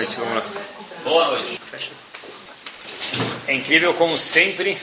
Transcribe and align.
noite, 0.00 0.16
vamos 0.18 0.34
lá. 0.34 0.42
Boa 1.04 1.24
noite. 1.26 1.60
É 3.46 3.52
incrível 3.52 3.92
como 3.92 4.16
sempre 4.16 4.78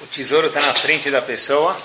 o 0.00 0.06
tesouro 0.06 0.46
está 0.46 0.60
na 0.60 0.74
frente 0.74 1.10
da 1.10 1.20
pessoa, 1.20 1.76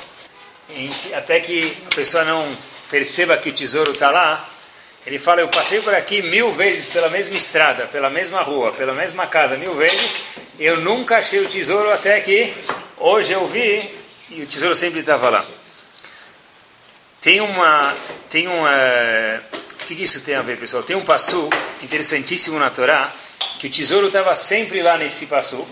até 1.16 1.40
que 1.40 1.76
a 1.92 1.96
pessoa 1.96 2.24
não 2.26 2.56
perceba 2.92 3.38
que 3.38 3.50
o 3.50 3.54
tesouro 3.54 3.92
está 3.92 4.12
lá. 4.12 4.48
Ele 5.06 5.18
fala: 5.18 5.42
Eu 5.42 5.48
passei 5.48 5.82
por 5.82 5.96
aqui 5.96 6.22
mil 6.22 6.52
vezes 6.52 6.88
pela 6.88 7.10
mesma 7.10 7.36
estrada, 7.36 7.88
pela 7.88 8.10
mesma 8.10 8.42
rua, 8.44 8.72
pela 8.72 8.94
mesma 8.94 9.26
casa, 9.26 9.58
mil 9.58 9.74
vezes. 9.74 10.26
Eu 10.60 10.82
nunca 10.82 11.18
achei 11.18 11.40
o 11.40 11.48
tesouro 11.48 11.92
até 11.92 12.20
que 12.20 12.54
hoje 12.98 13.34
eu 13.34 13.48
vi 13.48 13.98
e 14.30 14.42
o 14.42 14.46
tesouro 14.46 14.76
sempre 14.76 15.00
estava 15.00 15.30
lá. 15.30 15.44
Tem 17.20 17.42
uma, 17.42 17.96
tem 18.30 18.48
uma, 18.48 18.70
que, 19.90 19.96
que 19.96 20.04
isso 20.04 20.22
tem 20.22 20.36
a 20.36 20.44
ver, 20.44 20.58
pessoal? 20.60 20.84
Tem 20.84 20.96
um 20.96 21.04
passo 21.04 21.50
interessantíssimo 21.82 22.60
na 22.60 22.70
Torá 22.70 23.12
que 23.58 23.66
o 23.66 23.70
tesouro 23.72 24.08
estava 24.08 24.36
sempre 24.36 24.84
lá 24.84 24.96
nesse 24.98 25.26
passo. 25.26 25.68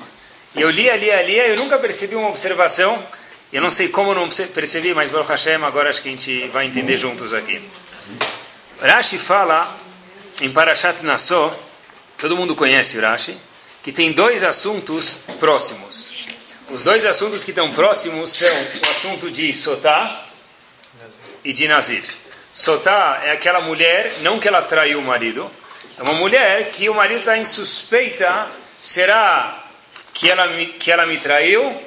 E 0.55 0.61
eu 0.61 0.71
lia, 0.71 0.95
lia, 0.95 1.21
lia, 1.21 1.47
eu 1.47 1.55
nunca 1.55 1.77
percebi 1.77 2.15
uma 2.15 2.29
observação. 2.29 3.05
Eu 3.53 3.61
não 3.61 3.69
sei 3.69 3.89
como 3.89 4.15
não 4.15 4.27
percebi, 4.27 4.91
mas 4.95 5.11
Baruch 5.11 5.29
Hashem, 5.29 5.63
agora 5.63 5.89
acho 5.89 6.01
que 6.01 6.09
a 6.09 6.11
gente 6.11 6.47
vai 6.47 6.65
entender 6.65 6.97
juntos 6.97 7.31
aqui. 7.31 7.61
Rashi 8.81 9.19
fala 9.19 9.79
em 10.41 10.51
Parashat 10.51 11.03
Nassau, 11.03 11.55
todo 12.17 12.35
mundo 12.35 12.55
conhece 12.55 12.97
o 12.97 13.01
Rashi, 13.01 13.37
que 13.83 13.91
tem 13.91 14.11
dois 14.11 14.43
assuntos 14.43 15.19
próximos. 15.39 16.27
Os 16.71 16.81
dois 16.81 17.05
assuntos 17.05 17.43
que 17.43 17.51
estão 17.51 17.71
próximos 17.71 18.31
são 18.31 18.49
o 18.49 18.89
assunto 18.89 19.31
de 19.31 19.53
Sotá 19.53 20.27
e 21.43 21.53
de 21.53 21.67
Nazir. 21.67 22.03
Sotá 22.57 23.21
é 23.23 23.29
aquela 23.33 23.61
mulher, 23.61 24.11
não 24.21 24.39
que 24.39 24.47
ela 24.47 24.63
traiu 24.63 24.97
o 24.97 25.01
marido, 25.03 25.47
é 25.95 26.01
uma 26.01 26.13
mulher 26.13 26.71
que 26.71 26.89
o 26.89 26.93
marido 26.95 27.19
está 27.19 27.37
em 27.37 27.45
suspeita, 27.45 28.47
será 28.81 29.63
que 30.11 30.27
ela, 30.27 30.47
me, 30.47 30.65
que 30.65 30.91
ela 30.91 31.05
me 31.05 31.17
traiu 31.19 31.79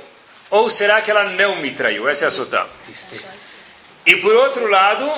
ou 0.49 0.71
será 0.71 1.03
que 1.03 1.11
ela 1.11 1.25
não 1.25 1.57
me 1.57 1.73
traiu? 1.73 2.09
Essa 2.09 2.27
é 2.27 2.29
a 2.29 2.31
Sotá. 2.31 2.69
E 4.07 4.15
por 4.15 4.33
outro 4.33 4.69
lado, 4.69 5.13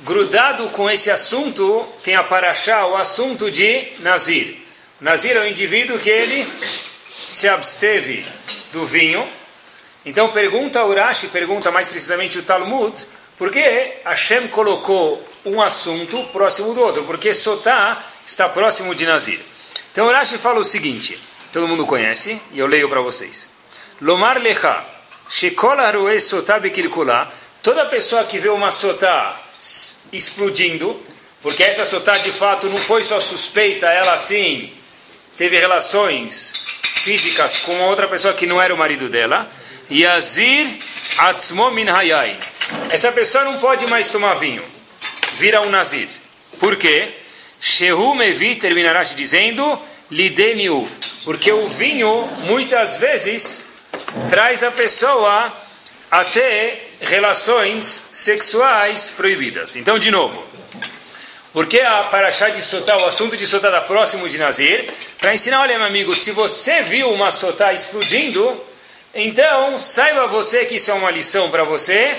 grudado 0.00 0.68
com 0.68 0.90
esse 0.90 1.10
assunto, 1.10 1.88
tem 2.04 2.14
a 2.14 2.22
Paraxá, 2.22 2.84
o 2.84 2.94
assunto 2.94 3.50
de 3.50 3.88
Nazir. 4.00 4.58
Nazir 5.00 5.34
é 5.34 5.40
o 5.40 5.48
indivíduo 5.48 5.98
que 5.98 6.10
ele 6.10 6.46
se 7.10 7.48
absteve 7.48 8.22
do 8.70 8.84
vinho. 8.84 9.26
Então 10.04 10.30
pergunta 10.30 10.84
Urashi, 10.84 11.28
pergunta 11.28 11.70
mais 11.70 11.88
precisamente 11.88 12.38
o 12.38 12.42
Talmud, 12.42 13.06
por 13.40 13.50
que 13.50 13.94
Hashem 14.04 14.48
colocou 14.48 15.26
um 15.46 15.62
assunto 15.62 16.24
próximo 16.24 16.74
do 16.74 16.82
outro? 16.82 17.04
Porque 17.04 17.32
Sotá 17.32 17.96
está 18.26 18.46
próximo 18.50 18.94
de 18.94 19.06
Nazir. 19.06 19.40
Então 19.90 20.06
Urashi 20.08 20.36
fala 20.36 20.60
o 20.60 20.62
seguinte, 20.62 21.18
todo 21.50 21.66
mundo 21.66 21.86
conhece, 21.86 22.38
e 22.52 22.58
eu 22.58 22.66
leio 22.66 22.86
para 22.90 23.00
vocês. 23.00 23.48
Lomar 23.98 24.36
lecha, 24.36 24.84
shekol 25.26 25.80
haroe 25.80 26.20
sotá 26.20 26.58
bekilkulá, 26.60 27.32
toda 27.62 27.86
pessoa 27.86 28.24
que 28.24 28.36
vê 28.36 28.50
uma 28.50 28.70
sotá 28.70 29.40
explodindo, 30.12 31.02
porque 31.40 31.62
essa 31.62 31.86
sotá 31.86 32.18
de 32.18 32.32
fato 32.32 32.66
não 32.66 32.76
foi 32.76 33.02
só 33.02 33.18
suspeita, 33.18 33.86
ela 33.86 34.18
sim 34.18 34.70
teve 35.38 35.58
relações 35.58 36.52
físicas 36.82 37.60
com 37.60 37.72
outra 37.84 38.06
pessoa 38.06 38.34
que 38.34 38.44
não 38.44 38.60
era 38.60 38.74
o 38.74 38.76
marido 38.76 39.08
dela, 39.08 39.50
Yazir 39.90 40.68
atzmo 41.16 41.70
min 41.70 41.88
hayain. 41.88 42.36
Essa 42.90 43.12
pessoa 43.12 43.44
não 43.44 43.58
pode 43.58 43.86
mais 43.86 44.10
tomar 44.10 44.34
vinho, 44.34 44.64
vira 45.34 45.60
um 45.60 45.70
nazir. 45.70 46.08
Por 46.58 46.76
quê? 46.76 47.08
Shehu 47.60 48.14
mevi 48.14 48.56
terminará 48.56 49.02
dizendo 49.02 49.78
lideniuf, 50.10 51.24
porque 51.24 51.52
o 51.52 51.68
vinho 51.68 52.26
muitas 52.46 52.96
vezes 52.96 53.66
traz 54.28 54.62
a 54.62 54.70
pessoa 54.70 55.52
até 56.10 56.78
relações 57.00 58.02
sexuais 58.12 59.10
proibidas. 59.10 59.76
Então, 59.76 59.98
de 59.98 60.10
novo, 60.10 60.44
porque 61.52 61.80
a 61.80 62.04
Paraxá 62.04 62.48
de 62.48 62.62
Sotá, 62.62 62.96
o 62.96 63.06
assunto 63.06 63.36
de 63.36 63.46
Sotá 63.46 63.68
está 63.68 63.80
próximo 63.80 64.28
de 64.28 64.38
Nazir, 64.38 64.88
para 65.18 65.34
ensinar, 65.34 65.60
olha 65.60 65.78
meu 65.78 65.86
amigo, 65.86 66.14
se 66.14 66.30
você 66.30 66.82
viu 66.82 67.10
uma 67.12 67.30
Sotá 67.30 67.72
explodindo, 67.72 68.64
então 69.14 69.78
saiba 69.78 70.26
você 70.26 70.64
que 70.64 70.76
isso 70.76 70.90
é 70.90 70.94
uma 70.94 71.10
lição 71.10 71.50
para 71.50 71.64
você, 71.64 72.18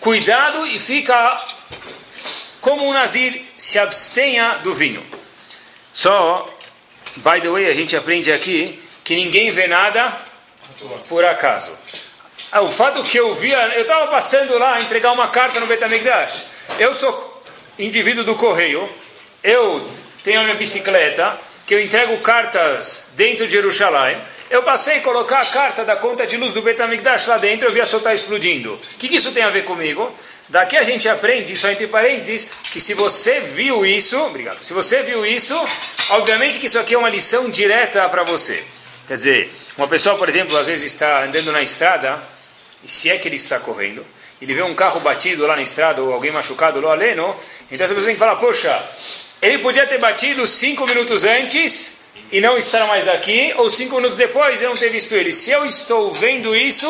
cuidado 0.00 0.66
e 0.66 0.78
fica 0.78 1.40
como 2.60 2.86
um 2.86 2.92
Nazir, 2.92 3.42
se 3.56 3.78
abstenha 3.78 4.58
do 4.62 4.74
vinho. 4.74 5.04
Só, 5.92 6.46
by 7.16 7.40
the 7.40 7.48
way, 7.48 7.70
a 7.70 7.74
gente 7.74 7.96
aprende 7.96 8.30
aqui 8.32 8.82
que 9.04 9.14
ninguém 9.14 9.50
vê 9.50 9.66
nada 9.66 10.14
por 11.08 11.24
acaso. 11.24 11.72
Ah, 12.50 12.62
o 12.62 12.70
fato 12.70 13.02
que 13.02 13.18
eu 13.18 13.34
via, 13.34 13.56
eu 13.74 13.82
estava 13.82 14.10
passando 14.10 14.58
lá 14.58 14.80
entregar 14.80 15.12
uma 15.12 15.28
carta 15.28 15.60
no 15.60 15.66
Betamigdash. 15.66 16.44
Eu 16.78 16.92
sou 16.92 17.42
indivíduo 17.78 18.24
do 18.24 18.34
correio, 18.34 18.88
eu 19.42 19.88
tenho 20.24 20.40
a 20.40 20.44
minha 20.44 20.56
bicicleta, 20.56 21.38
que 21.66 21.74
eu 21.74 21.80
entrego 21.80 22.16
cartas 22.18 23.08
dentro 23.14 23.46
de 23.46 23.52
Jerusalém. 23.52 24.16
Eu 24.50 24.62
passei 24.62 24.96
a 24.96 25.00
colocar 25.02 25.40
a 25.40 25.46
carta 25.46 25.84
da 25.84 25.94
conta 25.94 26.26
de 26.26 26.38
luz 26.38 26.54
do 26.54 26.62
Betamigdash 26.62 27.26
lá 27.26 27.36
dentro, 27.36 27.68
eu 27.68 27.72
vi 27.72 27.82
a 27.82 27.84
soltar 27.84 28.14
explodindo. 28.14 28.74
O 28.74 28.98
que, 28.98 29.06
que 29.06 29.16
isso 29.16 29.30
tem 29.32 29.42
a 29.42 29.50
ver 29.50 29.64
comigo? 29.64 30.10
Daqui 30.48 30.74
a 30.74 30.82
gente 30.82 31.06
aprende, 31.06 31.54
só 31.54 31.68
entre 31.70 31.86
parênteses, 31.86 32.48
que 32.72 32.80
se 32.80 32.94
você 32.94 33.40
viu 33.40 33.84
isso, 33.84 34.18
obrigado, 34.18 34.62
se 34.62 34.72
você 34.72 35.02
viu 35.02 35.26
isso, 35.26 35.54
obviamente 36.10 36.58
que 36.58 36.64
isso 36.64 36.78
aqui 36.78 36.94
é 36.94 36.98
uma 36.98 37.10
lição 37.10 37.50
direta 37.50 38.08
para 38.08 38.22
você. 38.22 38.64
Quer 39.06 39.14
dizer, 39.14 39.54
uma 39.76 39.86
pessoa, 39.86 40.16
por 40.16 40.26
exemplo, 40.26 40.56
às 40.56 40.66
vezes 40.66 40.86
está 40.86 41.24
andando 41.24 41.52
na 41.52 41.60
estrada, 41.60 42.18
e 42.82 42.90
se 42.90 43.10
é 43.10 43.18
que 43.18 43.28
ele 43.28 43.36
está 43.36 43.60
correndo, 43.60 44.06
ele 44.40 44.54
vê 44.54 44.62
um 44.62 44.74
carro 44.74 45.00
batido 45.00 45.46
lá 45.46 45.56
na 45.56 45.62
estrada 45.62 46.02
ou 46.02 46.10
alguém 46.10 46.30
machucado 46.30 46.80
lá 46.80 46.92
aleno, 46.92 47.36
então 47.70 47.84
essa 47.84 47.92
pessoa 47.92 48.06
tem 48.06 48.14
que 48.14 48.20
falar, 48.20 48.36
poxa, 48.36 48.82
ele 49.42 49.58
podia 49.58 49.86
ter 49.86 49.98
batido 49.98 50.46
cinco 50.46 50.86
minutos 50.86 51.24
antes 51.24 51.97
e 52.30 52.40
não 52.40 52.58
estar 52.58 52.86
mais 52.86 53.08
aqui, 53.08 53.52
ou 53.56 53.70
cinco 53.70 53.96
minutos 53.96 54.16
depois 54.16 54.60
eu 54.60 54.68
não 54.68 54.76
ter 54.76 54.90
visto 54.90 55.14
ele. 55.14 55.32
Se 55.32 55.50
eu 55.50 55.64
estou 55.64 56.12
vendo 56.12 56.54
isso, 56.54 56.86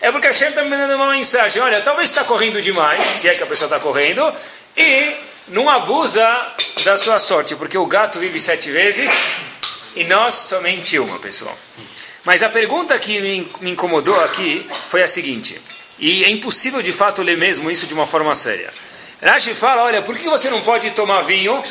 é 0.00 0.10
porque 0.12 0.26
a 0.26 0.32
Shem 0.32 0.48
está 0.48 0.62
me 0.64 0.70
dando 0.70 0.94
uma 0.94 1.10
mensagem, 1.10 1.62
olha, 1.62 1.80
talvez 1.80 2.10
está 2.10 2.24
correndo 2.24 2.60
demais, 2.60 3.06
se 3.06 3.28
é 3.28 3.34
que 3.34 3.42
a 3.42 3.46
pessoa 3.46 3.66
está 3.66 3.80
correndo, 3.80 4.32
e 4.76 5.14
não 5.48 5.68
abusa 5.68 6.24
da 6.84 6.96
sua 6.96 7.18
sorte, 7.18 7.56
porque 7.56 7.76
o 7.78 7.86
gato 7.86 8.18
vive 8.18 8.38
sete 8.38 8.70
vezes 8.70 9.10
e 9.96 10.04
nós 10.04 10.34
somente 10.34 10.98
uma, 10.98 11.18
pessoal. 11.18 11.56
Mas 12.24 12.42
a 12.42 12.48
pergunta 12.48 12.98
que 12.98 13.20
me 13.60 13.70
incomodou 13.70 14.18
aqui 14.20 14.66
foi 14.88 15.02
a 15.02 15.08
seguinte, 15.08 15.60
e 15.98 16.24
é 16.24 16.30
impossível 16.30 16.82
de 16.82 16.92
fato 16.92 17.22
ler 17.22 17.36
mesmo 17.36 17.70
isso 17.70 17.86
de 17.86 17.94
uma 17.94 18.06
forma 18.06 18.34
séria. 18.34 18.72
Rashi 19.22 19.54
fala, 19.54 19.84
olha, 19.84 20.02
por 20.02 20.16
que 20.18 20.28
você 20.28 20.50
não 20.50 20.60
pode 20.62 20.90
tomar 20.90 21.22
vinho? 21.22 21.62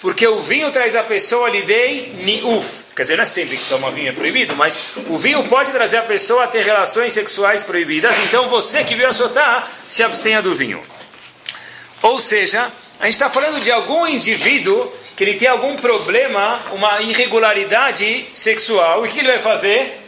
Porque 0.00 0.26
o 0.26 0.40
vinho 0.40 0.70
traz 0.70 0.94
a 0.94 1.02
pessoa 1.02 1.50
lidei 1.50 2.12
niuf. 2.18 2.84
Quer 2.94 3.02
dizer, 3.02 3.16
não 3.16 3.22
é 3.22 3.26
sempre 3.26 3.56
que 3.56 3.68
toma 3.68 3.90
vinho 3.90 4.08
é 4.08 4.12
proibido, 4.12 4.54
mas 4.54 4.92
o 5.08 5.18
vinho 5.18 5.46
pode 5.48 5.72
trazer 5.72 5.98
a 5.98 6.02
pessoa 6.02 6.44
a 6.44 6.46
ter 6.46 6.62
relações 6.62 7.12
sexuais 7.12 7.64
proibidas. 7.64 8.16
Então 8.20 8.48
você 8.48 8.84
que 8.84 8.94
viu 8.94 9.08
a 9.08 9.12
sotá, 9.12 9.68
se 9.88 10.02
abstenha 10.02 10.40
do 10.40 10.54
vinho. 10.54 10.82
Ou 12.02 12.18
seja, 12.20 12.70
a 12.98 13.04
gente 13.04 13.14
está 13.14 13.28
falando 13.28 13.60
de 13.60 13.70
algum 13.70 14.06
indivíduo 14.06 14.92
que 15.16 15.24
ele 15.24 15.34
tem 15.34 15.48
algum 15.48 15.76
problema, 15.76 16.60
uma 16.72 17.02
irregularidade 17.02 18.28
sexual. 18.32 19.04
E 19.04 19.08
o 19.08 19.10
que 19.10 19.18
ele 19.18 19.28
vai 19.28 19.40
fazer? 19.40 20.00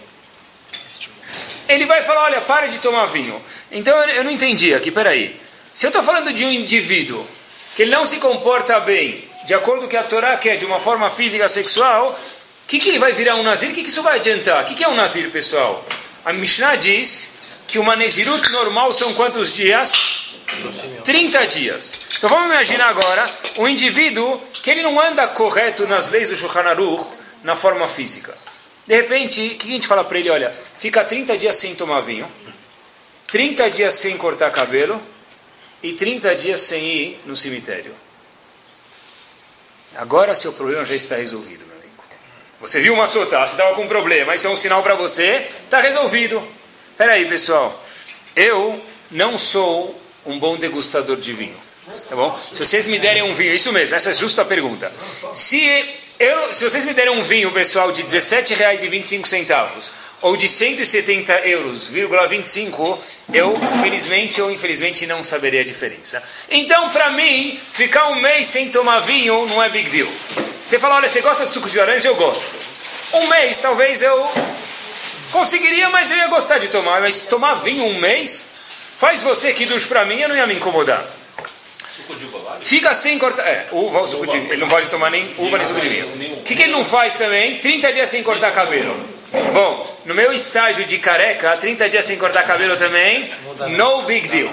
ele 1.68 1.86
vai 1.86 2.02
falar, 2.02 2.24
olha, 2.24 2.40
para 2.40 2.66
de 2.66 2.78
tomar 2.78 3.06
vinho. 3.06 3.40
Então 3.70 3.96
eu 4.04 4.24
não 4.24 4.30
entendi 4.30 4.74
aqui, 4.74 4.90
peraí. 4.90 5.40
Se 5.74 5.86
eu 5.86 5.88
estou 5.88 6.02
falando 6.02 6.32
de 6.32 6.44
um 6.44 6.50
indivíduo 6.50 7.26
que 7.74 7.82
ele 7.82 7.90
não 7.90 8.04
se 8.04 8.18
comporta 8.18 8.78
bem, 8.80 9.26
de 9.46 9.54
acordo 9.54 9.80
com 9.80 9.86
o 9.86 9.88
que 9.88 9.96
a 9.96 10.02
Torá 10.02 10.36
quer, 10.36 10.56
de 10.56 10.66
uma 10.66 10.78
forma 10.78 11.08
física 11.08 11.48
sexual, 11.48 12.10
o 12.10 12.66
que, 12.66 12.78
que 12.78 12.90
ele 12.90 12.98
vai 12.98 13.12
virar 13.12 13.36
um 13.36 13.42
nazir? 13.42 13.70
O 13.70 13.72
que, 13.72 13.82
que 13.82 13.88
isso 13.88 14.02
vai 14.02 14.16
adiantar? 14.16 14.62
O 14.62 14.66
que, 14.66 14.74
que 14.74 14.84
é 14.84 14.88
um 14.88 14.94
nazir, 14.94 15.30
pessoal? 15.30 15.84
A 16.24 16.32
Mishnah 16.32 16.76
diz 16.76 17.32
que 17.66 17.78
uma 17.78 17.96
nezirut 17.96 18.52
normal 18.52 18.92
são 18.92 19.14
quantos 19.14 19.52
dias? 19.52 20.34
30 21.04 21.46
dias. 21.46 21.98
Então 22.18 22.28
vamos 22.28 22.50
imaginar 22.50 22.88
agora 22.88 23.26
um 23.56 23.66
indivíduo 23.66 24.38
que 24.62 24.70
ele 24.70 24.82
não 24.82 25.00
anda 25.00 25.26
correto 25.28 25.86
nas 25.86 26.10
leis 26.10 26.28
do 26.28 26.36
Shulchan 26.36 26.68
Aruch 26.68 27.04
na 27.42 27.56
forma 27.56 27.88
física. 27.88 28.34
De 28.86 28.94
repente, 28.94 29.40
o 29.40 29.56
que 29.56 29.68
a 29.68 29.72
gente 29.72 29.86
fala 29.86 30.04
para 30.04 30.18
ele? 30.18 30.28
Olha, 30.28 30.54
fica 30.78 31.02
30 31.02 31.38
dias 31.38 31.56
sem 31.56 31.74
tomar 31.74 32.00
vinho, 32.00 32.30
30 33.28 33.70
dias 33.70 33.94
sem 33.94 34.18
cortar 34.18 34.50
cabelo 34.50 35.00
e 35.82 35.92
30 35.92 36.34
dias 36.36 36.60
sem 36.60 36.84
ir 36.84 37.20
no 37.26 37.34
cemitério. 37.34 37.94
Agora 39.96 40.34
seu 40.34 40.52
problema 40.52 40.84
já 40.84 40.94
está 40.94 41.16
resolvido, 41.16 41.66
meu 41.66 41.76
amigo. 41.76 42.04
Você 42.60 42.80
viu 42.80 42.94
uma 42.94 43.06
sota, 43.06 43.38
você 43.38 43.52
estava 43.52 43.74
com 43.74 43.82
um 43.82 43.88
problema, 43.88 44.34
isso 44.34 44.46
é 44.46 44.50
um 44.50 44.56
sinal 44.56 44.82
para 44.82 44.94
você, 44.94 45.46
está 45.64 45.80
resolvido. 45.80 46.42
Espera 46.90 47.12
aí, 47.12 47.26
pessoal. 47.26 47.84
Eu 48.34 48.80
não 49.10 49.36
sou 49.36 50.00
um 50.24 50.38
bom 50.38 50.56
degustador 50.56 51.16
de 51.16 51.32
vinho. 51.32 51.56
Tá 52.08 52.14
bom? 52.14 52.38
Se 52.38 52.64
vocês 52.64 52.86
me 52.86 52.98
derem 52.98 53.22
um 53.22 53.34
vinho, 53.34 53.52
isso 53.52 53.72
mesmo, 53.72 53.96
essa 53.96 54.10
é 54.10 54.12
justa 54.12 54.42
a 54.42 54.44
pergunta. 54.44 54.90
Se, 55.34 55.94
eu, 56.18 56.54
se 56.54 56.62
vocês 56.64 56.84
me 56.84 56.94
derem 56.94 57.12
um 57.12 57.22
vinho, 57.22 57.50
pessoal, 57.50 57.90
de 57.90 58.02
R$ 58.02 58.08
17,25 58.08 59.92
ou 60.22 60.36
de 60.36 60.48
170 60.48 61.32
euros, 61.48 61.88
25, 61.88 63.02
eu, 63.32 63.54
felizmente 63.80 64.40
ou 64.40 64.50
infelizmente, 64.50 65.04
não 65.04 65.22
saberia 65.22 65.60
a 65.60 65.64
diferença. 65.64 66.22
Então, 66.48 66.88
para 66.90 67.10
mim, 67.10 67.60
ficar 67.72 68.08
um 68.08 68.14
mês 68.14 68.46
sem 68.46 68.70
tomar 68.70 69.00
vinho 69.00 69.46
não 69.46 69.62
é 69.62 69.68
big 69.68 69.90
deal. 69.90 70.08
Você 70.64 70.78
fala, 70.78 70.96
olha, 70.96 71.08
você 71.08 71.20
gosta 71.20 71.44
de 71.44 71.52
suco 71.52 71.68
de 71.68 71.76
laranja? 71.76 72.08
Eu 72.08 72.14
gosto. 72.14 72.44
Um 73.12 73.26
mês, 73.28 73.60
talvez 73.60 74.00
eu 74.00 74.28
conseguiria, 75.32 75.90
mas 75.90 76.10
eu 76.10 76.16
ia 76.16 76.28
gostar 76.28 76.58
de 76.58 76.68
tomar. 76.68 77.00
Mas 77.00 77.22
tomar 77.24 77.54
vinho 77.54 77.84
um 77.84 77.98
mês, 77.98 78.46
faz 78.96 79.24
você 79.24 79.52
que 79.52 79.66
duche 79.66 79.88
para 79.88 80.04
mim, 80.04 80.20
eu 80.20 80.28
não 80.28 80.36
ia 80.36 80.46
me 80.46 80.54
incomodar. 80.54 81.04
Fica 82.62 82.94
sem 82.94 83.18
cortar. 83.18 83.42
É, 83.42 83.66
uva 83.72 83.98
ou 83.98 84.06
suco 84.06 84.26
de 84.26 84.38
vinho. 84.38 84.52
Ele 84.52 84.60
não 84.60 84.68
pode 84.68 84.88
tomar 84.88 85.10
nem 85.10 85.34
uva 85.36 85.56
nem 85.58 85.66
suco 85.66 85.80
de 85.80 85.88
vinho. 85.88 86.06
O 86.36 86.42
que, 86.42 86.54
que 86.54 86.62
ele 86.62 86.72
não 86.72 86.84
faz 86.84 87.16
também? 87.16 87.58
30 87.58 87.92
dias 87.92 88.08
sem 88.08 88.22
cortar 88.22 88.52
cabelo. 88.52 88.94
Bom, 89.52 90.00
no 90.04 90.14
meu 90.14 90.32
estágio 90.32 90.84
de 90.84 90.98
careca, 90.98 91.56
30 91.56 91.88
dias 91.88 92.04
sem 92.04 92.18
cortar 92.18 92.44
cabelo 92.44 92.76
também, 92.76 93.32
no 93.76 94.02
big 94.02 94.28
deal. 94.28 94.50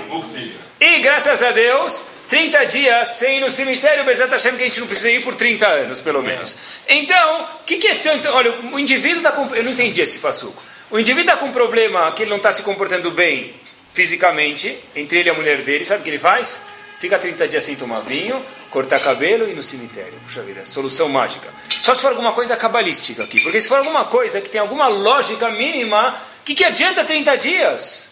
E 0.80 1.00
graças 1.00 1.44
a 1.44 1.52
Deus, 1.52 2.06
30 2.30 2.66
dias 2.66 3.08
sem 3.10 3.38
ir 3.38 3.42
no 3.42 3.52
cemitério, 3.52 4.06
Bezat 4.06 4.32
Hashem, 4.32 4.56
que 4.56 4.64
a 4.64 4.66
gente 4.66 4.80
não 4.80 4.88
precisa 4.88 5.12
ir 5.12 5.22
por 5.22 5.36
30 5.36 5.68
anos, 5.68 6.00
pelo 6.00 6.22
menos. 6.22 6.80
Então, 6.88 7.42
o 7.42 7.64
que, 7.66 7.78
que, 7.78 7.88
é 7.88 7.96
tanto. 7.96 8.30
Olha, 8.30 8.54
o 8.72 8.80
indivíduo 8.80 9.18
está 9.18 9.32
com. 9.32 9.54
Eu 9.54 9.64
não 9.64 9.72
entendi 9.72 10.02
esse 10.02 10.20
passuco. 10.20 10.64
O 10.90 11.00
indivíduo 11.00 11.32
está 11.32 11.38
com 11.38 11.48
um 11.48 11.52
problema 11.52 12.12
que 12.14 12.24
ele 12.24 12.30
não 12.30 12.38
está 12.38 12.52
se 12.52 12.64
comportando 12.64 13.12
bem 13.12 13.54
fisicamente, 13.94 14.78
entre 14.96 15.20
ele 15.20 15.30
e 15.30 15.32
a 15.32 15.34
mulher 15.34 15.62
dele, 15.62 15.84
sabe 15.84 16.02
o 16.02 16.04
que 16.04 16.10
ele 16.10 16.20
faz? 16.20 16.66
Fica 17.00 17.18
30 17.18 17.48
dias 17.48 17.64
sem 17.64 17.76
tomar 17.76 18.02
vinho, 18.02 18.44
cortar 18.70 19.00
cabelo 19.00 19.50
e 19.50 19.54
no 19.54 19.64
cemitério. 19.64 20.14
Puxa 20.24 20.42
vida, 20.42 20.66
solução 20.66 21.10
mágica. 21.10 21.50
Só 21.70 21.94
se 21.94 22.02
for 22.02 22.10
alguma 22.10 22.34
coisa 22.34 22.56
cabalística 22.56 23.24
aqui. 23.24 23.42
Porque 23.42 23.60
se 23.60 23.68
for 23.68 23.80
alguma 23.80 24.06
coisa 24.06 24.40
que 24.42 24.50
tem 24.50 24.62
alguma 24.62 24.88
lógica 24.88 25.50
mínima, 25.50 26.16
o 26.42 26.44
que, 26.44 26.54
que 26.54 26.64
adianta 26.64 27.04
30 27.04 27.38
dias? 27.38 28.10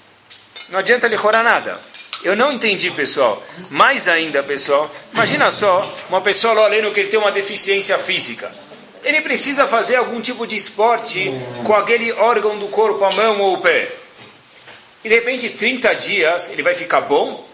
Não 0.69 0.79
adianta 0.79 1.07
lhe 1.07 1.17
chorar 1.17 1.43
nada. 1.43 1.79
Eu 2.23 2.35
não 2.35 2.51
entendi, 2.51 2.89
pessoal. 2.91 3.41
Mais 3.69 4.07
ainda, 4.07 4.41
pessoal, 4.41 4.89
imagina 5.13 5.51
só 5.51 5.87
uma 6.09 6.21
pessoa 6.21 6.53
lá 6.53 6.67
lendo 6.67 6.91
que 6.91 6.99
ele 6.99 7.09
tem 7.09 7.19
uma 7.19 7.31
deficiência 7.31 7.97
física. 7.99 8.51
Ele 9.03 9.21
precisa 9.21 9.67
fazer 9.67 9.95
algum 9.95 10.19
tipo 10.19 10.45
de 10.47 10.55
esporte 10.55 11.31
com 11.63 11.73
aquele 11.73 12.11
órgão 12.13 12.57
do 12.57 12.67
corpo, 12.67 13.05
a 13.05 13.11
mão 13.11 13.39
ou 13.41 13.53
o 13.53 13.61
pé. 13.61 13.89
E 15.03 15.09
de 15.09 15.15
repente, 15.15 15.49
30 15.49 15.93
dias, 15.93 16.49
ele 16.49 16.63
vai 16.63 16.73
ficar 16.73 17.01
bom? 17.01 17.47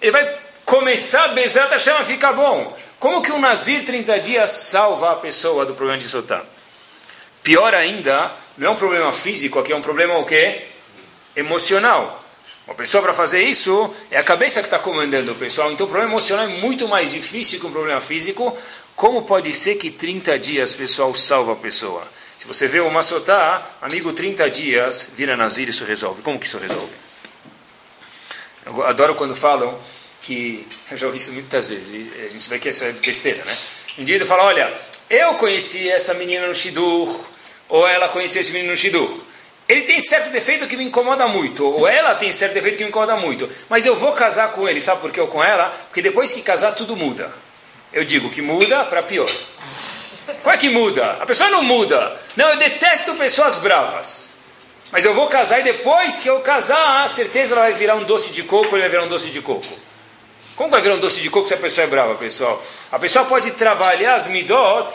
Ele 0.00 0.12
vai 0.12 0.45
começar 0.66 1.28
Bezat 1.28 1.70
Hashem 1.70 1.94
a 1.94 2.04
ficar 2.04 2.32
bom. 2.32 2.76
Como 2.98 3.22
que 3.22 3.30
um 3.30 3.38
Nazir 3.38 3.84
30 3.84 4.18
dias 4.18 4.50
salva 4.50 5.12
a 5.12 5.16
pessoa 5.16 5.64
do 5.64 5.74
problema 5.74 5.96
de 5.96 6.08
Sotá? 6.08 6.44
Pior 7.42 7.72
ainda, 7.72 8.32
não 8.58 8.66
é 8.66 8.70
um 8.70 8.74
problema 8.74 9.12
físico, 9.12 9.60
aqui 9.60 9.72
é 9.72 9.76
um 9.76 9.80
problema 9.80 10.18
o 10.18 10.24
quê? 10.24 10.66
Emocional. 11.36 12.24
Uma 12.66 12.74
pessoa 12.74 13.00
para 13.00 13.14
fazer 13.14 13.42
isso 13.42 13.94
é 14.10 14.18
a 14.18 14.24
cabeça 14.24 14.58
que 14.60 14.66
está 14.66 14.80
comandando 14.80 15.30
o 15.30 15.34
pessoal. 15.36 15.70
Então 15.70 15.86
o 15.86 15.88
problema 15.88 16.10
emocional 16.10 16.46
é 16.46 16.48
muito 16.48 16.88
mais 16.88 17.12
difícil 17.12 17.60
que 17.60 17.66
um 17.66 17.70
problema 17.70 18.00
físico. 18.00 18.56
Como 18.96 19.22
pode 19.22 19.52
ser 19.52 19.76
que 19.76 19.88
30 19.88 20.36
dias 20.36 20.74
pessoal 20.74 21.14
salva 21.14 21.52
a 21.52 21.56
pessoa? 21.56 22.02
Se 22.36 22.44
você 22.44 22.66
vê 22.66 22.80
uma 22.80 23.02
sotá, 23.02 23.70
amigo, 23.80 24.12
30 24.12 24.50
dias, 24.50 25.12
vira 25.14 25.36
Nazir, 25.36 25.68
isso 25.68 25.84
resolve. 25.84 26.22
Como 26.22 26.40
que 26.40 26.46
isso 26.46 26.58
resolve? 26.58 26.92
Eu 28.64 28.84
adoro 28.84 29.14
quando 29.14 29.36
falam 29.36 29.78
que 30.26 30.66
eu 30.90 30.96
já 30.96 31.06
ouvi 31.06 31.18
isso 31.18 31.32
muitas 31.32 31.68
vezes, 31.68 31.88
e 31.92 32.24
a 32.26 32.28
gente 32.28 32.50
vê 32.50 32.58
que 32.58 32.68
isso 32.68 32.82
é 32.82 32.90
besteira, 32.90 33.44
né? 33.44 33.56
Um 33.96 34.02
dia 34.02 34.16
ele 34.16 34.24
fala, 34.24 34.42
olha, 34.42 34.74
eu 35.08 35.34
conheci 35.34 35.88
essa 35.88 36.14
menina 36.14 36.48
no 36.48 36.54
Shidur, 36.54 37.08
ou 37.68 37.86
ela 37.86 38.08
conhecia 38.08 38.40
esse 38.40 38.50
menino 38.50 38.72
no 38.72 38.76
Shidur. 38.76 39.08
Ele 39.68 39.82
tem 39.82 40.00
certo 40.00 40.30
defeito 40.30 40.66
que 40.66 40.76
me 40.76 40.84
incomoda 40.84 41.28
muito, 41.28 41.64
ou 41.64 41.86
ela 41.86 42.16
tem 42.16 42.32
certo 42.32 42.54
defeito 42.54 42.76
que 42.76 42.82
me 42.82 42.88
incomoda 42.88 43.14
muito, 43.14 43.48
mas 43.68 43.86
eu 43.86 43.94
vou 43.94 44.12
casar 44.12 44.50
com 44.50 44.68
ele, 44.68 44.80
sabe 44.80 45.00
por 45.00 45.12
que 45.12 45.20
eu 45.20 45.28
com 45.28 45.42
ela? 45.42 45.68
Porque 45.68 46.02
depois 46.02 46.32
que 46.32 46.42
casar 46.42 46.72
tudo 46.72 46.96
muda. 46.96 47.32
Eu 47.92 48.04
digo 48.04 48.28
que 48.28 48.42
muda 48.42 48.84
para 48.84 49.04
pior. 49.04 49.30
Qual 50.42 50.52
é 50.52 50.58
que 50.58 50.68
muda? 50.68 51.12
A 51.20 51.24
pessoa 51.26 51.48
não 51.50 51.62
muda. 51.62 52.20
Não, 52.36 52.48
eu 52.48 52.56
detesto 52.56 53.14
pessoas 53.14 53.58
bravas. 53.58 54.34
Mas 54.90 55.04
eu 55.04 55.14
vou 55.14 55.28
casar 55.28 55.60
e 55.60 55.62
depois 55.62 56.18
que 56.18 56.28
eu 56.28 56.40
casar, 56.40 57.04
a 57.04 57.08
certeza 57.08 57.54
ela 57.54 57.62
vai 57.62 57.74
virar 57.74 57.94
um 57.94 58.04
doce 58.04 58.30
de 58.30 58.42
coco, 58.42 58.74
ele 58.74 58.82
vai 58.82 58.88
virar 58.88 59.04
um 59.04 59.08
doce 59.08 59.30
de 59.30 59.40
coco. 59.40 59.86
Como 60.56 60.70
vai 60.70 60.80
virar 60.80 60.94
um 60.94 60.98
doce 60.98 61.20
de 61.20 61.28
coco 61.28 61.46
se 61.46 61.52
a 61.52 61.58
pessoa 61.58 61.84
é 61.84 61.86
brava, 61.86 62.14
pessoal? 62.14 62.60
A 62.90 62.98
pessoa 62.98 63.26
pode 63.26 63.50
trabalhar 63.50 64.14
as 64.14 64.26
midot 64.26 64.90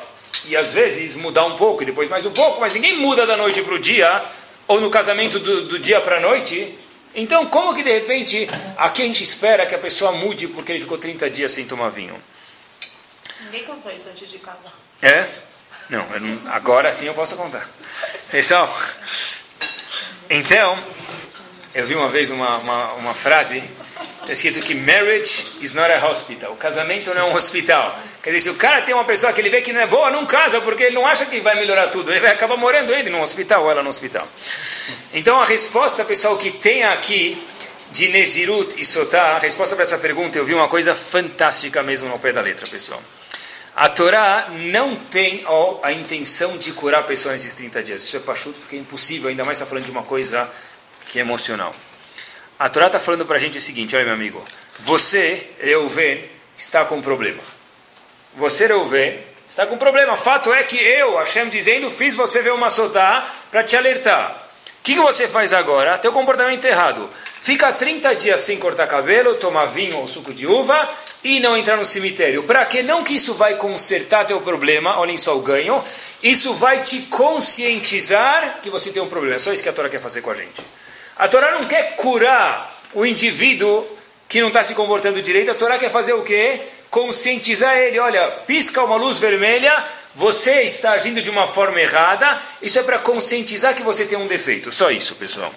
e 0.46 0.58
às 0.58 0.74
vezes 0.74 1.13
mudar 1.13 1.46
um 1.46 1.56
pouco 1.56 1.84
e 1.84 1.86
depois 1.86 2.10
mais 2.10 2.25
um 2.25 2.31
pouco, 2.31 2.60
mas 2.60 2.74
ninguém 2.74 2.98
muda 2.98 3.28
da 3.28 3.38
noite 3.38 3.62
para 3.62 3.75
o 3.75 3.80
dia 3.80 4.25
ou 4.68 4.81
no 4.81 4.90
casamento 4.90 5.38
do, 5.38 5.68
do 5.68 5.78
dia 5.78 6.02
para 6.02 6.18
a 6.18 6.19
noite. 6.19 6.75
Então, 7.13 7.46
como 7.46 7.75
que 7.75 7.84
de 7.84 7.92
repente 7.92 8.50
aqui 8.75 9.04
a 9.04 9.06
gente 9.06 9.24
espera 9.24 9.66
que 9.68 9.75
a 9.75 9.78
pessoa 9.78 10.12
mude 10.13 10.48
porque 10.48 10.72
ele 10.72 10.80
ficou 10.80 10.98
30 10.98 11.30
dias 11.30 11.52
sem 11.52 11.66
tomar 11.66 11.90
vinho? 11.90 12.19
Ninguém 13.42 13.63
contou 13.63 13.92
isso 13.92 14.10
antes 14.10 14.31
de 14.31 14.40
casar. 14.40 14.74
É? 15.00 15.28
Não, 15.90 16.08
não 16.19 16.52
agora 16.52 16.92
sim 16.92 17.06
eu 17.06 17.13
posso 17.13 17.36
contar. 17.36 17.69
Pessoal, 18.31 18.68
então, 20.28 20.84
eu 21.75 21.86
vi 21.86 21.94
uma 21.94 22.08
vez 22.08 22.31
uma, 22.31 22.58
uma, 22.58 22.94
uma 22.94 23.13
frase 23.13 23.62
Está 24.21 24.33
escrito 24.33 24.59
que 24.59 24.75
marriage 24.75 25.47
is 25.62 25.73
not 25.73 25.91
a 25.91 26.07
hospital. 26.07 26.53
O 26.53 26.56
casamento 26.56 27.13
não 27.13 27.21
é 27.21 27.25
um 27.25 27.35
hospital. 27.35 28.00
Quer 28.21 28.31
dizer, 28.31 28.50
se 28.50 28.50
o 28.51 28.56
cara 28.56 28.81
tem 28.83 28.94
uma 28.94 29.03
pessoa 29.03 29.33
que 29.33 29.41
ele 29.41 29.50
vê 29.50 29.62
que 29.62 29.73
não 29.73 29.81
é 29.81 29.88
boa, 29.88 30.12
não 30.12 30.25
casa, 30.27 30.62
porque 30.62 30.83
ele 30.83 30.95
não 30.95 31.07
acha 31.07 31.25
que 31.25 31.39
vai 31.39 31.56
melhorar 31.56 31.88
tudo. 31.88 32.12
Ele 32.12 32.19
vai 32.19 32.31
acabar 32.31 32.56
morrendo 32.56 32.94
ele 32.94 33.09
no 33.09 33.19
hospital 33.19 33.63
ou 33.63 33.71
ela 33.71 33.81
no 33.81 33.89
hospital. 33.89 34.27
Então 35.12 35.41
a 35.41 35.45
resposta, 35.45 36.06
pessoal, 36.06 36.38
que 36.38 36.51
tem 36.51 36.83
aqui 36.83 37.44
de 37.91 38.09
Nezirut 38.09 38.79
e 38.79 38.85
Sotá, 38.85 39.33
a 39.33 39.39
resposta 39.39 39.75
para 39.75 39.83
essa 39.83 39.97
pergunta, 39.97 40.38
eu 40.38 40.45
vi 40.45 40.53
uma 40.53 40.67
coisa 40.67 40.95
fantástica 40.95 41.81
mesmo 41.83 42.07
no 42.07 42.19
pé 42.19 42.31
da 42.31 42.41
letra, 42.41 42.67
pessoal. 42.67 43.01
A 43.75 43.89
Torá 43.89 44.50
não 44.51 44.95
tem 44.95 45.44
ó, 45.47 45.79
a 45.81 45.91
intenção 45.91 46.57
de 46.57 46.71
curar 46.74 47.01
a 47.01 47.03
pessoa 47.03 47.31
nesses 47.33 47.53
30 47.53 47.81
dias. 47.81 48.03
Isso 48.03 48.17
é 48.17 48.19
pachuto 48.19 48.59
porque 48.59 48.75
é 48.75 48.79
impossível, 48.79 49.29
ainda 49.29 49.44
mais 49.44 49.57
está 49.57 49.65
falando 49.65 49.85
de 49.85 49.91
uma 49.91 50.03
coisa 50.03 50.47
que 51.07 51.17
é 51.17 51.21
emocional. 51.21 51.75
A 52.62 52.69
Torá 52.69 52.86
está 52.86 53.00
falando 53.00 53.25
para 53.25 53.38
a 53.38 53.40
gente 53.40 53.58
o 53.58 53.62
seguinte, 53.62 53.96
olha 53.96 54.06
meu 54.06 54.13
amigo, 54.13 54.40
você, 54.81 55.50
Reuven, 55.60 56.24
está 56.56 56.86
com 56.86 56.98
um 56.98 57.02
problema. 57.02 57.42
Você, 58.36 58.68
Reuven, 58.68 59.19
está 59.50 59.65
com 59.65 59.74
um 59.74 59.80
problema. 59.80 60.15
Fato 60.15 60.53
é 60.53 60.63
que 60.63 60.77
eu, 60.77 61.18
Hashem 61.18 61.50
dizendo, 61.50 61.89
fiz 61.89 62.15
você 62.15 62.39
ver 62.44 62.53
uma 62.53 62.70
sotá 62.70 63.27
para 63.50 63.63
te 63.63 63.75
alertar. 63.75 64.48
O 64.80 64.84
que, 64.84 64.94
que, 64.94 65.01
você 65.01 65.27
faz 65.27 65.53
agora? 65.53 65.98
Teu 65.98 66.12
comportamento 66.12 66.63
errado. 66.65 67.10
Fica 67.39 67.74
30 67.74 68.13
dias 68.13 68.39
sem 68.41 68.60
cortar 68.60 68.86
cabelo, 68.86 69.34
tomar 69.38 69.65
vinho 69.65 69.98
ou 69.98 70.08
suco 70.08 70.32
de 70.32 70.46
uva 70.46 70.88
e 71.24 71.39
não 71.39 71.58
entrar 71.58 71.77
no 71.77 71.86
cemitério. 71.86 72.44
Para 72.44 72.63
que 72.68 72.84
não 72.84 73.03
que 73.03 73.15
isso 73.15 73.34
vai 73.34 73.56
consertar 73.56 74.27
teu 74.27 74.39
problema, 74.39 75.00
olhem 75.00 75.18
só 75.18 75.36
o 75.36 75.41
ganho, 75.41 75.84
isso 76.22 76.53
vai 76.53 76.84
te 76.84 77.01
conscientizar 77.08 78.60
que 78.62 78.70
você 78.70 78.91
tem 78.91 79.01
um 79.01 79.10
problema. 79.10 79.38
É 79.38 79.39
só 79.39 79.51
isso 79.51 79.63
que 79.63 79.70
a 79.70 79.74
Torá 79.74 79.89
quer 79.89 80.00
fazer 80.00 80.22
com 80.22 80.30
a 80.30 80.36
gente. 80.36 80.62
A 81.22 81.28
Torá 81.28 81.51
não 81.51 81.66
quer 81.66 81.96
curar 81.98 82.75
o 82.96 83.06
indivíduo 83.06 83.88
que 84.28 84.42
não 84.42 84.48
está 84.48 84.63
se 84.63 84.74
comportando 84.74 85.22
direito. 85.22 85.51
A 85.51 85.54
Torá 85.54 85.78
quer 85.78 85.92
fazer 85.92 86.13
o 86.13 86.24
quê? 86.24 86.63
Conscientizar 86.90 87.78
ele. 87.78 88.00
Olha, 88.00 88.28
pisca 88.48 88.84
uma 88.84 88.96
luz 88.96 89.20
vermelha, 89.20 89.86
você 90.16 90.63
está 90.63 90.94
agindo 90.94 91.22
de 91.22 91.30
uma 91.30 91.46
forma 91.46 91.80
errada. 91.80 92.42
Isso 92.60 92.80
é 92.80 92.82
para 92.82 92.98
conscientizar 92.98 93.75
que 93.75 93.84
você 93.84 94.04
tem 94.06 94.18
um 94.18 94.25
defeito. 94.25 94.72
Só 94.72 94.90
isso, 94.90 95.13
pessoal. 95.13 95.54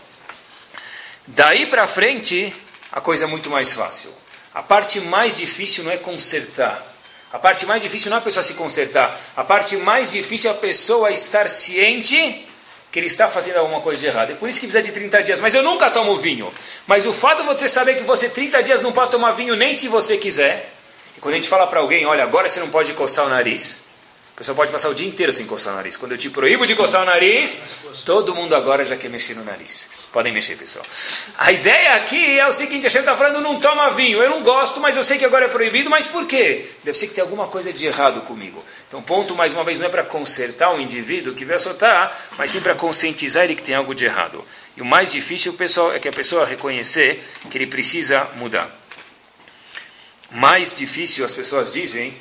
Daí 1.27 1.65
para 1.65 1.87
frente, 1.87 2.55
a 2.93 3.01
coisa 3.01 3.25
é 3.25 3.27
muito 3.27 3.49
mais 3.49 3.73
fácil. 3.73 4.13
A 4.53 4.63
parte 4.63 5.01
mais 5.01 5.35
difícil 5.35 5.83
não 5.83 5.93
é 5.93 5.97
consertar. 5.97 6.87
A 7.33 7.39
parte 7.39 7.65
mais 7.65 7.83
difícil 7.83 8.11
não 8.11 8.19
é 8.19 8.21
a 8.21 8.23
pessoa 8.23 8.43
se 8.43 8.53
consertar. 8.53 9.19
A 9.35 9.43
parte 9.43 9.79
mais 9.79 10.13
difícil 10.13 10.51
é 10.51 10.53
a 10.53 10.59
pessoa 10.59 11.11
estar 11.11 11.49
ciente 11.49 12.47
que 12.95 13.01
ele 13.01 13.09
está 13.09 13.29
fazendo 13.29 13.57
alguma 13.57 13.81
coisa 13.81 14.01
de 14.01 14.07
errado. 14.07 14.31
É 14.31 14.35
por 14.37 14.49
isso 14.49 14.61
que 14.61 14.69
precisa 14.69 14.81
de 14.81 14.93
30 14.93 15.21
dias. 15.21 15.41
Mas 15.41 15.53
eu 15.53 15.65
nunca 15.65 15.91
tomo 15.91 16.17
vinho. 16.17 16.55
Mas 16.87 17.05
o 17.07 17.13
fato 17.13 17.43
de 17.43 17.49
você 17.49 17.67
saber 17.67 17.97
que 17.97 18.05
você 18.05 18.29
30 18.29 18.63
dias 18.63 18.81
não 18.81 18.93
pode 18.93 19.11
tomar 19.11 19.33
vinho 19.33 19.57
nem 19.57 19.75
se 19.75 19.89
você 19.89 20.17
quiser. 20.17 20.73
E 21.17 21.21
quando 21.21 21.33
a 21.35 21.37
gente 21.37 21.49
fala 21.49 21.67
para 21.67 21.81
alguém, 21.81 22.07
olha, 22.07 22.23
agora 22.23 22.49
você 22.49 22.61
não 22.61 22.69
pode 22.69 22.93
coçar 22.93 23.27
o 23.27 23.29
nariz. 23.29 23.83
A 24.35 24.39
pessoa 24.39 24.57
pode 24.57 24.73
passar 24.73 24.89
o 24.89 24.95
dia 24.95 25.07
inteiro 25.07 25.33
sem 25.33 25.47
coçar 25.47 25.73
o 25.73 25.77
nariz. 25.77 25.97
Quando 25.97 26.11
eu 26.11 26.19
te 26.19 26.29
proíbo 26.29 26.67
de 26.67 26.75
coçar 26.75 27.03
o 27.03 27.05
nariz, 27.05 27.57
todo 28.05 28.35
mundo 28.35 28.57
agora 28.57 28.85
já 28.85 28.97
quer 28.97 29.09
mexer 29.09 29.35
no 29.35 29.45
nariz. 29.45 29.89
Podem 30.13 30.33
mexer, 30.33 30.57
pessoal. 30.57 30.85
A 31.39 31.53
ideia 31.53 31.95
aqui 31.95 32.41
é 32.41 32.45
o 32.45 32.51
seguinte: 32.51 32.85
a 32.85 32.91
gente 32.91 33.03
está 33.03 33.15
falando, 33.15 33.41
não 33.41 33.61
toma 33.61 33.93
vinho. 33.93 34.21
Eu 34.21 34.29
não 34.29 34.43
gosto, 34.43 34.81
mas 34.81 34.97
eu 34.97 35.05
sei 35.05 35.19
que 35.19 35.25
agora 35.25 35.45
é 35.45 35.49
proibido. 35.49 35.89
Mas 35.89 36.09
por 36.09 36.27
quê? 36.27 36.69
Deve 36.83 36.99
ser 36.99 37.07
que 37.07 37.15
tem 37.15 37.23
alguma 37.23 37.47
coisa 37.47 37.73
de 37.73 37.87
errado 37.87 38.23
comigo. 38.23 38.61
Então, 38.89 39.01
ponto, 39.01 39.37
mais 39.37 39.55
uma 39.55 39.63
vez, 39.63 39.79
não 39.79 39.87
é 39.87 39.89
para 39.89 40.03
consertar 40.03 40.75
o 40.75 40.81
indivíduo 40.81 41.33
que 41.33 41.45
vai 41.45 41.57
soltar, 41.57 42.13
mas 42.37 42.51
sim 42.51 42.61
para 42.61 42.75
conscientizar 42.75 43.45
ele 43.45 43.55
que 43.55 43.63
tem 43.63 43.77
algo 43.77 43.95
de 43.95 44.05
errado. 44.05 44.45
E 44.77 44.83
o 44.83 44.85
mais 44.85 45.13
difícil, 45.13 45.53
pessoal, 45.53 45.93
é 45.93 46.01
que 46.01 46.09
a 46.09 46.13
pessoa 46.13 46.45
reconhecer 46.45 47.23
que 47.49 47.57
ele 47.57 47.69
precisa 47.69 48.29
mudar. 48.35 48.69
mais 50.33 50.75
difícil, 50.75 51.25
as 51.25 51.33
pessoas 51.33 51.71
dizem, 51.71 52.13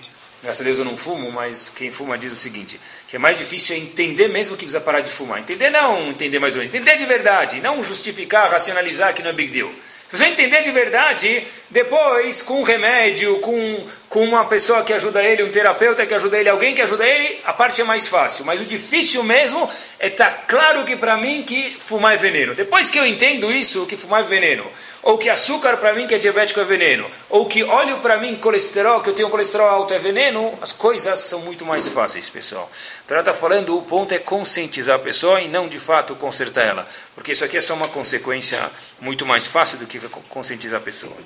graças 0.44 0.60
a 0.60 0.64
Deus 0.66 0.78
eu 0.78 0.86
não 0.86 0.98
fumo, 0.98 1.32
mas 1.32 1.70
quem 1.70 1.90
fuma 1.90 2.18
diz 2.18 2.34
o 2.34 2.36
seguinte, 2.36 2.80
que 3.08 3.16
é 3.16 3.20
mais 3.20 3.38
difícil 3.38 3.78
é 3.78 3.80
entender 3.80 4.28
mesmo 4.28 4.58
que 4.58 4.66
precisa 4.66 4.82
parar 4.82 5.00
de 5.00 5.10
fumar. 5.10 5.40
Entender 5.40 5.70
não 5.70 6.10
entender 6.10 6.38
mais 6.38 6.54
ou 6.54 6.60
menos, 6.60 6.76
entender 6.76 6.98
de 6.98 7.06
verdade, 7.06 7.62
não 7.62 7.82
justificar, 7.82 8.50
racionalizar 8.50 9.14
que 9.14 9.24
não 9.24 9.30
é 9.30 9.34
big 9.34 9.52
deal. 9.52 9.72
Se 10.10 10.18
você 10.18 10.26
entender 10.26 10.62
de 10.62 10.70
verdade, 10.70 11.48
depois, 11.72 12.42
com 12.42 12.62
remédio, 12.62 13.40
com, 13.40 13.88
com 14.14 14.24
uma 14.24 14.46
pessoa 14.46 14.84
que 14.84 14.94
ajuda 14.94 15.24
ele, 15.24 15.42
um 15.42 15.50
terapeuta 15.50 16.06
que 16.06 16.14
ajuda 16.14 16.38
ele, 16.38 16.48
alguém 16.48 16.76
que 16.76 16.84
ajuda 16.84 17.04
ele, 17.04 17.42
a 17.44 17.52
parte 17.52 17.82
é 17.82 17.84
mais 17.84 18.08
fácil. 18.08 18.46
Mas 18.46 18.62
o 18.62 18.64
difícil 18.64 19.24
mesmo 19.24 19.68
é 19.98 20.06
estar 20.06 20.30
tá 20.30 20.38
claro 20.48 20.86
que 20.86 20.96
para 20.96 21.18
mim 21.18 21.42
que 21.42 21.76
fumar 21.80 22.14
é 22.14 22.16
veneno. 22.16 22.54
Depois 22.54 22.92
que 22.92 23.00
eu 23.00 23.08
entendo 23.08 23.52
isso, 23.52 23.88
que 23.88 23.98
fumar 23.98 24.22
é 24.22 24.24
veneno, 24.28 24.68
ou 25.02 25.18
que 25.18 25.32
açúcar 25.32 25.78
para 25.78 25.96
mim 25.96 26.06
que 26.06 26.14
é 26.14 26.20
diabético 26.20 26.60
é 26.60 26.64
veneno, 26.64 27.10
ou 27.28 27.48
que 27.48 27.64
óleo 27.64 28.02
para 28.02 28.18
mim, 28.18 28.36
colesterol, 28.36 29.02
que 29.02 29.10
eu 29.10 29.16
tenho 29.16 29.32
colesterol 29.32 29.68
alto 29.68 29.96
é 29.96 29.98
veneno, 29.98 30.54
as 30.62 30.72
coisas 30.72 31.18
são 31.18 31.40
muito 31.40 31.66
mais 31.66 31.88
fáceis, 31.88 32.30
pessoal. 32.30 32.70
Então 33.04 33.18
ela 33.18 33.28
está 33.28 33.34
falando, 33.34 33.76
o 33.76 33.82
ponto 33.82 34.14
é 34.14 34.20
conscientizar 34.20 34.98
a 34.98 35.00
pessoa 35.00 35.42
e 35.42 35.48
não 35.48 35.68
de 35.68 35.80
fato 35.80 36.16
consertar 36.18 36.68
ela. 36.68 36.88
Porque 37.16 37.32
isso 37.32 37.44
aqui 37.44 37.58
é 37.58 37.62
só 37.62 37.74
uma 37.74 37.88
consequência 37.88 38.60
muito 39.02 39.26
mais 39.26 39.48
fácil 39.48 39.80
do 39.80 39.88
que 39.88 40.00
conscientizar 40.30 40.80
a 40.80 40.84
pessoa. 40.84 41.18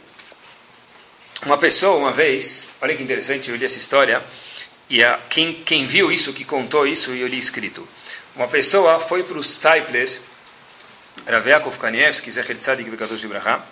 Uma 1.46 1.58
pessoa, 1.58 1.98
uma 1.98 2.12
vez, 2.12 2.70
olha 2.82 2.96
que 2.96 3.04
interessante, 3.04 3.52
eu 3.52 3.56
li 3.56 3.64
essa 3.64 3.78
história, 3.78 4.24
e 4.90 5.04
a, 5.04 5.20
quem, 5.30 5.54
quem 5.54 5.86
viu 5.86 6.12
isso, 6.12 6.34
que 6.34 6.44
contou 6.44 6.88
isso, 6.88 7.12
eu 7.12 7.28
li 7.28 7.38
escrito. 7.38 7.88
Uma 8.36 8.48
pessoa 8.48 9.00
foi 9.00 9.24
para 9.24 9.38
o 9.38 9.44
Stipler, 9.44 10.20
Rav 11.28 11.48
Yaakov 11.48 11.78
Kanievski, 11.78 12.32
Zecher 12.32 12.58
Tzadik 12.58 12.90
Vekadosh 12.90 13.22
de 13.22 13.28
Brahá, 13.28 13.64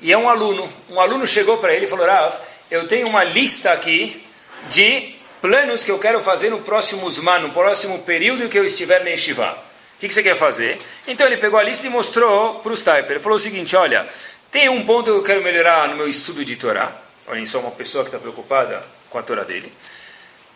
e 0.00 0.12
é 0.12 0.18
um 0.18 0.28
aluno. 0.28 0.68
Um 0.90 1.00
aluno 1.00 1.26
chegou 1.26 1.58
para 1.58 1.72
ele 1.72 1.86
e 1.86 1.88
falou, 1.88 2.06
Rav, 2.06 2.34
eu 2.70 2.88
tenho 2.88 3.06
uma 3.06 3.22
lista 3.22 3.70
aqui 3.70 4.26
de 4.68 5.14
planos 5.40 5.84
que 5.84 5.90
eu 5.92 5.98
quero 6.00 6.20
fazer 6.20 6.50
no 6.50 6.58
próximo 6.60 7.08
Zman, 7.08 7.38
no 7.38 7.50
próximo 7.50 8.00
período 8.00 8.48
que 8.48 8.58
eu 8.58 8.64
estiver 8.64 9.04
na 9.04 9.10
Yeshiva. 9.10 9.52
O 9.96 9.98
que, 9.98 10.08
que, 10.08 10.12
você 10.12 10.22
quer 10.22 10.36
fazer? 10.36 10.76
Então 11.06 11.26
ele 11.26 11.38
pegou 11.38 11.58
a 11.58 11.62
lista 11.62 11.86
e 11.86 11.90
mostrou 11.90 12.56
para 12.56 12.70
o 12.70 12.76
Stiper. 12.76 13.12
Ele 13.12 13.20
falou 13.20 13.36
o 13.36 13.40
seguinte: 13.40 13.74
olha, 13.74 14.06
tem 14.50 14.68
um 14.68 14.84
ponto 14.84 15.04
que 15.04 15.10
eu 15.10 15.22
quero 15.22 15.42
melhorar 15.42 15.88
no 15.88 15.96
meu 15.96 16.08
estudo 16.08 16.44
de 16.44 16.56
Torá. 16.56 16.92
Olhem 17.26 17.44
só, 17.44 17.60
uma 17.60 17.72
pessoa 17.72 18.04
que 18.04 18.08
está 18.08 18.18
preocupada 18.18 18.84
com 19.10 19.18
a 19.18 19.22
Torá 19.22 19.44
dele. 19.44 19.72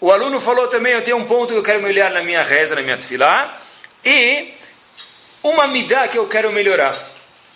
O 0.00 0.10
aluno 0.10 0.40
falou 0.40 0.68
também: 0.68 0.92
eu 0.92 1.02
tenho 1.02 1.16
um 1.18 1.24
ponto 1.24 1.52
que 1.52 1.58
eu 1.58 1.62
quero 1.62 1.82
melhorar 1.82 2.10
na 2.10 2.22
minha 2.22 2.42
reza, 2.42 2.74
na 2.74 2.82
minha 2.82 2.96
tefilá. 2.96 3.60
E 4.04 4.54
uma 5.42 5.66
midá 5.66 6.08
que 6.08 6.18
eu 6.18 6.26
quero 6.26 6.50
melhorar. 6.52 6.96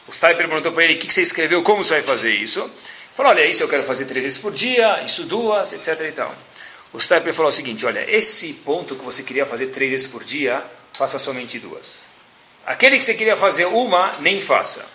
O 0.06 0.12
Stiper 0.12 0.48
perguntou 0.48 0.72
para 0.72 0.84
ele: 0.84 0.94
o 0.94 0.98
que, 0.98 1.06
que 1.06 1.14
você 1.14 1.22
escreveu? 1.22 1.62
Como 1.62 1.82
você 1.82 1.94
vai 1.94 2.02
fazer 2.02 2.34
isso? 2.34 2.60
Ele 2.60 2.70
falou: 3.14 3.32
olha, 3.32 3.46
isso 3.46 3.62
eu 3.62 3.68
quero 3.68 3.82
fazer 3.82 4.04
três 4.04 4.22
vezes 4.22 4.38
por 4.38 4.52
dia, 4.52 5.02
isso 5.02 5.24
duas, 5.24 5.72
etc. 5.72 6.00
E 6.00 6.12
tal. 6.12 6.34
O 6.92 7.00
Stiper 7.00 7.32
falou 7.32 7.48
o 7.48 7.52
seguinte: 7.52 7.86
olha, 7.86 8.04
esse 8.08 8.52
ponto 8.54 8.94
que 8.94 9.04
você 9.04 9.22
queria 9.22 9.46
fazer 9.46 9.68
três 9.68 9.90
vezes 9.90 10.06
por 10.06 10.22
dia 10.22 10.62
faça 10.92 11.18
somente 11.18 11.58
duas. 11.58 12.08
Aquele 12.66 12.98
que 12.98 13.04
você 13.04 13.14
queria 13.14 13.36
fazer 13.36 13.66
uma, 13.66 14.12
nem 14.20 14.40
faça. 14.40 14.93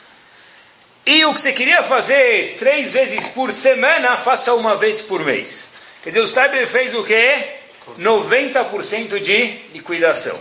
E 1.06 1.25
o 1.25 1.34
que 1.34 1.41
você 1.41 1.51
queria 1.51 1.82
fazer 1.82 2.56
três 2.58 2.94
vezes 2.94 3.27
por 3.29 3.51
semana, 3.51 4.18
faça 4.18 4.53
uma 4.53 4.75
vez 4.75 5.01
por 5.01 5.24
mês. 5.24 5.70
Quer 6.03 6.10
dizer, 6.10 6.22
o 6.22 6.27
Steiber 6.27 6.68
fez 6.68 6.94
o 6.94 7.03
quê? 7.03 7.56
90% 7.98 9.20
de 9.20 9.60
liquidação. 9.74 10.39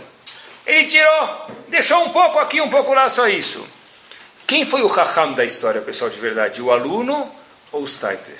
Ele 0.65 0.85
tirou, 0.85 1.47
deixou 1.67 2.03
um 2.03 2.09
pouco 2.09 2.37
aqui, 2.39 2.61
um 2.61 2.69
pouco 2.69 2.93
lá, 2.93 3.09
só 3.09 3.27
isso. 3.27 3.67
Quem 4.45 4.65
foi 4.65 4.81
o 4.81 4.87
Raham 4.87 5.33
da 5.33 5.43
história, 5.43 5.81
pessoal, 5.81 6.09
de 6.09 6.19
verdade? 6.19 6.61
O 6.61 6.71
aluno 6.71 7.31
ou 7.71 7.81
o 7.81 7.87
Steiber? 7.87 8.37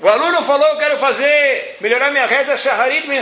O 0.00 0.08
aluno 0.08 0.42
falou, 0.42 0.66
eu 0.66 0.76
quero 0.76 0.96
fazer, 0.96 1.76
melhorar 1.80 2.10
minha 2.10 2.26
reza, 2.26 2.56
Shaharit 2.56 3.06
Min. 3.06 3.20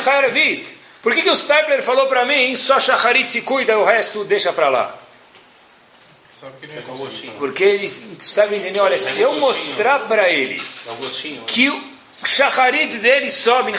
Por 1.03 1.15
que, 1.15 1.23
que 1.23 1.31
o 1.31 1.35
Stapler 1.35 1.83
falou 1.83 2.07
para 2.07 2.25
mim, 2.25 2.55
só 2.57 2.79
Shacharit 2.79 3.31
se 3.31 3.43
cuida, 3.43 3.79
o 3.79 3.85
resto 3.85 4.25
deixa 4.25 4.53
para 4.53 4.69
lá? 4.69 5.00
Porque 7.39 7.63
ele 7.63 8.17
estava 8.19 8.57
entendendo, 8.57 8.83
olha, 8.83 8.97
se 8.97 9.21
eu 9.21 9.35
mostrar 9.35 10.01
para 10.01 10.29
ele 10.31 10.61
que 11.47 11.69
o 11.69 11.83
Shacharit 12.25 12.97
dele 12.99 13.29
sobe, 13.29 13.73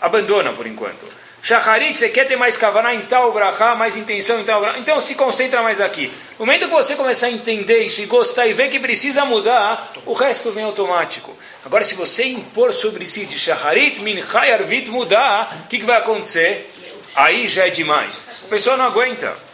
abandona 0.00 0.52
por 0.52 0.66
enquanto. 0.66 1.06
Shacharit, 1.42 1.96
você 1.96 2.10
quer 2.10 2.28
ter 2.28 2.36
mais 2.36 2.56
kavaná 2.56 2.94
em 2.94 3.00
tal 3.02 3.32
brachá, 3.32 3.74
mais 3.74 3.96
intenção 3.96 4.38
em 4.40 4.44
tal 4.44 4.60
brachá, 4.60 4.78
então 4.78 5.00
se 5.00 5.14
concentra 5.14 5.62
mais 5.62 5.80
aqui. 5.80 6.12
No 6.38 6.44
momento 6.44 6.66
que 6.66 6.72
você 6.72 6.94
começar 6.94 7.28
a 7.28 7.30
entender 7.30 7.82
isso 7.84 8.02
e 8.02 8.06
gostar 8.06 8.46
e 8.46 8.52
ver 8.52 8.68
que 8.68 8.78
precisa 8.78 9.24
mudar, 9.24 9.92
o 10.04 10.12
resto 10.12 10.52
vem 10.52 10.64
automático. 10.64 11.34
Agora, 11.64 11.82
se 11.82 11.94
você 11.94 12.24
impor 12.24 12.72
sobre 12.72 13.06
si 13.06 13.24
de 13.24 13.38
Shacharit, 13.38 14.00
Minchai 14.00 14.52
Arvit 14.52 14.90
mudar, 14.90 15.62
o 15.64 15.68
que, 15.68 15.78
que 15.78 15.86
vai 15.86 15.96
acontecer? 15.96 16.70
Aí 17.16 17.48
já 17.48 17.66
é 17.66 17.70
demais. 17.70 18.26
A 18.44 18.48
pessoa 18.48 18.76
não 18.76 18.84
aguenta. 18.84 19.49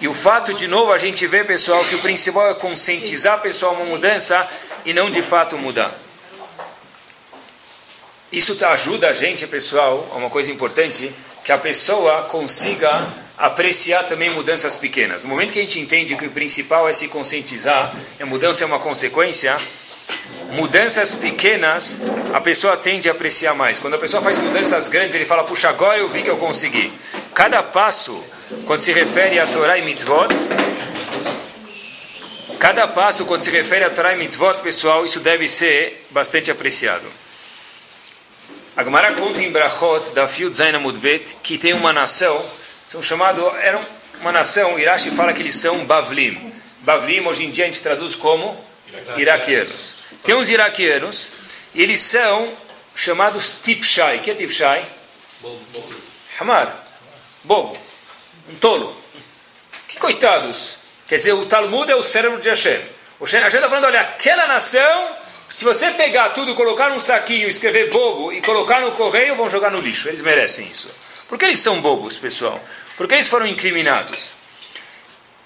E 0.00 0.06
o 0.06 0.14
fato, 0.14 0.54
de 0.54 0.68
novo, 0.68 0.92
a 0.92 0.98
gente 0.98 1.26
vê, 1.26 1.42
pessoal, 1.42 1.84
que 1.84 1.96
o 1.96 2.00
principal 2.00 2.50
é 2.50 2.54
conscientizar 2.54 3.34
a 3.34 3.38
pessoa 3.38 3.72
uma 3.72 3.84
mudança 3.86 4.48
e 4.84 4.92
não 4.92 5.10
de 5.10 5.22
fato 5.22 5.58
mudar. 5.58 5.92
Isso 8.30 8.56
ajuda 8.64 9.08
a 9.08 9.12
gente, 9.12 9.46
pessoal, 9.46 10.06
a 10.12 10.16
uma 10.16 10.30
coisa 10.30 10.52
importante, 10.52 11.12
que 11.42 11.50
a 11.50 11.58
pessoa 11.58 12.24
consiga 12.24 13.08
apreciar 13.36 14.04
também 14.04 14.30
mudanças 14.30 14.76
pequenas. 14.76 15.22
No 15.22 15.30
momento 15.30 15.52
que 15.52 15.58
a 15.58 15.62
gente 15.62 15.80
entende 15.80 16.14
que 16.14 16.26
o 16.26 16.30
principal 16.30 16.88
é 16.88 16.92
se 16.92 17.08
conscientizar, 17.08 17.94
a 18.20 18.26
mudança 18.26 18.64
é 18.64 18.66
uma 18.66 18.78
consequência, 18.78 19.56
mudanças 20.50 21.14
pequenas 21.14 22.00
a 22.32 22.40
pessoa 22.40 22.76
tende 22.76 23.08
a 23.08 23.12
apreciar 23.12 23.54
mais. 23.54 23.78
Quando 23.78 23.94
a 23.94 23.98
pessoa 23.98 24.22
faz 24.22 24.38
mudanças 24.38 24.88
grandes, 24.88 25.14
ele 25.14 25.24
fala, 25.24 25.44
puxa, 25.44 25.68
agora 25.68 25.98
eu 25.98 26.08
vi 26.08 26.22
que 26.22 26.30
eu 26.30 26.36
consegui. 26.36 26.92
Cada 27.34 27.62
passo, 27.62 28.22
quando 28.68 28.82
se 28.82 28.92
refere 28.92 29.38
a 29.38 29.46
Torá 29.46 29.78
e 29.78 29.82
Mitzvot, 29.82 30.28
cada 32.60 32.86
passo, 32.86 33.24
quando 33.24 33.40
se 33.40 33.50
refere 33.50 33.82
a 33.82 33.88
Torá 33.88 34.12
e 34.12 34.16
Mitzvot, 34.18 34.60
pessoal, 34.60 35.06
isso 35.06 35.20
deve 35.20 35.48
ser 35.48 36.06
bastante 36.10 36.50
apreciado. 36.50 37.06
A 38.76 38.84
Gemara 38.84 39.14
conta 39.14 39.40
em 39.40 39.50
Brachot, 39.50 40.10
da 40.10 40.28
Field 40.28 40.54
Zaina 40.54 40.78
Mudbet, 40.78 41.38
que 41.42 41.56
tem 41.56 41.72
uma 41.72 41.94
nação, 41.94 42.44
são 42.86 43.00
chamados, 43.00 43.42
eram 43.62 43.80
uma 44.20 44.32
nação, 44.32 44.78
Irashi 44.78 45.12
fala 45.12 45.32
que 45.32 45.40
eles 45.40 45.54
são 45.54 45.86
Bavlim. 45.86 46.52
Bavlim, 46.80 47.20
hoje 47.26 47.46
em 47.46 47.50
dia 47.50 47.64
a 47.64 47.68
gente 47.68 47.80
traduz 47.80 48.14
como 48.14 48.54
iraquianos. 49.16 49.96
Tem 50.22 50.34
uns 50.34 50.50
iraquianos, 50.50 51.32
e 51.74 51.82
eles 51.82 52.02
são 52.02 52.52
chamados 52.94 53.50
Tipshai. 53.62 54.18
O 54.18 54.20
que 54.20 54.30
é 54.30 54.34
Tipshai? 54.34 54.86
Hamar. 56.38 56.86
Bobo. 57.44 57.87
Um 58.48 58.54
tolo. 58.56 58.96
Que 59.86 59.98
coitados. 59.98 60.78
Quer 61.06 61.16
dizer, 61.16 61.32
o 61.32 61.46
Talmud 61.46 61.90
é 61.90 61.96
o 61.96 62.02
cérebro 62.02 62.40
de 62.40 62.48
Hashem. 62.48 62.80
O 63.20 63.24
Hashem 63.24 63.46
está 63.46 63.68
falando, 63.68 63.84
olha, 63.84 64.00
aquela 64.00 64.46
nação 64.46 65.16
se 65.48 65.64
você 65.64 65.90
pegar 65.92 66.30
tudo, 66.30 66.54
colocar 66.54 66.90
num 66.90 67.00
saquinho, 67.00 67.48
escrever 67.48 67.90
bobo 67.90 68.32
e 68.32 68.42
colocar 68.42 68.80
no 68.80 68.92
correio, 68.92 69.34
vão 69.34 69.48
jogar 69.48 69.70
no 69.70 69.80
lixo. 69.80 70.08
Eles 70.08 70.20
merecem 70.20 70.68
isso. 70.68 70.90
Por 71.26 71.38
que 71.38 71.46
eles 71.46 71.58
são 71.58 71.80
bobos, 71.80 72.18
pessoal? 72.18 72.62
Porque 72.96 73.14
eles 73.14 73.28
foram 73.28 73.46
incriminados. 73.46 74.34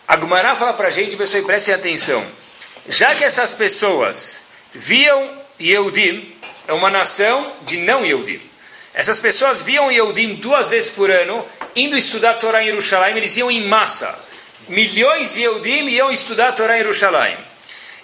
A 0.06 0.16
Gumará 0.16 0.56
fala 0.56 0.72
para 0.72 0.88
a 0.88 0.90
gente, 0.90 1.16
pessoal, 1.16 1.42
e 1.42 1.46
prestem 1.46 1.74
atenção. 1.74 2.26
Já 2.88 3.14
que 3.14 3.22
essas 3.22 3.54
pessoas 3.54 4.42
viam 4.74 5.40
Yehudim, 5.60 6.34
é 6.66 6.72
uma 6.72 6.90
nação 6.90 7.52
de 7.62 7.78
não 7.78 8.04
Yehudim. 8.04 8.40
Essas 8.94 9.18
pessoas 9.18 9.62
viam 9.62 9.90
Yehudim 9.90 10.34
duas 10.34 10.68
vezes 10.68 10.90
por 10.90 11.10
ano, 11.10 11.44
indo 11.74 11.96
estudar 11.96 12.34
Torá 12.34 12.62
em 12.62 12.66
Jerusalém, 12.66 13.16
eles 13.16 13.36
iam 13.36 13.50
em 13.50 13.62
massa. 13.62 14.18
Milhões 14.68 15.34
de 15.34 15.42
Yehudim 15.42 15.88
iam 15.88 16.10
estudar 16.10 16.52
Torá 16.52 16.74
em 16.74 16.78
Jerusalém. 16.78 17.36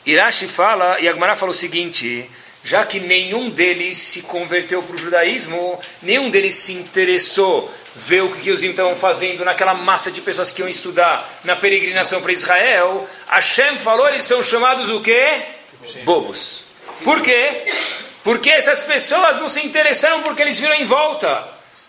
Irashi 0.07 0.49
fala, 0.49 0.99
e 0.99 1.07
Agmará 1.09 1.37
fala 1.37 1.53
o 1.53 1.55
seguinte, 1.55 2.29
já 2.65 2.85
que 2.87 3.01
nenhum 3.01 3.51
deles 3.51 3.99
se 3.99 4.23
converteu 4.23 4.83
para 4.83 4.97
o 4.97 4.99
judaísmo, 4.99 5.79
nenhum 6.03 6.31
deles 6.31 6.55
se 6.55 6.73
interessou 6.73 7.71
ver 7.95 8.23
o 8.23 8.31
que 8.31 8.51
os 8.51 8.63
estavam 8.63 8.97
fazendo 8.97 9.45
naquela 9.45 9.75
massa 9.75 10.11
de 10.11 10.21
pessoas 10.21 10.51
que 10.51 10.63
iam 10.63 10.69
estudar 10.69 11.29
na 11.45 11.57
peregrinação 11.57 12.23
para 12.23 12.33
Israel, 12.33 13.07
Hashem 13.27 13.77
falou, 13.77 14.09
eles 14.09 14.25
são 14.25 14.43
chamados 14.43 14.89
o 14.89 15.01
quê? 15.01 15.43
Bobos. 16.05 16.65
Por 17.05 17.21
quê? 17.21 17.65
Porque 18.23 18.51
essas 18.51 18.83
pessoas 18.85 19.39
não 19.39 19.49
se 19.49 19.65
interessaram 19.65 20.23
porque 20.23 20.43
eles 20.43 20.59
viram 20.59 20.75
em 20.75 20.85
volta. 20.85 21.47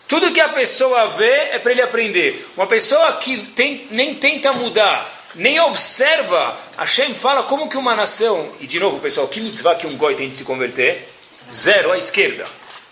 Tudo 0.08 0.32
que 0.32 0.40
a 0.40 0.48
pessoa 0.48 1.06
vê 1.06 1.50
é 1.52 1.58
para 1.58 1.70
ele 1.70 1.82
aprender. 1.82 2.50
Uma 2.56 2.66
pessoa 2.66 3.12
que 3.14 3.36
tem, 3.38 3.86
nem 3.90 4.14
tenta 4.14 4.52
mudar, 4.52 5.08
nem 5.34 5.60
observa. 5.60 6.56
Hashem 6.76 7.14
fala 7.14 7.44
como 7.44 7.68
que 7.68 7.76
uma 7.76 7.94
nação, 7.94 8.50
e 8.58 8.66
de 8.66 8.80
novo 8.80 8.98
pessoal, 8.98 9.28
que 9.28 9.40
mitzvah 9.40 9.76
que 9.76 9.86
um 9.86 9.96
goi 9.96 10.14
tem 10.14 10.28
de 10.28 10.36
se 10.36 10.44
converter? 10.44 11.08
Zero 11.52 11.92
à 11.92 11.98
esquerda. 11.98 12.44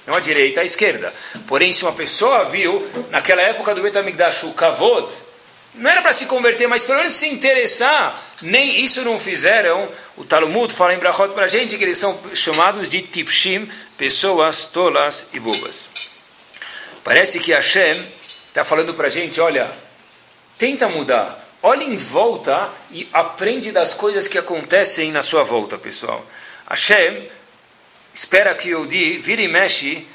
Não 0.06 0.14
à 0.14 0.20
direita, 0.20 0.60
à 0.60 0.64
esquerda. 0.64 1.12
Porém, 1.46 1.72
se 1.72 1.82
uma 1.82 1.92
pessoa 1.92 2.44
viu, 2.44 2.86
naquela 3.10 3.42
época 3.42 3.74
do 3.74 3.82
Betamigdash, 3.82 4.44
o 4.44 4.52
kavod, 4.52 5.12
Não 5.74 5.90
era 5.90 6.02
para 6.02 6.12
se 6.12 6.26
converter, 6.26 6.66
mas 6.66 6.84
pelo 6.84 6.98
menos 6.98 7.14
se 7.14 7.28
interessar. 7.28 8.20
Nem 8.42 8.84
isso 8.84 9.04
não 9.04 9.18
fizeram. 9.18 9.88
O 10.16 10.24
Talmud 10.24 10.72
fala 10.72 10.94
em 10.94 10.98
Brachot 10.98 11.32
para 11.34 11.44
a 11.44 11.48
gente 11.48 11.76
que 11.76 11.84
eles 11.84 11.98
são 11.98 12.18
chamados 12.34 12.88
de 12.88 13.02
Tipshim, 13.02 13.70
pessoas 13.96 14.64
tolas 14.64 15.28
e 15.32 15.38
bobas. 15.38 15.90
Parece 17.04 17.38
que 17.38 17.52
Hashem 17.52 18.04
está 18.48 18.64
falando 18.64 18.94
para 18.94 19.06
a 19.06 19.10
gente, 19.10 19.40
olha, 19.40 19.70
tenta 20.58 20.88
mudar. 20.88 21.46
Olha 21.62 21.82
em 21.82 21.96
volta 21.96 22.70
e 22.90 23.08
aprende 23.12 23.72
das 23.72 23.92
coisas 23.92 24.28
que 24.28 24.38
acontecem 24.38 25.10
na 25.10 25.22
sua 25.22 25.42
volta, 25.42 25.76
pessoal. 25.76 26.24
Hashem 26.68 27.28
espera 28.12 28.54
que 28.54 28.74
o 28.74 28.86
Di 28.86 29.18
vire 29.18 29.44
e 29.44 29.48
mexe, 29.48 30.06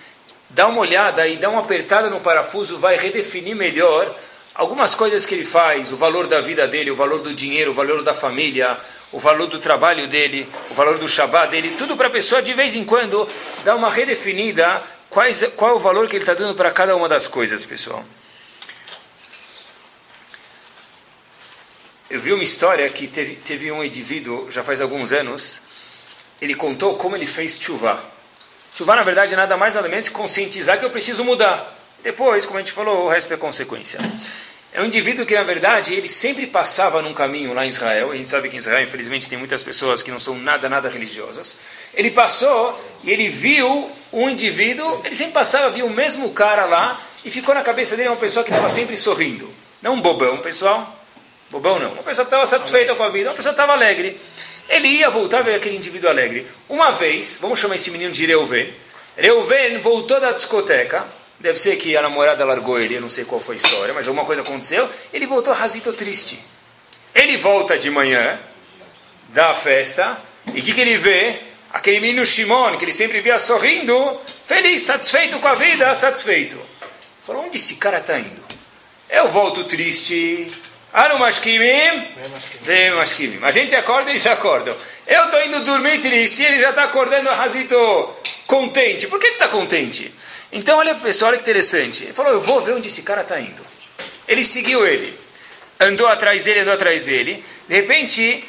dá 0.50 0.68
uma 0.68 0.80
olhada 0.80 1.28
e 1.28 1.38
dá 1.38 1.50
uma 1.50 1.62
apertada 1.62 2.10
no 2.10 2.22
parafuso, 2.22 2.78
vai 2.78 2.98
redefinir 2.98 3.56
melhor 3.56 4.14
algumas 4.56 4.94
coisas 4.94 5.26
que 5.26 5.34
ele 5.34 5.46
faz, 5.46 5.92
o 5.92 5.98
valor 5.98 6.28
da 6.28 6.40
vida 6.42 6.68
dele, 6.68 6.92
o 6.92 6.96
valor 6.96 7.20
do 7.20 7.34
dinheiro, 7.34 7.72
o 7.72 7.74
valor 7.74 8.04
da 8.04 8.14
família, 8.14 8.78
o 9.12 9.20
valor 9.20 9.48
do 9.48 9.60
trabalho 9.60 10.08
dele, 10.08 10.48
o 10.70 10.74
valor 10.74 10.98
do 10.98 11.08
Shabbat 11.08 11.50
dele, 11.50 11.76
tudo 11.78 11.98
para 11.98 12.08
a 12.08 12.12
pessoa 12.12 12.42
de 12.42 12.54
vez 12.54 12.76
em 12.76 12.84
quando 12.84 13.28
dar 13.64 13.76
uma 13.76 13.90
redefinida 13.90 14.82
quais, 15.10 15.44
qual 15.56 15.72
é 15.72 15.74
o 15.74 15.80
valor 15.80 16.08
que 16.08 16.16
ele 16.16 16.24
está 16.24 16.34
dando 16.34 16.56
para 16.56 16.72
cada 16.72 16.96
uma 16.96 17.10
das 17.10 17.28
coisas, 17.28 17.66
pessoal. 17.66 18.04
Eu 22.10 22.20
vi 22.20 22.32
uma 22.32 22.44
história 22.44 22.88
que 22.90 23.08
teve, 23.08 23.36
teve 23.38 23.72
um 23.72 23.84
indivíduo, 23.84 24.50
já 24.52 24.64
faz 24.64 24.82
alguns 24.82 25.12
anos, 25.12 25.64
ele 26.40 26.54
contou 26.54 26.96
como 26.96 27.16
ele 27.16 27.26
fez 27.26 27.58
chuva. 27.60 28.04
Chuva, 28.76 28.96
na 28.96 29.02
verdade, 29.02 29.34
é 29.34 29.38
nada 29.38 29.58
mais 29.58 29.74
nada 29.74 29.90
menos 29.90 30.10
que 30.10 30.14
conscientizar 30.14 30.78
que 30.78 30.86
eu 30.86 30.92
preciso 30.92 31.24
mudar. 31.24 31.83
Depois, 32.04 32.46
como 32.46 32.60
a 32.60 32.62
gente 32.62 32.74
falou, 32.74 33.06
o 33.06 33.10
resto 33.10 33.34
é 33.34 33.38
consequência. 33.38 34.00
É 34.74 34.82
um 34.82 34.86
indivíduo 34.86 35.26
que, 35.26 35.36
na 35.36 35.44
verdade, 35.44 35.94
ele 35.94 36.10
sempre 36.10 36.48
passava 36.48 37.00
num 37.02 37.14
caminho 37.14 37.54
lá 37.54 37.64
em 37.64 37.68
Israel. 37.68 38.12
A 38.12 38.16
gente 38.16 38.28
sabe 38.28 38.50
que 38.50 38.56
em 38.56 38.58
Israel, 38.58 38.84
infelizmente, 38.84 39.30
tem 39.30 39.38
muitas 39.38 39.62
pessoas 39.62 40.02
que 40.02 40.10
não 40.10 40.18
são 40.18 40.36
nada, 40.36 40.68
nada 40.68 40.90
religiosas. 40.90 41.56
Ele 41.94 42.10
passou 42.10 42.78
e 43.04 43.12
ele 43.12 43.30
viu 43.30 43.90
um 44.12 44.28
indivíduo, 44.28 45.02
ele 45.06 45.14
sempre 45.16 45.34
passava, 45.34 45.70
via 45.70 45.86
o 45.86 45.92
mesmo 45.92 46.32
cara 46.32 46.66
lá, 46.66 47.00
e 47.24 47.30
ficou 47.30 47.54
na 47.54 47.62
cabeça 47.62 47.96
dele 47.96 48.10
uma 48.10 48.18
pessoa 48.18 48.44
que 48.44 48.50
estava 48.50 48.68
sempre 48.68 48.98
sorrindo. 48.98 49.48
Não 49.80 49.94
um 49.94 50.02
bobão, 50.02 50.40
pessoal. 50.40 51.00
Bobão 51.52 51.78
não. 51.78 51.92
Uma 51.92 52.04
pessoa 52.04 52.26
que 52.26 52.34
estava 52.34 52.46
satisfeita 52.48 52.96
com 52.96 53.04
a 53.04 53.10
vida, 53.10 53.30
uma 53.30 53.36
pessoa 53.36 53.54
que 53.54 53.62
estava 53.62 53.74
alegre. 53.74 54.20
Ele 54.68 54.88
ia 54.88 55.10
voltar 55.10 55.40
a 55.40 55.42
ver 55.44 55.54
aquele 55.54 55.78
indivíduo 55.78 56.10
alegre. 56.10 56.48
Uma 56.68 56.92
vez, 56.92 57.38
vamos 57.40 57.60
chamar 57.60 57.76
esse 57.76 57.92
menino 57.92 58.12
de 58.12 58.26
Reuven. 58.26 58.74
Reuven 59.16 59.78
voltou 59.78 60.20
da 60.20 60.32
discoteca. 60.32 61.06
Deve 61.44 61.60
ser 61.60 61.76
que 61.76 61.98
a 61.98 62.02
namorada 62.02 62.46
largou 62.46 62.80
ele, 62.80 62.96
eu 62.96 63.02
não 63.02 63.10
sei 63.10 63.26
qual 63.26 63.42
foi 63.42 63.56
a 63.56 63.58
história, 63.58 63.94
mas 63.94 64.08
alguma 64.08 64.26
coisa 64.26 64.42
aconteceu. 64.42 64.90
Ele 65.12 65.28
voltou 65.28 65.54
rasito 65.54 65.92
triste. 65.92 66.40
Ele 67.14 67.36
volta 67.36 67.78
de 67.78 67.92
manhã 67.92 68.40
da 69.28 69.54
festa 69.54 70.18
e 70.54 70.62
o 70.62 70.64
que, 70.64 70.72
que 70.72 70.80
ele 70.80 70.96
vê? 70.96 71.42
Aquele 71.74 72.00
menino 72.00 72.26
Shimon, 72.26 72.78
que 72.78 72.86
ele 72.86 72.94
sempre 72.94 73.20
via 73.20 73.38
sorrindo, 73.38 74.22
feliz, 74.46 74.84
satisfeito 74.84 75.38
com 75.40 75.48
a 75.50 75.54
vida, 75.54 75.94
satisfeito. 75.94 76.58
Falou, 77.26 77.44
onde 77.44 77.58
esse 77.58 77.76
cara 77.76 77.98
está 77.98 78.18
indo? 78.18 78.42
Eu 79.10 79.28
volto 79.28 79.66
triste, 79.66 80.50
Anu 80.94 81.20
mashkimim, 81.20 82.08
vem 82.62 82.92
mashkimim. 82.92 83.40
A 83.44 83.52
gente 83.52 83.76
acorda 83.76 84.12
e 84.12 84.14
eles 84.14 84.26
acordam. 84.28 84.74
Eu 85.06 85.26
estou 85.26 85.44
indo 85.44 85.66
dormir 85.66 86.00
triste 86.00 86.42
e 86.42 86.46
ele 86.46 86.60
já 86.60 86.70
está 86.70 86.86
acordando 86.86 87.30
Razito 87.32 87.76
contente. 88.48 89.08
Por 89.08 89.20
que 89.20 89.26
ele 89.26 89.36
está 89.36 89.50
contente? 89.50 90.10
Então, 90.54 90.78
olha 90.78 90.94
pessoal, 90.94 91.30
olha 91.30 91.38
que 91.38 91.44
interessante. 91.44 92.04
Ele 92.04 92.14
falou, 92.14 92.32
eu 92.32 92.40
vou 92.40 92.62
ver 92.62 92.74
onde 92.74 92.88
esse 92.88 93.02
cara 93.02 93.22
está 93.22 93.40
indo. 93.40 93.66
Ele 94.28 94.44
seguiu 94.44 94.86
ele. 94.86 95.20
Andou 95.80 96.08
atrás 96.08 96.44
dele, 96.44 96.60
andou 96.60 96.76
atrás 96.76 97.06
dele. 97.06 97.44
De 97.68 97.76
repente, 97.76 98.46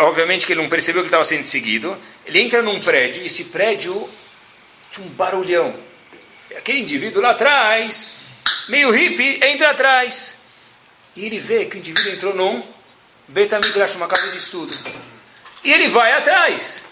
obviamente 0.00 0.46
que 0.46 0.52
ele 0.52 0.60
não 0.60 0.68
percebeu 0.68 1.02
que 1.02 1.08
estava 1.08 1.24
sendo 1.24 1.44
seguido. 1.44 1.96
Ele 2.26 2.38
entra 2.38 2.60
num 2.60 2.78
prédio 2.80 3.22
e 3.22 3.26
esse 3.26 3.44
prédio 3.44 4.08
tinha 4.90 5.06
um 5.06 5.10
barulhão. 5.10 5.74
Aquele 6.54 6.80
indivíduo 6.80 7.22
lá 7.22 7.30
atrás, 7.30 8.12
meio 8.68 8.90
hippie, 8.90 9.40
entra 9.42 9.70
atrás. 9.70 10.36
E 11.16 11.24
ele 11.24 11.40
vê 11.40 11.64
que 11.64 11.76
o 11.76 11.78
indivíduo 11.78 12.12
entrou 12.12 12.34
num 12.34 12.62
Betamidrash, 13.28 13.94
uma 13.94 14.06
casa 14.06 14.30
de 14.30 14.36
estudo. 14.36 14.76
E 15.64 15.72
ele 15.72 15.88
vai 15.88 16.12
atrás. 16.12 16.84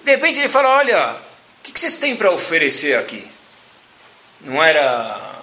De 0.00 0.12
repente 0.12 0.38
ele 0.38 0.48
fala: 0.48 0.68
Olha, 0.68 1.14
o 1.14 1.62
que, 1.64 1.72
que 1.72 1.80
vocês 1.80 1.96
têm 1.96 2.14
para 2.14 2.30
oferecer 2.30 2.96
aqui? 2.96 3.28
Não 4.42 4.62
era 4.62 5.40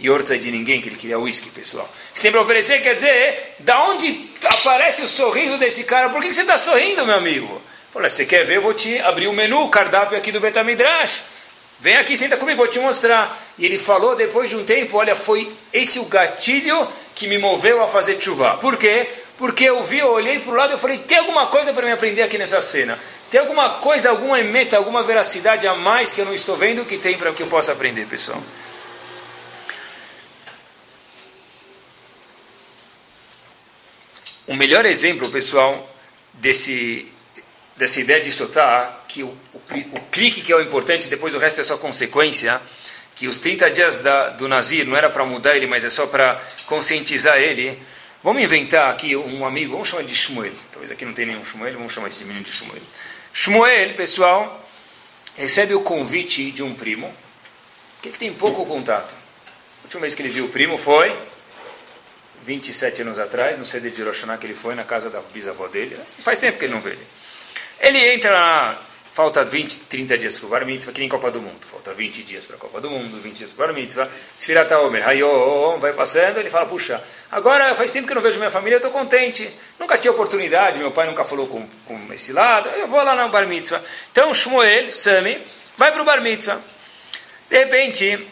Yorza 0.00 0.38
de 0.38 0.50
ninguém 0.50 0.80
que 0.80 0.88
ele 0.88 0.96
queria 0.96 1.18
uísque, 1.18 1.50
pessoal. 1.50 1.88
Você 2.12 2.22
tem 2.22 2.32
para 2.32 2.40
oferecer, 2.40 2.80
quer 2.80 2.94
dizer, 2.94 3.56
da 3.60 3.82
onde 3.84 4.30
aparece 4.44 5.02
o 5.02 5.06
sorriso 5.06 5.58
desse 5.58 5.84
cara? 5.84 6.08
Por 6.08 6.20
que, 6.20 6.28
que 6.28 6.34
você 6.34 6.40
está 6.42 6.56
sorrindo, 6.56 7.06
meu 7.06 7.16
amigo? 7.16 7.60
Falou, 7.90 8.08
você 8.08 8.24
quer 8.24 8.44
ver? 8.44 8.56
Eu 8.56 8.62
vou 8.62 8.74
te 8.74 8.98
abrir 9.00 9.28
o 9.28 9.32
menu, 9.32 9.62
o 9.62 9.68
cardápio 9.68 10.16
aqui 10.16 10.32
do 10.32 10.40
Betamidrash. 10.40 11.22
Vem 11.80 11.96
aqui, 11.96 12.16
senta 12.16 12.36
comigo, 12.36 12.58
vou 12.58 12.68
te 12.68 12.78
mostrar. 12.78 13.36
E 13.58 13.64
ele 13.64 13.78
falou 13.78 14.14
depois 14.14 14.50
de 14.50 14.56
um 14.56 14.64
tempo, 14.64 14.96
olha, 14.96 15.14
foi 15.14 15.52
esse 15.72 15.98
o 15.98 16.04
gatilho 16.04 16.86
que 17.20 17.26
me 17.26 17.36
moveu 17.36 17.82
a 17.82 17.86
fazer 17.86 18.18
chuva. 18.18 18.56
Por 18.56 18.78
quê? 18.78 19.06
Porque 19.36 19.64
eu 19.64 19.82
vi, 19.82 19.98
eu 19.98 20.10
olhei 20.10 20.38
para 20.38 20.50
o 20.50 20.54
lado 20.54 20.72
e 20.72 20.78
falei, 20.78 20.96
tem 20.96 21.18
alguma 21.18 21.48
coisa 21.48 21.70
para 21.70 21.84
me 21.84 21.92
aprender 21.92 22.22
aqui 22.22 22.38
nessa 22.38 22.62
cena? 22.62 22.98
Tem 23.30 23.38
alguma 23.38 23.74
coisa, 23.74 24.08
alguma 24.08 24.40
emeta, 24.40 24.78
alguma 24.78 25.02
veracidade 25.02 25.68
a 25.68 25.74
mais 25.74 26.14
que 26.14 26.22
eu 26.22 26.24
não 26.24 26.32
estou 26.32 26.56
vendo 26.56 26.82
que 26.86 26.96
tem 26.96 27.18
para 27.18 27.30
que 27.32 27.42
eu 27.42 27.46
possa 27.46 27.72
aprender, 27.72 28.06
pessoal? 28.06 28.42
O 34.46 34.54
melhor 34.54 34.86
exemplo, 34.86 35.30
pessoal, 35.30 35.94
desse 36.32 37.12
dessa 37.76 38.00
ideia 38.00 38.20
de 38.20 38.30
soltar, 38.30 39.04
que 39.08 39.22
o, 39.22 39.28
o, 39.28 39.58
o, 39.92 40.00
clique 40.10 40.42
que 40.42 40.52
é 40.52 40.56
o 40.56 40.60
importante, 40.60 41.08
depois 41.08 41.34
o 41.34 41.38
resto 41.38 41.62
é 41.62 41.64
só 41.64 41.78
consequência, 41.78 42.60
que 43.20 43.28
os 43.28 43.38
30 43.38 43.70
dias 43.70 43.98
da, 43.98 44.30
do 44.30 44.48
Nazir 44.48 44.86
não 44.86 44.96
era 44.96 45.10
para 45.10 45.26
mudar 45.26 45.54
ele, 45.54 45.66
mas 45.66 45.84
é 45.84 45.90
só 45.90 46.06
para 46.06 46.40
conscientizar 46.64 47.36
ele. 47.36 47.78
Vamos 48.24 48.42
inventar 48.42 48.90
aqui 48.90 49.14
um 49.14 49.44
amigo, 49.44 49.72
vamos 49.72 49.88
chamar 49.88 50.00
ele 50.00 50.08
de 50.08 50.16
Shmuel. 50.16 50.54
Talvez 50.72 50.90
aqui 50.90 51.04
não 51.04 51.12
tenha 51.12 51.28
nenhum 51.28 51.44
Shmuel, 51.44 51.74
vamos 51.74 51.92
chamar 51.92 52.08
esse 52.08 52.24
menino 52.24 52.44
de 52.46 52.50
Shmuel. 52.50 52.80
Shmuel, 53.30 53.92
pessoal, 53.92 54.66
recebe 55.36 55.74
o 55.74 55.82
convite 55.82 56.50
de 56.50 56.62
um 56.62 56.74
primo, 56.74 57.14
que 58.00 58.08
ele 58.08 58.16
tem 58.16 58.32
pouco 58.32 58.64
contato. 58.64 59.12
A 59.12 59.84
última 59.84 60.00
vez 60.00 60.14
que 60.14 60.22
ele 60.22 60.30
viu 60.30 60.46
o 60.46 60.48
primo 60.48 60.78
foi 60.78 61.14
27 62.44 63.02
anos 63.02 63.18
atrás, 63.18 63.58
no 63.58 63.66
CD 63.66 63.90
de 63.90 64.00
Hiroshima 64.00 64.38
que 64.38 64.46
ele 64.46 64.54
foi, 64.54 64.74
na 64.74 64.84
casa 64.84 65.10
da 65.10 65.20
bisavó 65.20 65.68
dele. 65.68 65.94
Faz 66.22 66.38
tempo 66.38 66.58
que 66.58 66.64
ele 66.64 66.72
não 66.72 66.80
vê 66.80 66.92
ele. 66.92 67.06
Ele 67.80 68.14
entra 68.14 68.78
falta 69.12 69.44
20, 69.44 69.80
30 69.80 70.18
dias 70.18 70.38
para 70.38 70.46
o 70.46 70.48
Bar 70.50 70.64
Mitzvah, 70.64 70.92
que 70.92 71.00
nem 71.00 71.08
Copa 71.08 71.30
do 71.30 71.40
Mundo. 71.40 71.66
Falta 71.66 71.92
20 71.92 72.22
dias 72.22 72.46
para 72.46 72.56
a 72.56 72.58
Copa 72.58 72.80
do 72.80 72.88
Mundo, 72.88 73.20
20 73.20 73.36
dias 73.36 73.52
para 73.52 73.64
o 73.64 73.66
Bar 73.68 73.74
Mitzvah. 73.74 74.08
Sfirata 74.36 74.78
Omer, 74.80 75.06
Hayom, 75.06 75.78
vai 75.78 75.92
passando, 75.92 76.38
ele 76.38 76.48
fala, 76.48 76.66
puxa, 76.66 77.02
agora 77.30 77.74
faz 77.74 77.90
tempo 77.90 78.06
que 78.06 78.12
eu 78.12 78.16
não 78.16 78.22
vejo 78.22 78.38
minha 78.38 78.50
família, 78.50 78.76
eu 78.76 78.78
estou 78.78 78.92
contente. 78.92 79.50
Nunca 79.78 79.98
tinha 79.98 80.12
oportunidade, 80.12 80.78
meu 80.78 80.92
pai 80.92 81.06
nunca 81.06 81.24
falou 81.24 81.46
com, 81.46 81.66
com 81.84 82.12
esse 82.12 82.32
lado, 82.32 82.68
eu 82.70 82.86
vou 82.86 83.02
lá 83.02 83.14
no 83.14 83.28
Bar 83.30 83.46
Mitzvah. 83.46 83.82
Então, 84.12 84.32
Shmuel, 84.32 84.90
Sami, 84.90 85.38
vai 85.76 85.92
para 85.92 86.02
o 86.02 86.04
Bar 86.04 86.20
Mitzvah. 86.20 86.60
De 87.48 87.58
repente, 87.58 88.28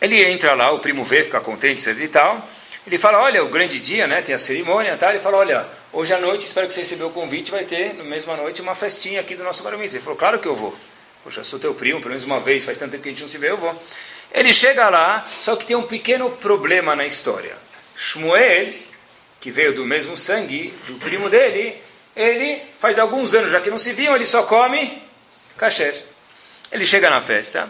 ele 0.00 0.24
entra 0.24 0.54
lá, 0.54 0.72
o 0.72 0.80
primo 0.80 1.04
vê, 1.04 1.22
fica 1.22 1.40
contente, 1.40 1.88
etc 1.88 2.02
e 2.02 2.08
tal. 2.08 2.48
Ele 2.86 2.98
fala, 2.98 3.20
olha, 3.20 3.44
o 3.44 3.48
grande 3.48 3.78
dia, 3.78 4.06
né, 4.06 4.22
tem 4.22 4.34
a 4.34 4.38
cerimônia, 4.38 4.96
tá? 4.96 5.10
Ele 5.10 5.18
fala, 5.18 5.36
olha, 5.36 5.68
hoje 5.92 6.14
à 6.14 6.20
noite, 6.20 6.46
espero 6.46 6.66
que 6.66 6.72
você 6.72 6.80
recebeu 6.80 7.08
o 7.08 7.12
convite, 7.12 7.50
vai 7.50 7.64
ter, 7.64 7.94
na 7.94 8.04
mesma 8.04 8.36
noite, 8.36 8.62
uma 8.62 8.74
festinha 8.74 9.20
aqui 9.20 9.34
do 9.34 9.42
nosso 9.42 9.62
bar 9.62 9.74
Ele 9.74 9.88
falou, 10.00 10.16
claro 10.16 10.38
que 10.38 10.48
eu 10.48 10.54
vou. 10.54 10.76
Poxa, 11.22 11.44
sou 11.44 11.58
teu 11.58 11.74
primo, 11.74 12.00
pelo 12.00 12.10
menos 12.10 12.24
uma 12.24 12.38
vez, 12.38 12.64
faz 12.64 12.78
tanto 12.78 12.92
tempo 12.92 13.02
que 13.02 13.08
a 13.08 13.12
gente 13.12 13.22
não 13.22 13.28
se 13.28 13.38
vê, 13.38 13.50
eu 13.50 13.56
vou. 13.56 13.74
Ele 14.32 14.52
chega 14.52 14.88
lá, 14.88 15.26
só 15.40 15.56
que 15.56 15.66
tem 15.66 15.76
um 15.76 15.86
pequeno 15.86 16.30
problema 16.30 16.96
na 16.96 17.04
história. 17.04 17.56
Shmuel, 17.94 18.72
que 19.40 19.50
veio 19.50 19.74
do 19.74 19.84
mesmo 19.84 20.16
sangue 20.16 20.72
do 20.86 20.94
primo 20.94 21.28
dele, 21.28 21.82
ele 22.16 22.62
faz 22.78 22.98
alguns 22.98 23.34
anos, 23.34 23.50
já 23.50 23.60
que 23.60 23.70
não 23.70 23.78
se 23.78 23.92
viam, 23.92 24.14
ele 24.14 24.26
só 24.26 24.44
come 24.44 25.02
kasher. 25.56 25.94
Ele 26.72 26.86
chega 26.86 27.10
na 27.10 27.20
festa, 27.20 27.68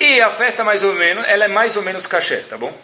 e 0.00 0.20
a 0.20 0.30
festa 0.30 0.64
mais 0.64 0.82
ou 0.82 0.92
menos, 0.92 1.24
ela 1.26 1.44
é 1.44 1.48
mais 1.48 1.76
ou 1.76 1.82
menos 1.82 2.06
kasher, 2.06 2.44
tá 2.46 2.58
bom? 2.58 2.76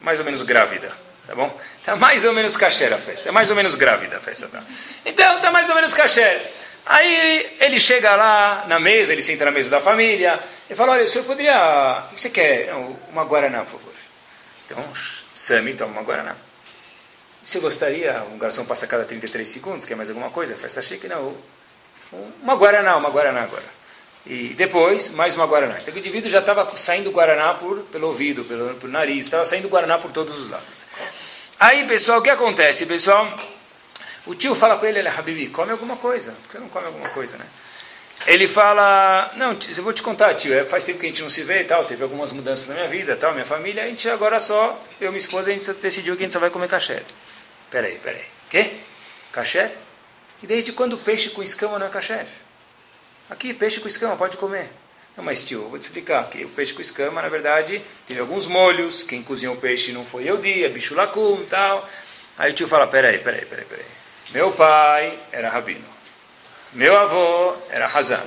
mais 0.00 0.18
ou 0.18 0.24
menos 0.24 0.42
grávida, 0.42 0.92
tá 1.26 1.34
bom? 1.34 1.52
Tá 1.86 1.94
mais 1.94 2.24
ou 2.24 2.32
menos 2.32 2.56
kasher 2.56 2.92
a 2.92 2.98
festa, 2.98 3.28
é 3.28 3.32
mais 3.32 3.48
ou 3.48 3.54
menos 3.54 3.76
grávida 3.76 4.16
a 4.16 4.20
festa, 4.20 4.48
tá? 4.48 4.60
Então, 5.04 5.40
tá 5.40 5.52
mais 5.52 5.68
ou 5.68 5.76
menos 5.76 5.94
kasher. 5.94 6.50
Aí 6.84 7.56
ele 7.60 7.78
chega 7.78 8.16
lá 8.16 8.64
na 8.66 8.80
mesa, 8.80 9.12
ele 9.12 9.22
senta 9.22 9.44
na 9.44 9.52
mesa 9.52 9.70
da 9.70 9.80
família, 9.80 10.40
e 10.68 10.74
fala, 10.74 10.94
olha, 10.94 11.04
o 11.04 11.06
senhor 11.06 11.24
poderia, 11.24 12.06
o 12.10 12.14
que 12.14 12.20
você 12.20 12.30
quer? 12.30 12.74
Uma 13.08 13.22
Guaraná, 13.22 13.60
por 13.60 13.78
favor. 13.78 13.92
Então, 14.64 14.84
Sami 15.32 15.74
toma 15.74 15.92
uma 15.92 16.02
Guaraná. 16.02 16.34
Se 17.44 17.60
gostaria, 17.60 18.20
um 18.32 18.36
garçom 18.36 18.64
passa 18.64 18.84
a 18.86 18.88
cada 18.88 19.04
33 19.04 19.48
segundos, 19.48 19.86
quer 19.86 19.94
mais 19.94 20.10
alguma 20.10 20.30
coisa? 20.30 20.56
Festa 20.56 20.82
chique? 20.82 21.06
Não. 21.06 21.36
Uma 22.42 22.56
Guaraná, 22.56 22.96
uma 22.96 23.10
Guaraná 23.10 23.42
agora. 23.42 23.76
E 24.26 24.54
depois, 24.54 25.10
mais 25.10 25.36
uma 25.36 25.46
Guaraná. 25.46 25.78
Então 25.80 25.94
o 25.94 25.98
indivíduo 25.98 26.28
já 26.28 26.40
estava 26.40 26.68
saindo 26.76 27.12
Guaraná 27.12 27.54
por, 27.54 27.78
pelo 27.82 28.08
ouvido, 28.08 28.42
pelo, 28.42 28.74
pelo 28.74 28.92
nariz, 28.92 29.26
estava 29.26 29.44
saindo 29.44 29.68
Guaraná 29.68 29.98
por 29.98 30.10
todos 30.10 30.36
os 30.36 30.50
lados. 30.50 30.84
Aí, 31.58 31.86
pessoal, 31.86 32.18
o 32.18 32.22
que 32.22 32.28
acontece, 32.28 32.84
pessoal? 32.84 33.26
O 34.26 34.34
tio 34.34 34.54
fala 34.54 34.76
para 34.76 34.90
ele, 34.90 34.98
ele, 34.98 35.08
Habibi, 35.08 35.48
come 35.48 35.72
alguma 35.72 35.96
coisa. 35.96 36.34
Você 36.48 36.58
não 36.58 36.68
come 36.68 36.86
alguma 36.86 37.08
coisa, 37.08 37.38
né? 37.38 37.46
Ele 38.26 38.46
fala, 38.46 39.32
não, 39.36 39.56
eu 39.76 39.82
vou 39.82 39.92
te 39.92 40.02
contar, 40.02 40.34
tio, 40.34 40.52
é, 40.52 40.64
faz 40.64 40.84
tempo 40.84 40.98
que 40.98 41.06
a 41.06 41.08
gente 41.08 41.22
não 41.22 41.28
se 41.28 41.42
vê 41.44 41.60
e 41.60 41.64
tal, 41.64 41.84
teve 41.84 42.02
algumas 42.02 42.32
mudanças 42.32 42.66
na 42.66 42.74
minha 42.74 42.88
vida, 42.88 43.14
tal, 43.16 43.32
minha 43.32 43.44
família, 43.44 43.84
a 43.84 43.86
gente 43.86 44.08
agora 44.08 44.40
só, 44.40 44.82
eu 45.00 45.08
e 45.08 45.10
minha 45.10 45.18
esposa, 45.18 45.50
a 45.50 45.52
gente 45.52 45.70
decidiu 45.74 46.16
que 46.16 46.22
a 46.22 46.26
gente 46.26 46.32
só 46.32 46.40
vai 46.40 46.50
comer 46.50 46.68
caché. 46.68 47.02
Peraí, 47.70 47.98
peraí, 47.98 48.24
quê? 48.50 48.72
Caché? 49.30 49.72
E 50.42 50.46
desde 50.46 50.72
quando 50.72 50.98
peixe 50.98 51.30
com 51.30 51.42
escama 51.42 51.78
não 51.78 51.86
é 51.86 51.90
caché? 51.90 52.26
Aqui, 53.30 53.54
peixe 53.54 53.80
com 53.80 53.86
escama, 53.86 54.16
pode 54.16 54.36
comer. 54.36 54.70
Não, 55.16 55.24
mas 55.24 55.42
tio, 55.42 55.68
vou 55.68 55.78
te 55.78 55.82
explicar 55.82 56.28
que 56.28 56.44
o 56.44 56.48
peixe 56.50 56.74
com 56.74 56.80
escama, 56.80 57.22
na 57.22 57.28
verdade, 57.28 57.80
teve 58.06 58.20
alguns 58.20 58.46
molhos, 58.46 59.02
quem 59.02 59.22
cozinhou 59.22 59.54
o 59.54 59.58
peixe 59.58 59.90
não 59.92 60.04
foi 60.04 60.28
eu 60.28 60.36
dia, 60.36 60.68
bicho 60.68 60.94
lacum 60.94 61.40
e 61.42 61.46
tal. 61.46 61.88
Aí 62.36 62.50
o 62.50 62.54
tio 62.54 62.68
fala, 62.68 62.86
peraí, 62.86 63.18
peraí, 63.18 63.46
peraí, 63.46 63.64
peraí. 63.64 63.86
Meu 64.30 64.52
pai 64.52 65.18
era 65.32 65.48
rabino. 65.48 65.86
Meu 66.72 66.98
avô 66.98 67.56
era 67.70 67.86
Hazan. 67.86 68.22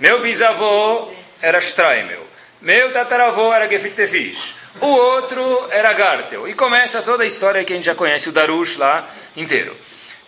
Meu 0.00 0.22
bisavô 0.22 1.12
era 1.42 1.58
Streimel. 1.58 2.26
Meu 2.62 2.90
tataravô 2.92 3.52
era 3.52 3.68
Gefilte. 3.68 4.54
O 4.80 4.86
outro 4.86 5.68
era 5.70 5.92
Gartel. 5.92 6.48
E 6.48 6.54
começa 6.54 7.02
toda 7.02 7.24
a 7.24 7.26
história 7.26 7.62
que 7.64 7.72
a 7.72 7.76
gente 7.76 7.84
já 7.84 7.94
conhece, 7.94 8.30
o 8.30 8.32
Darush 8.32 8.78
lá 8.78 9.06
inteiro. 9.36 9.76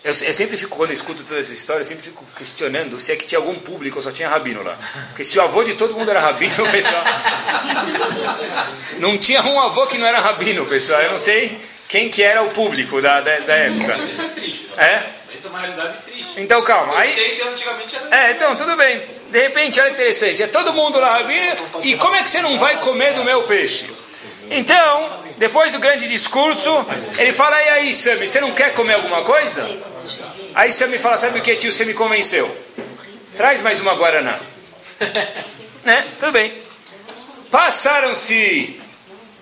Eu, 0.05 0.13
eu, 0.21 0.33
sempre 0.33 0.55
fico, 0.55 0.77
quando 0.77 0.91
eu 0.91 0.93
escuto 0.93 1.23
toda 1.23 1.39
essa 1.39 1.51
história, 1.51 1.79
eu 1.79 1.83
sempre 1.83 2.03
fico 2.03 2.23
questionando 2.37 2.99
se 2.99 3.11
é 3.11 3.15
que 3.15 3.25
tinha 3.25 3.39
algum 3.39 3.55
público 3.55 3.95
ou 3.95 4.03
só 4.03 4.11
tinha 4.11 4.29
rabino 4.29 4.61
lá. 4.61 4.77
Porque 5.07 5.23
se 5.23 5.39
o 5.39 5.41
avô 5.41 5.63
de 5.63 5.73
todo 5.73 5.95
mundo 5.95 6.11
era 6.11 6.19
rabino, 6.19 6.53
pessoal. 6.69 7.03
Não 8.99 9.17
tinha 9.17 9.41
um 9.41 9.59
avô 9.59 9.87
que 9.87 9.97
não 9.97 10.05
era 10.05 10.19
rabino, 10.19 10.63
pessoal. 10.67 11.01
Eu 11.01 11.09
não 11.09 11.17
sei 11.17 11.59
quem 11.87 12.07
que 12.07 12.21
era 12.21 12.43
o 12.43 12.51
público 12.51 13.01
da, 13.01 13.19
da, 13.19 13.39
da 13.39 13.55
época. 13.55 13.97
Isso 13.97 14.21
é 14.21 14.27
triste. 14.27 14.67
É? 14.77 15.01
Isso 15.35 15.47
é 15.47 15.49
uma 15.49 15.59
realidade 15.59 15.97
triste. 16.05 16.33
Então 16.37 16.61
calma. 16.61 16.99
Aí, 16.99 17.07
Gostei 17.07 17.35
que 17.37 17.41
antigamente 17.41 17.95
era. 17.95 18.27
é, 18.27 18.31
então, 18.33 18.55
tudo 18.55 18.75
bem. 18.75 19.07
De 19.31 19.41
repente, 19.41 19.79
olha 19.79 19.89
interessante. 19.89 20.43
É 20.43 20.45
todo 20.45 20.71
mundo 20.71 20.99
lá 20.99 21.17
rabino. 21.17 21.55
E 21.81 21.97
como 21.97 22.13
é 22.13 22.21
que 22.21 22.29
você 22.29 22.43
não 22.43 22.59
vai 22.59 22.79
comer 22.79 23.15
do 23.15 23.23
meu 23.23 23.41
peixe? 23.41 23.89
Então, 24.51 25.19
depois 25.37 25.73
do 25.73 25.79
grande 25.79 26.07
discurso, 26.07 26.85
ele 27.17 27.33
fala: 27.33 27.59
E 27.59 27.69
aí, 27.69 27.91
Sami, 27.91 28.27
você 28.27 28.39
não 28.39 28.51
quer 28.51 28.71
comer 28.75 28.93
alguma 28.93 29.23
coisa? 29.23 29.94
Aí 30.55 30.71
Sami 30.71 30.97
fala: 30.97 31.17
Sabe 31.17 31.37
o 31.37 31.41
que, 31.41 31.53
tio? 31.57 31.69
Você 31.69 31.83
me 31.83 31.93
convenceu. 31.93 32.49
Traz 33.35 33.61
mais 33.61 33.81
uma 33.81 33.93
Guaraná. 33.93 34.39
né? 35.83 36.07
Tudo 36.17 36.31
bem. 36.31 36.57
Passaram-se 37.51 38.79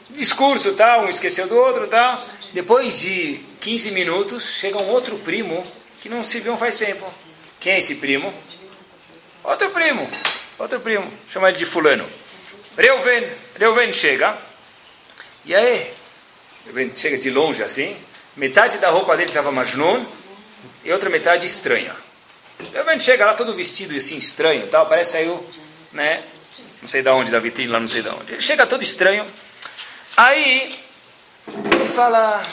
discurso, 0.10 0.74
tal, 0.74 1.04
um 1.04 1.10
esqueceu 1.10 1.48
do 1.48 1.56
outro, 1.56 1.86
tal. 1.86 2.20
Depois 2.52 3.00
de 3.00 3.40
15 3.62 3.92
minutos, 3.92 4.56
chega 4.56 4.82
um 4.82 4.90
outro 4.90 5.16
primo 5.20 5.64
que 6.02 6.10
não 6.10 6.24
se 6.24 6.40
viu 6.40 6.58
faz 6.58 6.78
tempo. 6.78 7.06
Quem 7.60 7.74
é 7.74 7.78
esse 7.78 7.96
primo? 7.96 8.34
Outro 9.44 9.70
primo. 9.70 10.10
Outro 10.58 10.80
primo. 10.80 11.14
Chama 11.28 11.50
ele 11.50 11.58
de 11.60 11.66
fulano. 11.66 12.10
Reuven. 12.76 13.30
Reuven 13.60 13.94
chega. 13.94 14.36
E 15.46 15.54
aí? 15.54 15.94
Reuven 16.66 16.92
chega 16.96 17.20
de 17.20 17.30
longe 17.30 17.62
assim. 17.62 17.96
Metade 18.36 18.80
da 18.80 18.90
roupa 18.90 19.16
dele 19.16 19.30
estava 19.30 19.52
majnun 19.52 20.04
e 20.84 20.92
outra 20.92 21.10
metade 21.10 21.46
estranha. 21.46 21.96
Reuven 22.72 23.00
chega 23.00 23.26
lá 23.26 23.34
todo 23.34 23.54
vestido 23.54 23.96
assim 23.96 24.18
estranho, 24.18 24.68
tal, 24.68 24.86
parece 24.86 25.12
saiu, 25.12 25.46
né? 25.92 26.24
Não 26.82 26.88
sei 26.88 27.02
da 27.02 27.14
onde, 27.14 27.32
da 27.32 27.40
vitrine 27.40 27.72
lá, 27.72 27.80
não 27.80 27.88
sei 27.88 28.02
da 28.02 28.14
onde. 28.14 28.34
Ele 28.34 28.42
chega 28.42 28.66
todo 28.68 28.84
estranho. 28.84 29.26
Aí 30.16 30.80
ele 31.48 31.90
fala, 31.90 32.46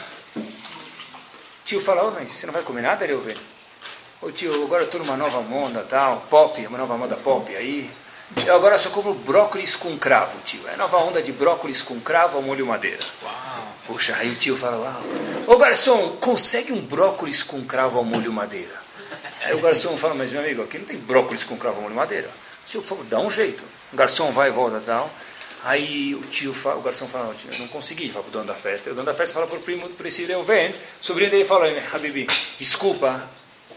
tio 1.64 1.80
fala, 1.80 2.04
oh, 2.04 2.10
mas 2.12 2.30
você 2.30 2.46
não 2.46 2.52
vai 2.52 2.62
comer 2.62 2.82
nada, 2.82 3.04
Reuven? 3.04 3.36
Ô 4.22 4.30
tio, 4.30 4.64
agora 4.64 4.82
eu 4.82 4.86
estou 4.86 5.00
numa 5.00 5.16
nova 5.16 5.40
moda, 5.40 5.82
tal, 5.88 6.26
pop, 6.30 6.66
uma 6.66 6.78
nova 6.78 6.96
moda 6.96 7.16
pop 7.16 7.54
aí. 7.54 7.90
Eu 8.46 8.54
agora 8.54 8.78
só 8.78 8.90
como 8.90 9.14
brócolis 9.14 9.74
com 9.74 9.96
cravo, 9.98 10.38
tio. 10.44 10.60
É 10.68 10.76
nova 10.76 10.98
onda 10.98 11.22
de 11.22 11.32
brócolis 11.32 11.82
com 11.82 12.00
cravo 12.00 12.36
ao 12.36 12.42
molho 12.42 12.66
madeira. 12.66 13.04
Puxa, 13.90 14.14
aí 14.16 14.30
o 14.30 14.34
tio 14.36 14.54
fala, 14.54 14.78
uau. 14.78 15.02
Ô 15.48 15.58
garçom, 15.58 16.16
consegue 16.20 16.72
um 16.72 16.80
brócolis 16.80 17.42
com 17.42 17.64
cravo 17.64 17.98
ao 17.98 18.04
molho 18.04 18.32
madeira? 18.32 18.72
Aí 19.42 19.52
o 19.52 19.60
garçom 19.60 19.96
fala, 19.96 20.14
mas 20.14 20.32
meu 20.32 20.40
amigo, 20.40 20.62
aqui 20.62 20.78
não 20.78 20.84
tem 20.86 20.96
brócolis 20.96 21.42
com 21.42 21.56
cravo 21.56 21.78
ao 21.78 21.82
molho 21.82 21.96
madeira. 21.96 22.28
O 22.28 22.70
tio, 22.70 22.82
favor, 22.82 23.04
dá 23.06 23.18
um 23.18 23.28
jeito. 23.28 23.64
O 23.92 23.96
garçom 23.96 24.30
vai 24.30 24.48
e 24.48 24.52
volta 24.52 24.80
tal. 24.80 25.12
Aí 25.64 26.14
o 26.14 26.20
tio, 26.20 26.54
fala, 26.54 26.76
o 26.76 26.82
garçom 26.82 27.08
fala, 27.08 27.34
tio, 27.34 27.50
eu 27.52 27.58
não 27.58 27.66
consegui, 27.66 28.08
fala 28.12 28.22
pro 28.22 28.32
dono 28.32 28.44
da 28.44 28.54
festa. 28.54 28.92
O 28.92 28.94
dono 28.94 29.06
da 29.06 29.12
festa 29.12 29.34
fala 29.34 29.48
pro 29.48 29.58
primo, 29.58 29.88
para 29.88 30.06
esse 30.06 30.24
Reuven, 30.24 30.70
o 30.70 31.04
sobrinho 31.04 31.28
dele 31.28 31.44
fala, 31.44 31.66
Habibi, 31.92 32.28
desculpa, 32.60 33.28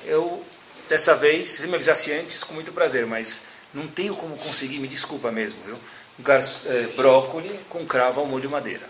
eu, 0.05 0.45
dessa 0.87 1.15
vez, 1.15 1.49
se 1.49 1.67
me 1.67 1.73
avisasse 1.73 2.13
antes, 2.13 2.43
com 2.43 2.53
muito 2.53 2.71
prazer, 2.71 3.07
mas 3.07 3.41
não 3.73 3.87
tenho 3.87 4.15
como 4.15 4.37
conseguir, 4.37 4.77
me 4.77 4.87
desculpa 4.87 5.31
mesmo, 5.31 5.59
viu? 5.65 5.79
Garçom, 6.19 6.69
é, 6.69 6.83
brócolis 6.95 7.59
com 7.67 7.83
cravo 7.83 8.21
ao 8.21 8.27
molho 8.27 8.47
madeira. 8.47 8.87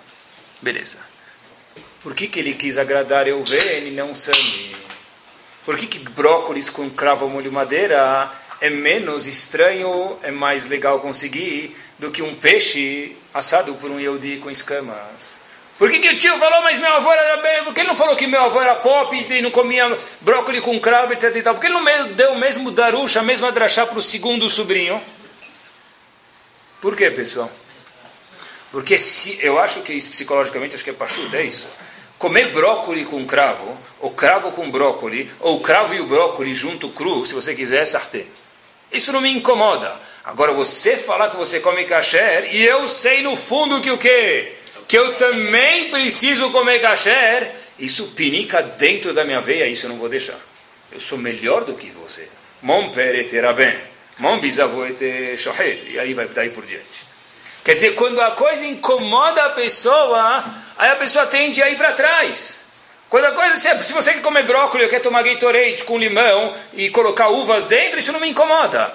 Beleza. 0.62 1.13
Por 2.04 2.14
que, 2.14 2.28
que 2.28 2.40
ele 2.40 2.54
quis 2.54 2.78
agradar 2.78 3.26
Reuven 3.26 3.88
e 3.88 3.92
não 3.92 4.14
Sami? 4.14 4.76
Por 5.64 5.78
que, 5.78 5.88
que 5.88 6.00
brócolis 6.00 6.70
com 6.70 6.90
cravo 6.90 7.30
molho 7.30 7.52
madeira 7.52 8.30
é 8.60 8.70
menos 8.70 9.26
estranho, 9.26 10.18
é 10.22 10.30
mais 10.30 10.66
legal 10.68 11.00
conseguir 11.00 11.76
do 11.98 12.12
que 12.12 12.22
um 12.22 12.36
peixe 12.36 13.16
assado 13.34 13.74
por 13.76 13.90
um 13.90 14.00
Yehudi 14.00 14.38
com 14.38 14.50
escamas. 14.50 15.40
Por 15.78 15.90
que, 15.90 16.00
que 16.00 16.10
o 16.10 16.18
tio 16.18 16.38
falou, 16.38 16.62
mas 16.62 16.78
meu 16.78 16.94
avô 16.94 17.12
era 17.12 17.38
bem... 17.42 17.64
Por 17.64 17.74
que 17.74 17.82
ele 17.82 17.88
não 17.88 17.96
falou 17.96 18.16
que 18.16 18.28
meu 18.28 18.42
avô 18.42 18.62
era 18.62 18.76
pop 18.76 19.16
e 19.16 19.42
não 19.42 19.52
comia 19.52 19.98
brócolis 20.22 20.62
com 20.62 20.80
cravo, 20.80 21.12
etc 21.14 21.36
e 21.36 21.42
tal? 21.42 21.56
Por 21.56 21.62
que 21.62 21.68
ele 21.68 21.74
não 21.74 22.14
deu 22.14 22.34
o 22.34 22.38
mesmo 22.38 22.72
darucha, 22.72 23.22
a 23.22 23.24
mesma 23.24 23.52
drachá 23.52 23.86
para 23.86 23.98
o 23.98 24.02
segundo 24.02 24.48
sobrinho? 24.50 25.02
Por 26.80 26.96
que, 26.96 27.10
pessoal? 27.12 27.52
Porque 28.72 28.98
se, 28.98 29.40
eu 29.46 29.60
acho 29.60 29.82
que 29.82 29.94
isso, 29.94 30.10
psicologicamente, 30.10 30.76
acho 30.76 30.84
que 30.84 30.90
é 30.90 30.94
pachuta, 30.94 31.38
é 31.38 31.44
isso. 31.44 31.68
Comer 32.24 32.54
brócolis 32.54 33.06
com 33.06 33.26
cravo, 33.26 33.78
ou 34.00 34.12
cravo 34.12 34.50
com 34.52 34.72
brócolis, 34.72 35.30
ou 35.42 35.60
cravo 35.60 35.94
e 35.94 36.00
o 36.00 36.06
brócolis 36.06 36.56
junto 36.56 36.88
cru, 36.88 37.26
se 37.26 37.34
você 37.34 37.54
quiser, 37.54 37.82
é 37.82 37.86
sartê. 37.86 38.28
Isso 38.90 39.12
não 39.12 39.20
me 39.20 39.30
incomoda. 39.30 40.00
Agora 40.24 40.54
você 40.54 40.96
falar 40.96 41.30
que 41.30 41.36
você 41.36 41.60
come 41.60 41.84
kasher 41.84 42.56
e 42.56 42.64
eu 42.64 42.88
sei 42.88 43.22
no 43.24 43.36
fundo 43.36 43.82
que 43.82 43.92
o 43.92 43.98
quê? 43.98 44.54
Que 44.88 44.98
eu 44.98 45.16
também 45.16 45.90
preciso 45.90 46.50
comer 46.50 46.80
kasher. 46.80 47.52
Isso 47.78 48.14
pinica 48.16 48.62
dentro 48.62 49.14
da 49.14 49.26
minha 49.26 49.42
veia, 49.42 49.68
isso 49.68 49.88
eu 49.88 49.90
não 49.90 49.98
vou 49.98 50.08
deixar. 50.08 50.40
Eu 50.94 51.02
sou 51.02 51.18
melhor 51.18 51.66
do 51.66 51.74
que 51.74 51.88
você. 51.88 52.30
Mon 52.62 52.90
pere 52.90 53.26
terá 53.26 53.52
bem. 53.52 53.78
Mon 54.20 54.40
bisavô. 54.40 54.86
E 54.86 56.00
aí 56.00 56.14
vai 56.14 56.30
daí 56.30 56.52
por 56.52 56.64
diante. 56.64 57.04
Quer 57.64 57.74
dizer, 57.74 57.96
quando 57.96 58.20
a 58.20 58.32
coisa 58.32 58.66
incomoda 58.66 59.46
a 59.46 59.50
pessoa, 59.52 60.46
aí 60.78 60.92
a 60.92 60.96
pessoa 60.96 61.26
tende 61.26 61.62
a 61.64 61.70
ir 61.70 61.78
para 61.78 61.94
trás. 61.94 62.66
Quando 63.10 63.26
a 63.26 63.32
coisa, 63.32 63.56
se 63.56 63.94
você 63.94 64.14
quer 64.14 64.22
comer 64.22 64.44
brócolis, 64.44 64.90
quer 64.90 65.00
tomar 65.00 65.22
Gatorade 65.24 65.84
com 65.84 65.98
limão 65.98 66.52
e 66.74 66.90
colocar 66.90 67.30
uvas 67.30 67.66
dentro, 67.66 68.00
isso 68.00 68.12
não 68.12 68.20
me 68.20 68.28
incomoda. 68.28 68.94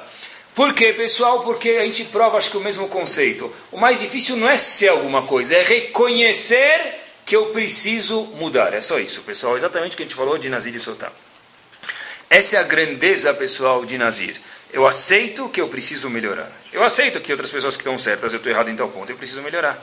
Por 0.55 0.75
quê, 0.75 0.93
pessoal? 0.93 1.45
Porque 1.45 1.71
a 1.71 1.85
gente 1.85 2.05
prova, 2.07 2.37
acho 2.37 2.51
que 2.51 2.57
o 2.57 2.61
mesmo 2.61 2.89
conceito. 2.89 3.51
O 3.71 3.79
mais 3.79 4.01
difícil 4.01 4.37
não 4.37 4.51
é 4.51 4.57
ser 4.57 4.89
alguma 4.89 5.23
coisa, 5.23 5.55
é 5.55 5.63
reconhecer 5.63 6.97
que 7.25 7.37
eu 7.37 7.47
preciso 7.47 8.23
mudar. 8.41 8.75
É 8.75 8.81
só 8.81 8.99
isso, 8.99 9.23
pessoal. 9.23 9.57
Exatamente 9.57 9.95
o 9.95 9.97
que 9.97 10.03
a 10.03 10.07
gente 10.07 10.17
falou 10.17 10.37
de 10.37 10.49
Nazir 10.49 10.75
e 10.75 10.81
Sotar. 10.81 11.13
Essa 12.29 12.57
é 12.57 12.59
a 12.59 12.65
grandeza, 12.65 13.33
pessoal, 13.33 13.85
de 13.85 13.97
Nazir. 13.97 14.37
Eu 14.73 14.85
aceito 14.85 15.49
que 15.49 15.61
eu 15.61 15.69
preciso 15.69 16.11
melhorar. 16.11 16.51
Eu 16.73 16.85
aceito 16.85 17.21
que 17.21 17.33
outras 17.33 17.51
pessoas 17.51 17.77
que 17.77 17.83
estão 17.83 17.97
certas, 17.97 18.33
eu 18.33 18.39
estou 18.39 18.53
errado 18.53 18.69
em 18.69 18.77
tal 18.77 18.89
ponto, 18.89 19.11
eu 19.11 19.17
preciso 19.17 19.43
melhorar. 19.43 19.83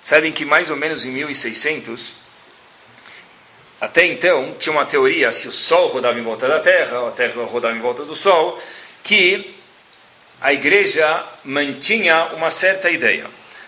Sabem 0.00 0.32
que 0.32 0.44
mais 0.44 0.70
ou 0.70 0.76
menos 0.76 1.04
em 1.04 1.10
1600, 1.10 2.16
até 3.80 4.06
então, 4.06 4.54
tinha 4.58 4.72
uma 4.72 4.86
teoria, 4.86 5.30
se 5.32 5.48
o 5.48 5.52
Sol 5.52 5.88
rodava 5.88 6.18
em 6.18 6.22
volta 6.22 6.48
da 6.48 6.60
Terra, 6.60 7.00
ou 7.00 7.08
a 7.08 7.10
Terra 7.10 7.44
rodava 7.44 7.76
em 7.76 7.80
volta 7.80 8.04
do 8.04 8.14
Sol, 8.14 8.58
que 9.02 9.54
a 10.40 10.52
igreja 10.52 11.24
mantinha 11.44 12.26
uma 12.34 12.48
certa 12.48 12.88
ideia. 12.88 13.26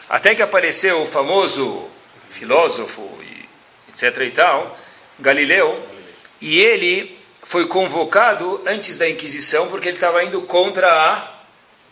Até 0.09 0.35
que 0.35 0.41
apareceu 0.41 1.03
o 1.03 1.07
famoso 1.07 1.87
filósofo, 2.31 3.07
e 3.23 3.49
etc. 3.91 4.23
e 4.23 4.31
tal, 4.31 4.77
Galileu, 5.19 5.85
e 6.41 6.59
ele 6.59 7.19
foi 7.43 7.67
convocado 7.67 8.63
antes 8.67 8.97
da 8.97 9.09
Inquisição 9.09 9.69
porque 9.69 9.89
ele 9.89 9.97
estava 9.97 10.25
indo 10.25 10.41
contra 10.43 10.91
a 10.91 11.38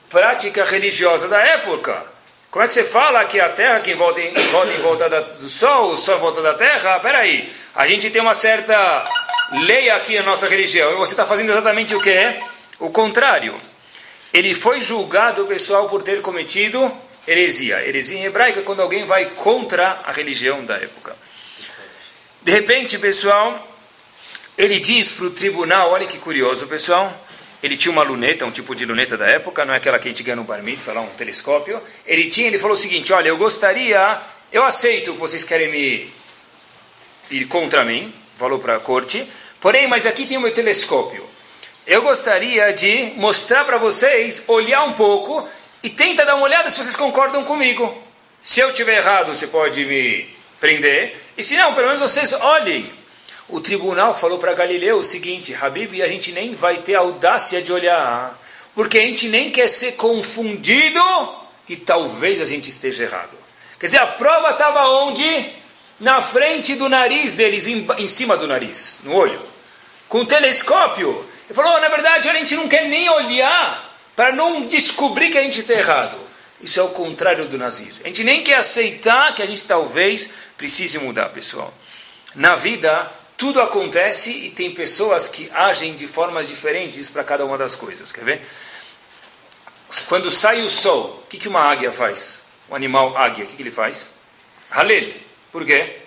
prática 0.08 0.64
religiosa 0.64 1.28
da 1.28 1.38
época. 1.38 2.04
Como 2.50 2.64
é 2.64 2.66
que 2.66 2.72
você 2.72 2.84
fala 2.84 3.24
que 3.24 3.38
a 3.38 3.48
Terra 3.50 3.80
que 3.80 3.94
volta 3.94 4.20
em, 4.20 4.32
volta 4.32 4.72
em 4.72 4.80
volta 4.80 5.08
da, 5.08 5.20
do 5.20 5.48
Sol, 5.48 5.92
o 5.92 5.96
Sol 5.96 6.18
volta 6.18 6.40
da 6.40 6.54
Terra? 6.54 6.98
Peraí, 7.00 7.52
a 7.74 7.86
gente 7.86 8.08
tem 8.08 8.22
uma 8.22 8.34
certa 8.34 9.06
lei 9.52 9.90
aqui 9.90 10.16
na 10.16 10.22
nossa 10.22 10.46
religião 10.46 10.92
e 10.92 10.94
você 10.94 11.12
está 11.12 11.26
fazendo 11.26 11.50
exatamente 11.50 11.94
o 11.94 12.00
que 12.00 12.10
é? 12.10 12.42
O 12.78 12.90
contrário. 12.90 13.60
Ele 14.32 14.54
foi 14.54 14.80
julgado, 14.80 15.46
pessoal, 15.46 15.88
por 15.88 16.02
ter 16.02 16.20
cometido 16.22 16.90
heresia. 17.26 17.86
Heresia 17.86 18.20
em 18.20 18.24
hebraico 18.24 18.60
é 18.60 18.62
quando 18.62 18.80
alguém 18.80 19.04
vai 19.04 19.26
contra 19.26 20.00
a 20.04 20.12
religião 20.12 20.64
da 20.64 20.76
época. 20.76 21.16
De 22.42 22.52
repente, 22.52 22.98
pessoal, 22.98 23.66
ele 24.56 24.78
diz 24.78 25.12
para 25.12 25.26
o 25.26 25.30
tribunal, 25.30 25.90
olha 25.90 26.06
que 26.06 26.18
curioso, 26.18 26.66
pessoal, 26.66 27.12
ele 27.66 27.76
tinha 27.76 27.92
uma 27.92 28.02
luneta, 28.02 28.46
um 28.46 28.50
tipo 28.50 28.74
de 28.74 28.87
luneta 28.87 29.16
da 29.16 29.26
época, 29.26 29.64
não 29.64 29.74
é 29.74 29.76
aquela 29.76 29.98
que 29.98 30.09
a 30.09 30.11
gente 30.11 30.22
ganha 30.22 30.37
no 30.37 30.44
bar 30.44 30.62
mitzvah, 30.62 30.92
lá 30.92 31.00
um 31.00 31.09
telescópio. 31.09 31.81
Ele 32.07 32.31
tinha, 32.31 32.46
ele 32.46 32.59
falou 32.59 32.74
o 32.74 32.76
seguinte, 32.76 33.12
olha, 33.12 33.29
eu 33.29 33.37
gostaria, 33.37 34.20
eu 34.52 34.64
aceito 34.64 35.12
que 35.12 35.18
vocês 35.18 35.42
querem 35.44 35.68
me 35.68 36.11
ir 37.31 37.44
contra 37.46 37.85
mim, 37.85 38.14
falou 38.37 38.59
para 38.59 38.76
a 38.76 38.81
corte, 38.81 39.29
porém, 39.61 39.88
mas 39.88 40.07
aqui 40.07 40.26
tem 40.26 40.38
o 40.38 40.40
meu 40.40 40.52
telescópio. 40.52 41.24
Eu 41.87 42.02
gostaria 42.02 42.72
de 42.72 43.12
mostrar 43.16 43.64
para 43.64 43.79
vocês, 43.79 44.44
olhar 44.46 44.85
um 44.85 44.92
pouco 44.92 45.48
e 45.83 45.90
tenta 45.90 46.24
dar 46.24 46.37
uma 46.37 46.44
olhada 46.44 46.70
se 46.70 46.83
vocês 46.83 46.96
concordam 46.96 47.44
comigo. 47.44 48.02
Se 48.40 48.61
eu 48.61 48.72
tiver 48.72 48.98
errado, 48.98 49.35
você 49.35 49.46
pode 49.46 49.85
me 49.85 50.29
prender, 50.61 51.16
e 51.37 51.42
se 51.42 51.57
não, 51.57 51.74
pelo 51.74 51.87
menos 51.87 52.00
vocês 52.00 52.33
olhem. 52.33 52.90
O 53.48 53.61
tribunal 53.61 54.12
falou 54.12 54.38
para 54.38 54.54
Galileu 54.54 54.98
o 54.98 55.04
seguinte: 55.04 55.54
Habib, 55.54 56.02
a 56.02 56.09
gente 56.09 56.32
nem 56.32 56.54
vai 56.54 56.78
ter 56.78 56.94
audácia 56.94 57.62
de 57.62 57.72
olhar, 57.72 58.37
porque 58.74 58.98
a 58.98 59.02
gente 59.02 59.28
nem 59.28 59.50
quer 59.50 59.68
ser 59.68 59.92
confundido 59.92 61.00
e 61.68 61.76
talvez 61.76 62.40
a 62.40 62.44
gente 62.44 62.70
esteja 62.70 63.04
errado. 63.04 63.37
Quer 63.78 63.87
dizer, 63.87 63.98
a 63.98 64.06
prova 64.06 64.50
estava 64.50 64.88
onde? 64.88 65.54
Na 65.98 66.20
frente 66.20 66.74
do 66.74 66.88
nariz 66.88 67.35
deles, 67.35 67.66
em, 67.66 67.87
em 67.96 68.06
cima 68.06 68.37
do 68.37 68.46
nariz, 68.46 68.98
no 69.02 69.14
olho, 69.14 69.40
com 70.09 70.20
o 70.20 70.26
telescópio. 70.26 71.24
Ele 71.46 71.54
falou: 71.54 71.80
na 71.80 71.88
verdade, 71.88 72.28
a 72.28 72.35
gente 72.35 72.56
não 72.56 72.68
quer 72.68 72.88
nem 72.88 73.09
olhar 73.09 73.96
para 74.16 74.32
não 74.32 74.62
descobrir 74.62 75.30
que 75.30 75.38
a 75.38 75.42
gente 75.42 75.61
está 75.61 75.74
errado. 75.74 76.16
Isso 76.61 76.80
é 76.80 76.82
o 76.82 76.88
contrário 76.88 77.46
do 77.46 77.56
Nazir. 77.56 77.92
A 78.02 78.09
gente 78.09 78.24
nem 78.24 78.42
quer 78.42 78.56
aceitar 78.56 79.35
que 79.35 79.42
a 79.42 79.46
gente 79.46 79.62
talvez 79.64 80.30
precise 80.56 80.98
mudar, 80.98 81.28
pessoal. 81.28 81.72
Na 82.35 82.56
vida, 82.56 83.11
tudo 83.37 83.61
acontece 83.61 84.31
e 84.31 84.51
tem 84.51 84.72
pessoas 84.72 85.29
que 85.29 85.51
agem 85.53 85.94
de 85.96 86.07
formas 86.07 86.49
diferentes 86.49 87.11
para 87.11 87.22
cada 87.22 87.44
uma 87.44 87.59
das 87.59 87.77
coisas. 87.77 88.12
Quer 88.12 88.25
ver? 88.25 88.42
Quando 90.09 90.31
sai 90.31 90.62
o 90.62 90.68
sol, 90.68 91.20
o 91.22 91.27
que, 91.27 91.37
que 91.37 91.49
uma 91.49 91.61
águia 91.61 91.92
faz? 91.92 92.44
O 92.68 92.75
animal 92.75 93.16
águia, 93.16 93.44
o 93.44 93.46
que, 93.46 93.57
que 93.57 93.62
ele 93.62 93.70
faz? 93.70 94.11
Halel. 94.70 95.12
Por 95.53 95.64
quê? 95.64 95.99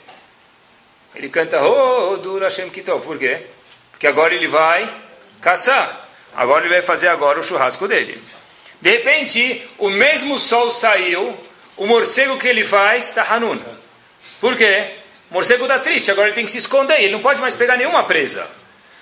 Ele 1.16 1.30
canta 1.30 1.62
Oh, 1.64 2.18
Dur 2.18 2.42
Hashem 2.42 2.70
Kitov. 2.70 3.06
Por 3.06 3.18
quê? 3.18 3.46
Porque 3.92 4.08
agora 4.08 4.34
ele 4.34 4.48
vai 4.48 4.92
caçar. 5.40 6.10
Agora 6.36 6.66
ele 6.66 6.74
vai 6.74 6.82
fazer 6.82 7.08
agora 7.08 7.40
o 7.40 7.44
churrasco 7.44 7.88
dele. 7.88 8.22
De 8.82 8.92
repente, 8.92 9.70
o 9.78 9.90
mesmo 9.90 10.40
sol 10.40 10.72
saiu, 10.72 11.38
o 11.76 11.86
morcego 11.86 12.38
que 12.38 12.48
ele 12.48 12.64
faz 12.64 13.06
está 13.06 13.24
Hanun. 13.24 13.60
Por 14.40 14.56
quê? 14.58 14.99
Morcego 15.32 15.64
está 15.64 15.80
triste, 15.80 16.10
agora 16.10 16.28
ele 16.28 16.36
tem 16.36 16.46
que 16.46 16.52
se 16.52 16.58
esconder, 16.58 17.02
ele 17.02 17.14
não 17.14 17.22
pode 17.22 17.40
mais 17.40 17.56
pegar 17.56 17.78
nenhuma 17.78 18.04
presa. 18.04 18.50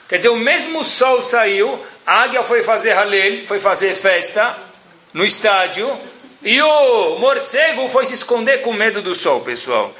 Quer 0.09 0.17
dizer, 0.17 0.29
o 0.29 0.35
mesmo 0.35 0.83
sol 0.83 1.21
saiu, 1.21 1.79
a 2.05 2.21
águia 2.21 2.43
foi 2.43 2.63
fazer 2.63 2.91
halel, 2.91 3.45
foi 3.45 3.59
fazer 3.59 3.95
festa 3.95 4.57
no 5.13 5.25
estádio, 5.25 5.97
e 6.41 6.61
o 6.61 7.19
morcego 7.19 7.87
foi 7.89 8.05
se 8.05 8.13
esconder 8.13 8.61
com 8.61 8.73
medo 8.73 9.01
do 9.01 9.15
sol, 9.15 9.41
pessoal. 9.41 9.93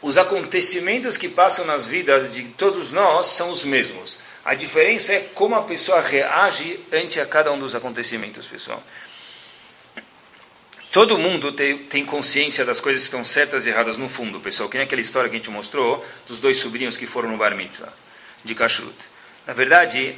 Os 0.00 0.16
acontecimentos 0.16 1.16
que 1.16 1.28
passam 1.28 1.64
nas 1.64 1.86
vidas 1.86 2.32
de 2.32 2.44
todos 2.50 2.92
nós 2.92 3.26
são 3.26 3.50
os 3.50 3.64
mesmos. 3.64 4.18
A 4.44 4.54
diferença 4.54 5.12
é 5.12 5.20
como 5.34 5.54
a 5.54 5.62
pessoa 5.62 6.00
reage 6.00 6.78
ante 6.92 7.20
a 7.20 7.26
cada 7.26 7.50
um 7.50 7.58
dos 7.58 7.74
acontecimentos, 7.74 8.46
pessoal. 8.46 8.82
Todo 10.90 11.18
mundo 11.18 11.52
tem, 11.52 11.78
tem, 11.78 12.04
consciência 12.04 12.64
das 12.64 12.80
coisas 12.80 13.02
que 13.02 13.08
estão 13.08 13.22
certas 13.22 13.66
e 13.66 13.70
erradas 13.70 13.98
no 13.98 14.08
fundo, 14.08 14.40
pessoal. 14.40 14.68
Que 14.68 14.78
nem 14.78 14.86
aquela 14.86 15.02
história 15.02 15.28
que 15.28 15.36
a 15.36 15.38
gente 15.38 15.50
mostrou 15.50 16.04
dos 16.26 16.40
dois 16.40 16.56
sobrinhos 16.56 16.96
que 16.96 17.06
foram 17.06 17.30
no 17.30 17.36
bar 17.36 17.54
mitzvah 17.54 17.92
de 18.42 18.54
kashrut. 18.54 18.96
Na 19.46 19.52
verdade, 19.52 20.16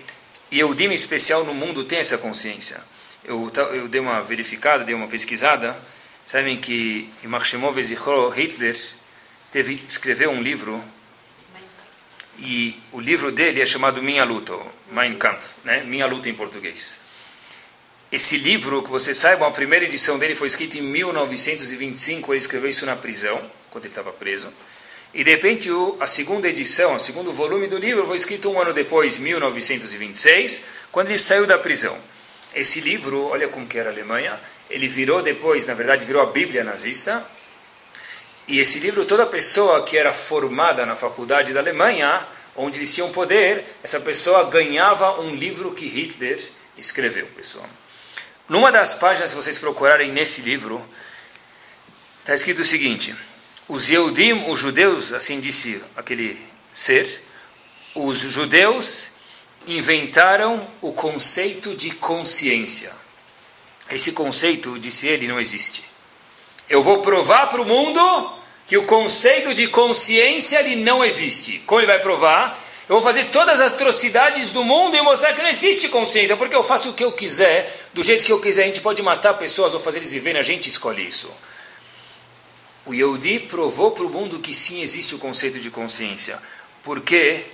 Yehudim 0.52 0.92
especial 0.92 1.44
no 1.44 1.54
mundo 1.54 1.84
tem 1.84 1.98
essa 1.98 2.18
consciência. 2.18 2.80
Eu, 3.24 3.50
eu 3.72 3.88
dei 3.88 4.00
uma 4.00 4.20
verificada, 4.20 4.84
dei 4.84 4.94
uma 4.94 5.08
pesquisada. 5.08 5.76
Sabem 6.24 6.58
que 6.58 7.10
Imachemov 7.24 7.76
Hitler 8.36 8.76
teve 9.50 9.82
escreveu 9.88 10.30
um 10.30 10.40
livro 10.40 10.82
e 12.38 12.80
o 12.92 13.00
livro 13.00 13.32
dele 13.32 13.60
é 13.60 13.66
chamado 13.66 14.02
Minha 14.02 14.24
Luta, 14.24 14.54
Mein 14.90 15.16
Kampf, 15.18 15.56
né? 15.64 15.82
Minha 15.84 16.06
Luta 16.06 16.28
em 16.28 16.34
português. 16.34 17.00
Esse 18.12 18.38
livro, 18.38 18.82
que 18.82 18.90
você 18.90 19.14
saiba, 19.14 19.46
a 19.46 19.52
primeira 19.52 19.84
edição 19.84 20.18
dele 20.18 20.34
foi 20.34 20.48
escrita 20.48 20.76
em 20.76 20.82
1925, 20.82 22.32
ele 22.32 22.38
escreveu 22.38 22.68
isso 22.68 22.84
na 22.84 22.96
prisão, 22.96 23.40
quando 23.70 23.84
ele 23.84 23.92
estava 23.92 24.10
preso. 24.10 24.52
E 25.14 25.22
de 25.22 25.30
repente 25.30 25.70
a 26.00 26.06
segunda 26.08 26.48
edição, 26.48 26.96
o 26.96 26.98
segundo 26.98 27.32
volume 27.32 27.68
do 27.68 27.78
livro 27.78 28.04
foi 28.04 28.16
escrito 28.16 28.50
um 28.50 28.60
ano 28.60 28.72
depois, 28.72 29.16
1926, 29.16 30.62
quando 30.90 31.06
ele 31.06 31.18
saiu 31.18 31.46
da 31.46 31.56
prisão. 31.56 31.96
Esse 32.52 32.80
livro, 32.80 33.26
olha 33.26 33.46
como 33.46 33.68
que 33.68 33.78
era 33.78 33.90
a 33.90 33.92
Alemanha, 33.92 34.40
ele 34.68 34.88
virou 34.88 35.22
depois, 35.22 35.64
na 35.68 35.74
verdade, 35.74 36.04
virou 36.04 36.20
a 36.20 36.26
Bíblia 36.26 36.64
nazista. 36.64 37.24
E 38.48 38.58
esse 38.58 38.80
livro, 38.80 39.04
toda 39.04 39.24
pessoa 39.24 39.84
que 39.84 39.96
era 39.96 40.12
formada 40.12 40.84
na 40.84 40.96
faculdade 40.96 41.52
da 41.52 41.60
Alemanha, 41.60 42.26
onde 42.56 42.76
eles 42.76 42.92
tinham 42.92 43.12
poder, 43.12 43.64
essa 43.84 44.00
pessoa 44.00 44.50
ganhava 44.50 45.20
um 45.20 45.32
livro 45.32 45.70
que 45.70 45.86
Hitler 45.86 46.40
escreveu, 46.76 47.26
pessoal. 47.36 47.66
Numa 48.50 48.72
das 48.72 48.96
páginas, 48.96 49.30
se 49.30 49.36
vocês 49.36 49.58
procurarem 49.58 50.10
nesse 50.10 50.40
livro, 50.40 50.84
está 52.18 52.34
escrito 52.34 52.62
o 52.62 52.64
seguinte: 52.64 53.14
os 53.68 53.88
Yehudim, 53.88 54.50
os 54.50 54.58
judeus, 54.58 55.12
assim 55.12 55.38
disse 55.38 55.80
aquele 55.96 56.36
ser, 56.72 57.22
os 57.94 58.18
judeus 58.18 59.12
inventaram 59.68 60.68
o 60.80 60.92
conceito 60.92 61.76
de 61.76 61.92
consciência. 61.92 62.92
Esse 63.88 64.10
conceito, 64.10 64.80
disse 64.80 65.06
ele, 65.06 65.28
não 65.28 65.38
existe. 65.38 65.84
Eu 66.68 66.82
vou 66.82 67.00
provar 67.02 67.46
para 67.46 67.62
o 67.62 67.64
mundo 67.64 68.32
que 68.66 68.76
o 68.76 68.84
conceito 68.84 69.54
de 69.54 69.68
consciência 69.68 70.58
ele 70.58 70.74
não 70.74 71.04
existe. 71.04 71.60
Como 71.66 71.78
ele 71.78 71.86
vai 71.86 72.00
provar? 72.00 72.58
Eu 72.90 72.96
vou 72.96 73.02
fazer 73.02 73.26
todas 73.26 73.60
as 73.60 73.72
atrocidades 73.72 74.50
do 74.50 74.64
mundo 74.64 74.96
e 74.96 75.00
mostrar 75.00 75.32
que 75.32 75.40
não 75.40 75.48
existe 75.48 75.88
consciência, 75.88 76.36
porque 76.36 76.56
eu 76.56 76.62
faço 76.64 76.90
o 76.90 76.92
que 76.92 77.04
eu 77.04 77.12
quiser, 77.12 77.72
do 77.94 78.02
jeito 78.02 78.26
que 78.26 78.32
eu 78.32 78.40
quiser. 78.40 78.64
A 78.64 78.66
gente 78.66 78.80
pode 78.80 79.00
matar 79.00 79.34
pessoas 79.34 79.72
ou 79.74 79.78
fazer 79.78 80.00
eles 80.00 80.10
viverem, 80.10 80.40
a 80.40 80.42
gente 80.42 80.68
escolhe 80.68 81.06
isso. 81.06 81.30
O 82.84 82.92
Yehudi 82.92 83.38
provou 83.38 83.92
para 83.92 84.02
o 84.02 84.10
mundo 84.10 84.40
que 84.40 84.52
sim 84.52 84.82
existe 84.82 85.14
o 85.14 85.20
conceito 85.20 85.60
de 85.60 85.70
consciência. 85.70 86.36
Por 86.82 87.00
que 87.00 87.44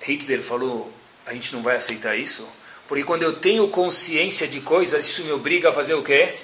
Hitler 0.00 0.40
falou, 0.40 0.90
a 1.26 1.34
gente 1.34 1.54
não 1.54 1.60
vai 1.60 1.76
aceitar 1.76 2.16
isso? 2.16 2.48
Porque 2.86 3.04
quando 3.04 3.24
eu 3.24 3.34
tenho 3.34 3.68
consciência 3.68 4.48
de 4.48 4.62
coisas, 4.62 5.04
isso 5.04 5.24
me 5.24 5.32
obriga 5.32 5.68
a 5.68 5.72
fazer 5.74 5.92
o 5.92 6.02
quê? 6.02 6.36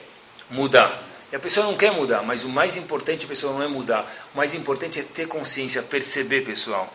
Mudar. 0.50 1.02
E 1.32 1.36
a 1.36 1.40
pessoa 1.40 1.64
não 1.64 1.74
quer 1.74 1.90
mudar, 1.90 2.22
mas 2.22 2.44
o 2.44 2.50
mais 2.50 2.76
importante 2.76 3.24
a 3.24 3.28
pessoa 3.28 3.54
não 3.54 3.62
é 3.62 3.66
mudar. 3.66 4.04
O 4.34 4.36
mais 4.36 4.52
importante 4.52 5.00
é 5.00 5.02
ter 5.02 5.26
consciência, 5.26 5.82
perceber, 5.82 6.42
pessoal. 6.42 6.92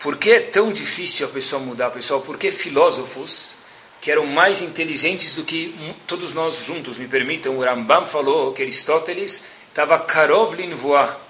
Por 0.00 0.16
que 0.16 0.30
é 0.30 0.40
tão 0.40 0.72
difícil 0.72 1.26
a 1.26 1.30
pessoa 1.30 1.60
mudar, 1.60 1.90
pessoal? 1.90 2.20
Porque 2.20 2.50
filósofos 2.50 3.58
que 4.00 4.10
eram 4.10 4.26
mais 4.26 4.62
inteligentes 4.62 5.34
do 5.34 5.42
que 5.42 5.74
todos 6.06 6.32
nós 6.32 6.64
juntos, 6.64 6.98
me 6.98 7.08
permitam, 7.08 7.58
o 7.58 7.64
Rambam 7.64 8.06
falou 8.06 8.52
que 8.52 8.62
Aristóteles 8.62 9.42
estava 9.68 9.98
Karov 9.98 10.54
Linvoa. 10.54 11.20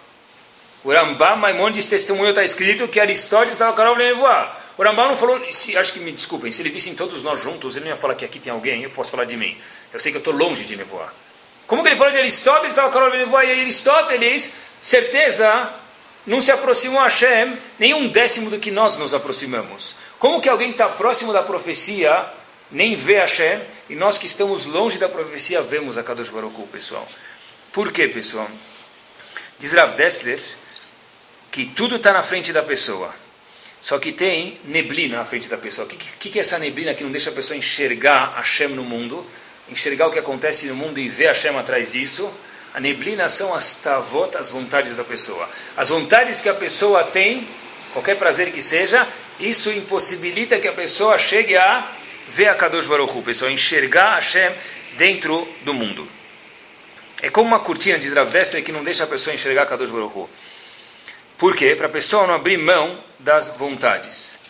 O 0.84 0.92
Rambam 0.92 1.36
Maimonides 1.36 1.88
testemunho 1.88 2.28
está 2.28 2.44
escrito 2.44 2.86
que 2.88 3.00
Aristóteles 3.00 3.54
estava 3.54 3.72
Karov 3.72 3.98
Linvoa. 3.98 4.52
O 4.76 4.82
Rambam 4.82 5.08
não 5.08 5.16
falou, 5.16 5.40
se, 5.50 5.76
acho 5.76 5.94
que 5.94 6.00
me 6.00 6.12
desculpem, 6.12 6.52
se 6.52 6.60
ele 6.60 6.68
visse 6.68 6.94
todos 6.94 7.22
nós 7.22 7.42
juntos, 7.42 7.74
ele 7.74 7.86
não 7.86 7.92
ia 7.92 7.96
falar 7.96 8.14
que 8.14 8.24
aqui 8.24 8.38
tem 8.38 8.52
alguém, 8.52 8.82
eu 8.82 8.90
posso 8.90 9.10
falar 9.10 9.24
de 9.24 9.36
mim. 9.36 9.56
Eu 9.92 9.98
sei 9.98 10.12
que 10.12 10.18
eu 10.18 10.20
estou 10.20 10.34
longe 10.34 10.64
de 10.64 10.76
nevoar. 10.76 11.12
Como 11.66 11.82
que 11.82 11.88
ele 11.88 11.96
falou 11.96 12.12
de 12.12 12.18
Aristóteles, 12.18 12.72
estava 12.72 12.90
Karov 12.90 13.16
Linvoa, 13.16 13.44
e 13.44 13.60
Aristóteles, 13.62 14.52
certeza, 14.80 15.74
não 16.28 16.40
se 16.42 16.52
aproximou 16.52 17.00
a 17.00 17.04
Hashem 17.04 17.58
nem 17.78 17.94
um 17.94 18.08
décimo 18.08 18.50
do 18.50 18.58
que 18.58 18.70
nós 18.70 18.98
nos 18.98 19.14
aproximamos. 19.14 19.94
Como 20.18 20.40
que 20.40 20.48
alguém 20.48 20.70
está 20.70 20.86
próximo 20.88 21.32
da 21.32 21.42
profecia 21.42 22.30
nem 22.70 22.94
vê 22.94 23.14
Hashem 23.14 23.62
e 23.88 23.96
nós 23.96 24.18
que 24.18 24.26
estamos 24.26 24.66
longe 24.66 24.98
da 24.98 25.08
profecia 25.08 25.62
vemos 25.62 25.96
a 25.96 26.02
Kadosh 26.02 26.28
Baruch 26.28 26.60
pessoal? 26.70 27.08
Por 27.72 27.90
quê, 27.90 28.08
pessoal? 28.08 28.48
Diz 29.58 29.72
Rav 29.72 29.94
Dessler 29.94 30.40
que 31.50 31.64
tudo 31.64 31.96
está 31.96 32.12
na 32.12 32.22
frente 32.22 32.52
da 32.52 32.62
pessoa. 32.62 33.12
Só 33.80 33.98
que 33.98 34.12
tem 34.12 34.60
neblina 34.64 35.16
na 35.16 35.24
frente 35.24 35.48
da 35.48 35.56
pessoa. 35.56 35.86
O 35.86 35.88
que, 35.88 35.96
que, 35.96 36.30
que 36.30 36.38
é 36.38 36.40
essa 36.40 36.58
neblina 36.58 36.94
que 36.94 37.02
não 37.02 37.10
deixa 37.10 37.30
a 37.30 37.32
pessoa 37.32 37.56
enxergar 37.56 38.34
Hashem 38.36 38.68
no 38.68 38.84
mundo? 38.84 39.24
Enxergar 39.68 40.08
o 40.08 40.10
que 40.10 40.18
acontece 40.18 40.66
no 40.66 40.74
mundo 40.74 40.98
e 40.98 41.08
ver 41.08 41.28
Hashem 41.28 41.56
atrás 41.56 41.90
disso? 41.90 42.30
A 42.74 42.80
neblina 42.80 43.28
são 43.28 43.54
as 43.54 43.74
tavot, 43.74 44.36
as 44.36 44.50
vontades 44.50 44.94
da 44.94 45.04
pessoa. 45.04 45.48
As 45.76 45.88
vontades 45.88 46.40
que 46.40 46.48
a 46.48 46.54
pessoa 46.54 47.04
tem, 47.04 47.48
qualquer 47.92 48.16
prazer 48.16 48.52
que 48.52 48.60
seja, 48.60 49.06
isso 49.40 49.70
impossibilita 49.70 50.58
que 50.58 50.68
a 50.68 50.72
pessoa 50.72 51.18
chegue 51.18 51.56
a 51.56 51.90
ver 52.28 52.48
a 52.48 52.54
Kadosh 52.54 52.86
Baruch 52.86 53.16
Hu, 53.16 53.22
pessoal, 53.22 53.50
enxergar 53.50 54.14
Hashem 54.14 54.52
dentro 54.96 55.48
do 55.62 55.72
mundo. 55.72 56.06
É 57.22 57.30
como 57.30 57.48
uma 57.48 57.60
cortina, 57.60 57.98
diz 57.98 58.12
Rav 58.12 58.32
que 58.64 58.70
não 58.70 58.84
deixa 58.84 59.04
a 59.04 59.06
pessoa 59.06 59.34
enxergar 59.34 59.62
a 59.62 59.66
Kadosh 59.66 59.90
Baruch 59.90 60.16
Hu. 60.16 60.30
Por 61.36 61.56
quê? 61.56 61.74
Para 61.74 61.86
a 61.86 61.90
pessoa 61.90 62.26
não 62.26 62.34
abrir 62.34 62.58
mão 62.58 63.02
das 63.18 63.48
vontades. 63.48 64.40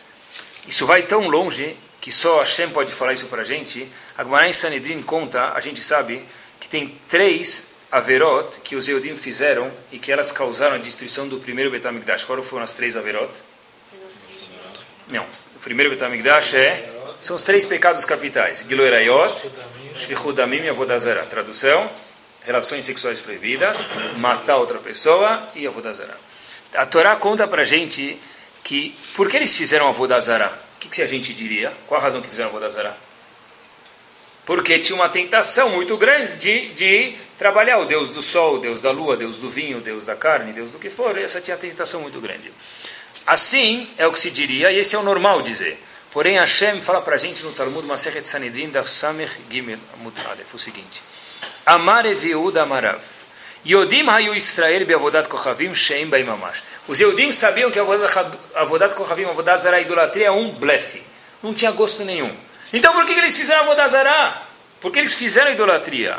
Isso 0.66 0.84
vai 0.86 1.02
tão 1.02 1.28
longe 1.28 1.76
que 2.00 2.12
só 2.12 2.40
Hashem 2.40 2.70
pode 2.70 2.92
falar 2.92 3.12
isso 3.12 3.26
para 3.26 3.42
a 3.42 3.44
gente. 3.44 3.88
A 4.16 4.24
Gemara 4.24 4.48
em 4.48 4.52
Sanedrin 4.52 5.02
conta, 5.02 5.52
a 5.52 5.60
gente 5.60 5.80
sabe, 5.80 6.24
que 6.58 6.68
tem 6.68 6.98
três 7.08 7.67
Averot 7.90 8.60
que 8.60 8.76
os 8.76 8.88
Eudim 8.88 9.16
fizeram 9.16 9.70
e 9.90 9.98
que 9.98 10.12
elas 10.12 10.30
causaram 10.30 10.76
a 10.76 10.78
destruição 10.78 11.26
do 11.26 11.38
primeiro 11.38 11.70
Betamigdash. 11.70 12.24
Qual 12.24 12.42
foram 12.42 12.64
as 12.64 12.72
três 12.72 12.96
Averot? 12.96 13.30
Não, 15.08 15.24
o 15.56 15.58
primeiro 15.60 15.90
Betamigdash 15.90 16.54
é 16.54 16.88
são 17.18 17.34
os 17.34 17.42
três 17.42 17.64
pecados 17.64 18.04
capitais: 18.04 18.64
Giloerayot, 18.68 19.50
Shvichudamim 19.94 20.62
e 20.62 20.68
Avodazara. 20.68 21.24
Tradução: 21.24 21.90
relações 22.42 22.84
sexuais 22.84 23.20
proibidas, 23.20 23.86
matar 24.18 24.56
outra 24.56 24.78
pessoa 24.78 25.48
e 25.54 25.66
Avodazara. 25.66 26.16
A 26.74 26.84
Torá 26.84 27.16
conta 27.16 27.48
para 27.48 27.64
gente 27.64 28.20
que 28.62 28.96
por 29.16 29.30
que 29.30 29.36
eles 29.36 29.56
fizeram 29.56 29.88
Avodazara? 29.88 30.48
O 30.76 30.78
que, 30.78 30.88
que 30.88 31.02
a 31.02 31.06
gente 31.06 31.32
diria? 31.32 31.72
Qual 31.86 31.98
a 31.98 32.02
razão 32.02 32.20
que 32.20 32.28
fizeram 32.28 32.50
Avodazara? 32.50 33.07
Porque 34.48 34.78
tinha 34.78 34.96
uma 34.96 35.10
tentação 35.10 35.68
muito 35.68 35.98
grande 35.98 36.36
de, 36.36 36.68
de 36.70 37.14
trabalhar 37.36 37.80
o 37.80 37.84
Deus 37.84 38.08
do 38.08 38.22
sol, 38.22 38.54
o 38.54 38.58
Deus 38.58 38.80
da 38.80 38.90
lua, 38.90 39.14
Deus 39.14 39.36
do 39.36 39.50
vinho, 39.50 39.78
Deus 39.78 40.06
da 40.06 40.16
carne, 40.16 40.54
Deus 40.54 40.70
do 40.70 40.78
que 40.78 40.88
for. 40.88 41.18
Essa 41.18 41.38
tinha 41.38 41.54
tentação 41.54 42.00
muito 42.00 42.18
grande. 42.18 42.50
Assim 43.26 43.86
é 43.98 44.06
o 44.06 44.10
que 44.10 44.18
se 44.18 44.30
diria, 44.30 44.72
e 44.72 44.78
esse 44.78 44.96
é 44.96 44.98
o 44.98 45.02
normal 45.02 45.42
dizer. 45.42 45.78
Porém, 46.10 46.38
Hashem 46.38 46.80
fala 46.80 47.02
para 47.02 47.16
a 47.16 47.18
gente 47.18 47.44
no 47.44 47.52
Talmud 47.52 47.86
Masechet 47.86 48.26
Sanedrin 48.26 48.70
Daf 48.70 48.88
Samech 48.88 49.38
Gimel 49.50 49.78
Amud 49.92 50.18
Aleph, 50.26 50.54
o 50.54 50.58
seguinte. 50.58 51.02
Amar 51.66 52.06
Eviud 52.06 52.58
Amarav. 52.58 53.04
Yodim 53.66 54.06
hayu 54.08 54.34
Israel 54.34 54.86
beavodat 54.86 55.28
kochavim 55.28 55.74
sheim 55.74 56.08
baimamash. 56.08 56.62
Os 56.88 56.98
Yodim 56.98 57.30
sabiam 57.32 57.70
que 57.70 57.78
avodat 57.78 58.94
kochavim, 58.94 59.26
avodat 59.26 59.60
zara, 59.60 59.78
idolatria 59.78 60.28
é 60.28 60.30
um 60.30 60.52
blefe. 60.52 61.02
Não 61.42 61.52
tinha 61.52 61.70
gosto 61.70 62.02
nenhum. 62.02 62.47
Então 62.72 62.92
por 62.92 63.04
que, 63.06 63.14
que 63.14 63.20
eles 63.20 63.36
fizeram 63.36 63.62
avodat 63.62 63.90
zara? 63.90 64.42
Porque 64.80 64.98
eles 64.98 65.14
fizeram 65.14 65.50
idolatria. 65.50 66.18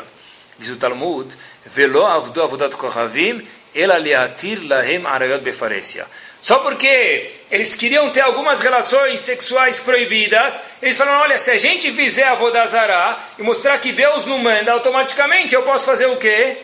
Diz 0.58 0.70
o 0.70 0.76
Talmud, 0.76 1.34
velo 1.64 2.04
avdu 2.04 2.42
avodat 2.42 2.74
kochavim, 2.76 3.46
ela 3.74 3.96
leatir 3.96 4.66
lahem 4.66 5.06
arayot 5.06 5.42
befaresia. 5.42 6.06
Só 6.40 6.58
porque 6.58 7.30
eles 7.50 7.74
queriam 7.74 8.08
ter 8.10 8.22
algumas 8.22 8.60
relações 8.60 9.20
sexuais 9.20 9.78
proibidas, 9.80 10.60
eles 10.80 10.96
falaram, 10.96 11.20
olha, 11.20 11.36
se 11.36 11.50
a 11.50 11.58
gente 11.58 11.92
fizer 11.92 12.24
a 12.24 12.34
Vodazará 12.34 13.18
e 13.38 13.42
mostrar 13.42 13.78
que 13.78 13.92
Deus 13.92 14.24
não 14.24 14.38
manda, 14.38 14.72
automaticamente 14.72 15.54
eu 15.54 15.62
posso 15.62 15.84
fazer 15.84 16.06
o 16.06 16.16
quê? 16.16 16.58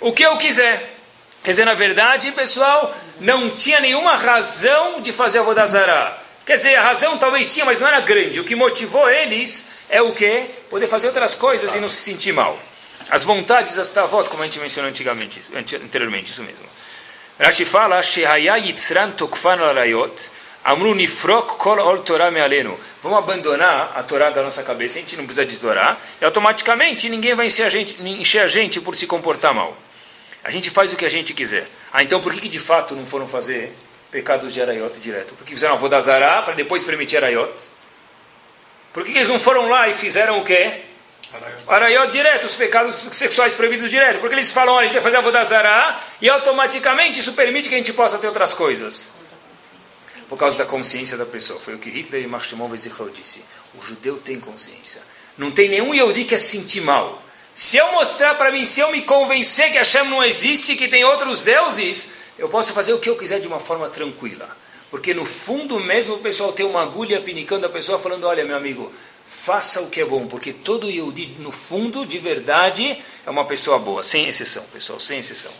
O 0.00 0.12
que 0.12 0.22
eu 0.22 0.36
quiser. 0.36 0.94
Quer 1.42 1.50
dizer, 1.50 1.64
na 1.64 1.74
verdade, 1.74 2.30
pessoal, 2.30 2.94
não 3.18 3.50
tinha 3.50 3.80
nenhuma 3.80 4.14
razão 4.14 5.00
de 5.00 5.12
fazer 5.12 5.40
a 5.40 5.42
Vodazará. 5.42 6.16
Quer 6.48 6.56
dizer, 6.56 6.76
a 6.76 6.80
razão 6.80 7.18
talvez 7.18 7.52
tinha, 7.52 7.66
mas 7.66 7.78
não 7.78 7.86
era 7.86 8.00
grande. 8.00 8.40
O 8.40 8.44
que 8.44 8.54
motivou 8.54 9.06
eles 9.10 9.66
é 9.86 10.00
o 10.00 10.14
quê? 10.14 10.46
Poder 10.70 10.88
fazer 10.88 11.08
outras 11.08 11.34
coisas 11.34 11.74
e 11.74 11.78
não 11.78 11.90
se 11.90 11.96
sentir 11.96 12.32
mal. 12.32 12.58
As 13.10 13.22
vontades, 13.22 13.78
as 13.78 13.90
tavot, 13.90 14.30
como 14.30 14.42
a 14.42 14.46
gente 14.46 14.58
mencionou 14.58 14.88
antigamente, 14.88 15.42
anteriormente, 15.54 16.30
isso 16.30 16.42
mesmo. 16.42 16.64
Rashi 17.38 17.66
fala, 17.66 18.00
Tokfan 19.14 19.58
Amru 20.64 20.94
Nifrok 20.94 21.58
Kol 21.58 21.80
Ol 21.80 21.98
Torah. 21.98 22.30
Vamos 23.02 23.18
abandonar 23.18 23.92
a 23.94 24.02
Torá 24.02 24.30
da 24.30 24.42
nossa 24.42 24.62
cabeça, 24.62 24.96
a 24.96 25.00
gente 25.02 25.18
não 25.18 25.26
precisa 25.26 25.44
de 25.44 25.58
Torá, 25.58 25.98
e 26.18 26.24
automaticamente 26.24 27.10
ninguém 27.10 27.34
vai 27.34 27.44
encher 27.44 27.66
a 27.66 27.68
gente, 27.68 28.00
encher 28.02 28.40
a 28.40 28.46
gente 28.46 28.80
por 28.80 28.96
se 28.96 29.06
comportar 29.06 29.52
mal. 29.52 29.76
A 30.42 30.50
gente 30.50 30.70
faz 30.70 30.94
o 30.94 30.96
que 30.96 31.04
a 31.04 31.10
gente 31.10 31.34
quiser. 31.34 31.68
Ah, 31.92 32.02
então 32.02 32.22
por 32.22 32.32
que, 32.32 32.40
que 32.40 32.48
de 32.48 32.58
fato 32.58 32.96
não 32.96 33.04
foram 33.04 33.28
fazer 33.28 33.70
pecados 34.10 34.52
de 34.52 34.60
Arayot 34.62 34.98
direto? 35.00 35.34
Porque 35.34 35.52
fizeram 35.52 35.74
a 35.74 35.76
Vodazará 35.76 36.42
para 36.42 36.54
depois 36.54 36.84
permitir 36.84 37.18
Arayot? 37.18 37.52
Por 38.92 39.04
que, 39.04 39.12
que 39.12 39.18
eles 39.18 39.28
não 39.28 39.38
foram 39.38 39.68
lá 39.68 39.88
e 39.88 39.94
fizeram 39.94 40.38
o 40.38 40.44
quê? 40.44 40.82
Arayot 41.66 42.10
direto, 42.10 42.44
os 42.44 42.56
pecados 42.56 43.06
sexuais 43.12 43.54
proibidos 43.54 43.90
direto. 43.90 44.18
Porque 44.18 44.34
eles 44.34 44.50
falam, 44.50 44.74
olha, 44.74 44.84
a 44.84 44.86
gente 44.86 44.94
vai 44.94 45.02
fazer 45.02 45.18
a 45.18 45.20
Vodazará 45.20 46.00
e 46.20 46.28
automaticamente 46.28 47.20
isso 47.20 47.34
permite 47.34 47.68
que 47.68 47.74
a 47.74 47.78
gente 47.78 47.92
possa 47.92 48.18
ter 48.18 48.26
outras 48.26 48.54
coisas. 48.54 49.10
Por 50.28 50.38
causa 50.38 50.56
da 50.56 50.64
consciência 50.64 51.16
da 51.16 51.26
pessoa. 51.26 51.60
Foi 51.60 51.74
o 51.74 51.78
que 51.78 51.90
Hitler 51.90 52.22
e 52.22 52.26
Marshimov 52.26 52.74
Zichro 52.76 53.10
disse. 53.10 53.42
O 53.78 53.82
judeu 53.82 54.18
tem 54.18 54.40
consciência. 54.40 55.02
Não 55.36 55.50
tem 55.50 55.68
nenhum 55.68 55.94
Yehudi 55.94 56.24
que 56.24 56.34
é 56.34 56.38
sentir 56.38 56.80
mal. 56.80 57.22
Se 57.54 57.76
eu 57.76 57.92
mostrar 57.92 58.34
para 58.34 58.50
mim, 58.50 58.64
se 58.64 58.80
eu 58.80 58.92
me 58.92 59.02
convencer 59.02 59.70
que 59.72 59.78
Hashem 59.78 60.04
não 60.04 60.22
existe, 60.22 60.76
que 60.76 60.86
tem 60.86 61.04
outros 61.04 61.42
deuses, 61.42 62.10
eu 62.38 62.48
posso 62.48 62.72
fazer 62.72 62.92
o 62.92 62.98
que 62.98 63.10
eu 63.10 63.16
quiser 63.16 63.40
de 63.40 63.48
uma 63.48 63.58
forma 63.58 63.88
tranquila. 63.88 64.56
Porque 64.90 65.12
no 65.12 65.24
fundo 65.24 65.78
mesmo 65.80 66.14
o 66.14 66.18
pessoal 66.18 66.52
tem 66.52 66.64
uma 66.64 66.82
agulha 66.82 67.20
pinicando 67.20 67.66
a 67.66 67.68
pessoa 67.68 67.98
falando, 67.98 68.24
olha 68.24 68.44
meu 68.44 68.56
amigo, 68.56 68.90
faça 69.26 69.82
o 69.82 69.90
que 69.90 70.00
é 70.00 70.04
bom, 70.04 70.26
porque 70.26 70.52
todo 70.52 70.90
Yehudi, 70.90 71.36
no 71.40 71.52
fundo, 71.52 72.06
de 72.06 72.18
verdade, 72.18 72.98
é 73.26 73.30
uma 73.30 73.44
pessoa 73.44 73.78
boa, 73.78 74.02
sem 74.02 74.26
exceção, 74.26 74.64
pessoal, 74.72 74.98
sem 74.98 75.18
exceção. 75.18 75.52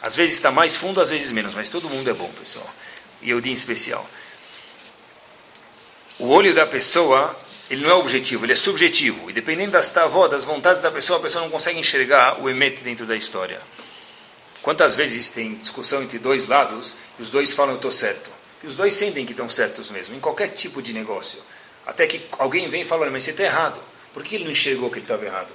Às 0.00 0.16
vezes 0.16 0.36
está 0.36 0.50
mais 0.50 0.76
fundo, 0.76 1.00
às 1.00 1.10
vezes 1.10 1.30
menos, 1.30 1.54
mas 1.54 1.68
todo 1.68 1.90
mundo 1.90 2.08
é 2.08 2.14
bom, 2.14 2.30
pessoal. 2.38 2.68
Yehudi 3.22 3.50
em 3.50 3.52
especial. 3.52 4.08
O 6.18 6.28
olho 6.28 6.54
da 6.54 6.66
pessoa, 6.66 7.36
ele 7.68 7.82
não 7.82 7.90
é 7.90 7.94
objetivo, 7.94 8.46
ele 8.46 8.52
é 8.52 8.56
subjetivo. 8.56 9.28
E 9.28 9.32
dependendo 9.32 9.72
das 9.72 9.90
tavó, 9.90 10.28
das 10.28 10.44
vontades 10.44 10.80
da 10.80 10.90
pessoa, 10.90 11.18
a 11.18 11.22
pessoa 11.22 11.44
não 11.44 11.50
consegue 11.50 11.78
enxergar 11.78 12.40
o 12.40 12.48
emet 12.48 12.82
dentro 12.82 13.04
da 13.04 13.16
história. 13.16 13.58
Quantas 14.64 14.96
vezes 14.96 15.28
tem 15.28 15.56
discussão 15.56 16.02
entre 16.02 16.18
dois 16.18 16.48
lados 16.48 16.96
e 17.18 17.22
os 17.22 17.28
dois 17.28 17.52
falam 17.52 17.72
eu 17.72 17.76
estou 17.76 17.90
certo? 17.90 18.30
E 18.62 18.66
os 18.66 18.74
dois 18.74 18.94
sentem 18.94 19.26
que 19.26 19.32
estão 19.32 19.46
certos 19.46 19.90
mesmo, 19.90 20.16
em 20.16 20.20
qualquer 20.20 20.48
tipo 20.48 20.80
de 20.80 20.94
negócio. 20.94 21.38
Até 21.86 22.06
que 22.06 22.24
alguém 22.38 22.66
vem 22.70 22.80
e 22.80 22.84
fala, 22.84 23.10
mas 23.10 23.24
você 23.24 23.32
está 23.32 23.42
errado. 23.42 23.78
Por 24.10 24.22
que 24.22 24.36
ele 24.36 24.44
não 24.44 24.50
enxergou 24.50 24.88
que 24.88 24.96
ele 24.96 25.04
estava 25.04 25.22
errado? 25.22 25.52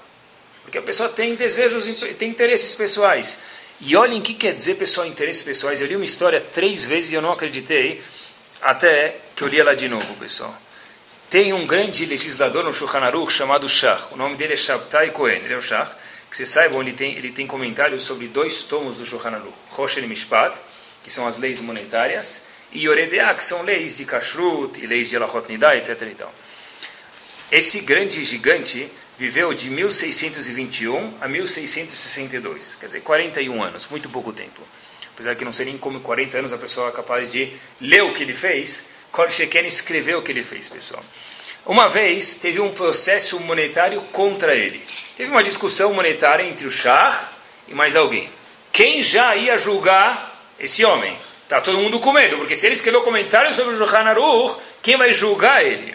Porque 0.61 0.77
a 0.77 0.81
pessoa 0.83 1.09
tem 1.09 1.33
desejos, 1.33 1.85
tem 2.19 2.29
interesses 2.29 2.75
pessoais. 2.75 3.39
E 3.81 3.95
olhem 3.95 4.19
o 4.19 4.21
que 4.21 4.35
quer 4.35 4.53
dizer, 4.53 4.75
pessoal, 4.75 5.07
interesses 5.07 5.41
pessoais. 5.41 5.81
Eu 5.81 5.87
li 5.87 5.95
uma 5.95 6.05
história 6.05 6.39
três 6.39 6.85
vezes 6.85 7.11
e 7.11 7.15
eu 7.15 7.21
não 7.23 7.31
acreditei, 7.31 8.03
até 8.61 9.15
que 9.35 9.41
eu 9.41 9.47
li 9.47 9.59
ela 9.59 9.75
de 9.75 9.89
novo, 9.89 10.13
pessoal. 10.17 10.55
Tem 11.31 11.51
um 11.51 11.65
grande 11.65 12.05
legislador 12.05 12.63
no 12.63 12.71
Shulchan 12.71 12.99
Aruch 12.99 13.33
chamado 13.33 13.67
Shach. 13.67 14.13
O 14.13 14.17
nome 14.17 14.35
dele 14.35 14.53
é 14.53 14.55
Shabtai 14.55 15.09
Cohen, 15.09 15.41
ele 15.43 15.55
é 15.55 15.57
o 15.57 15.61
Shach. 15.61 15.95
Que 16.29 16.37
vocês 16.37 16.49
saibam, 16.49 16.81
ele 16.81 16.93
tem, 16.93 17.15
ele 17.15 17.31
tem 17.31 17.47
comentários 17.47 18.03
sobre 18.03 18.27
dois 18.27 18.63
tomos 18.63 18.97
do 18.97 19.05
Shulchan 19.05 19.31
Aruch. 19.31 20.01
Mishpat, 20.01 20.55
que 21.03 21.11
são 21.11 21.27
as 21.27 21.37
leis 21.37 21.59
monetárias, 21.59 22.43
e 22.71 22.85
Yoredea, 22.85 23.33
que 23.33 23.43
são 23.43 23.63
leis 23.63 23.97
de 23.97 24.05
Kashrut 24.05 24.79
e 24.79 24.85
leis 24.85 25.09
de 25.09 25.15
Elachot 25.15 25.49
Nidá, 25.49 25.75
etc. 25.75 26.01
Então, 26.03 26.29
esse 27.51 27.81
grande 27.81 28.23
gigante 28.23 28.91
viveu 29.17 29.53
de 29.53 29.69
1621 29.69 31.15
a 31.19 31.27
1662, 31.27 32.75
quer 32.75 32.85
dizer, 32.85 33.01
41 33.01 33.63
anos, 33.63 33.87
muito 33.89 34.07
pouco 34.07 34.31
tempo. 34.31 34.61
Apesar 35.13 35.35
que 35.35 35.43
não 35.43 35.51
sei 35.51 35.65
nem 35.65 35.77
como 35.77 35.99
40 35.99 36.37
anos 36.37 36.53
a 36.53 36.57
pessoa 36.57 36.89
é 36.89 36.91
capaz 36.91 37.31
de 37.31 37.51
ler 37.81 38.03
o 38.03 38.13
que 38.13 38.23
ele 38.23 38.33
fez, 38.33 38.85
Kol 39.11 39.29
Sheken 39.29 39.65
escreveu 39.65 40.19
o 40.19 40.21
que 40.21 40.31
ele 40.31 40.43
fez, 40.43 40.69
pessoal. 40.69 41.03
Uma 41.65 41.89
vez 41.89 42.35
teve 42.35 42.59
um 42.61 42.71
processo 42.71 43.39
monetário 43.41 44.01
contra 44.13 44.55
ele. 44.55 44.81
Teve 45.19 45.31
uma 45.31 45.43
discussão 45.43 45.93
monetária 45.93 46.45
entre 46.45 46.65
o 46.65 46.71
Shah 46.71 47.29
e 47.67 47.73
mais 47.73 47.97
alguém. 47.97 48.29
Quem 48.71 49.03
já 49.03 49.35
ia 49.35 49.57
julgar 49.57 50.33
esse 50.57 50.85
homem? 50.85 51.13
Está 51.43 51.59
todo 51.59 51.77
mundo 51.77 51.99
com 51.99 52.13
medo, 52.13 52.37
porque 52.37 52.55
se 52.55 52.65
ele 52.65 52.75
escreveu 52.75 53.01
comentários 53.01 53.57
sobre 53.57 53.75
o 53.75 53.77
Shulchan 53.77 54.05
Aruch, 54.05 54.55
quem 54.81 54.95
vai 54.95 55.11
julgar 55.11 55.61
ele? 55.61 55.93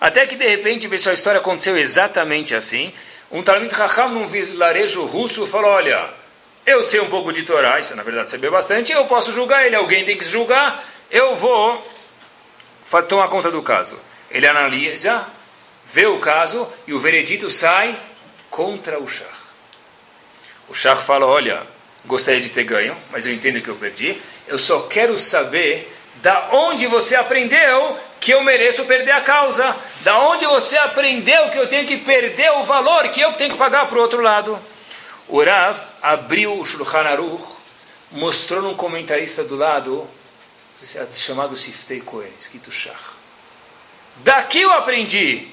Até 0.00 0.28
que 0.28 0.36
de 0.36 0.46
repente, 0.46 0.88
pessoal, 0.88 1.10
a 1.10 1.14
história 1.14 1.40
aconteceu 1.40 1.76
exatamente 1.76 2.54
assim. 2.54 2.94
Um 3.32 3.42
Talmud 3.42 3.74
Raham 3.74 4.10
num 4.10 4.28
vilarejo 4.28 5.06
russo 5.06 5.44
falou: 5.44 5.72
Olha, 5.72 6.10
eu 6.64 6.84
sei 6.84 7.00
um 7.00 7.10
pouco 7.10 7.32
de 7.32 7.42
Torá, 7.42 7.80
isso 7.80 7.96
na 7.96 8.04
verdade 8.04 8.30
saber 8.30 8.52
bastante, 8.52 8.92
eu 8.92 9.06
posso 9.06 9.32
julgar 9.32 9.66
ele, 9.66 9.74
alguém 9.74 10.04
tem 10.04 10.16
que 10.16 10.24
julgar, 10.24 10.84
eu 11.10 11.34
vou 11.34 11.84
tomar 13.08 13.26
conta 13.26 13.50
do 13.50 13.60
caso. 13.60 13.98
Ele 14.30 14.46
analisa, 14.46 15.26
vê 15.84 16.06
o 16.06 16.20
caso 16.20 16.72
e 16.86 16.94
o 16.94 17.00
veredito 17.00 17.50
sai 17.50 18.00
contra 18.52 19.00
o 19.00 19.08
Shah. 19.08 19.24
O 20.68 20.74
Shah 20.74 20.94
fala: 20.94 21.26
Olha, 21.26 21.66
gostaria 22.04 22.40
de 22.40 22.50
ter 22.50 22.64
ganho, 22.64 22.96
mas 23.10 23.26
eu 23.26 23.32
entendo 23.32 23.60
que 23.60 23.68
eu 23.68 23.76
perdi. 23.76 24.20
Eu 24.46 24.58
só 24.58 24.82
quero 24.82 25.16
saber 25.16 25.90
da 26.16 26.50
onde 26.52 26.86
você 26.86 27.16
aprendeu 27.16 27.98
que 28.20 28.32
eu 28.32 28.44
mereço 28.44 28.84
perder 28.84 29.12
a 29.12 29.22
causa. 29.22 29.74
Da 30.02 30.18
onde 30.18 30.46
você 30.46 30.76
aprendeu 30.76 31.48
que 31.48 31.58
eu 31.58 31.66
tenho 31.66 31.86
que 31.86 31.96
perder 31.96 32.52
o 32.52 32.62
valor 32.62 33.08
que 33.08 33.20
eu 33.20 33.32
tenho 33.32 33.52
que 33.52 33.58
pagar 33.58 33.88
para 33.88 33.98
o 33.98 34.02
outro 34.02 34.20
lado. 34.20 34.60
O 35.26 35.42
Rav 35.42 35.80
abriu 36.02 36.58
o 36.58 36.64
Shulchan 36.64 37.08
Aruch, 37.08 37.42
mostrou 38.10 38.60
num 38.60 38.74
comentarista 38.74 39.42
do 39.42 39.56
lado, 39.56 40.06
chamado 41.10 41.56
Siftei 41.56 42.02
Kohen, 42.02 42.32
escrito 42.38 42.70
Shach. 42.70 43.16
Daqui 44.16 44.60
eu 44.60 44.72
aprendi. 44.72 45.48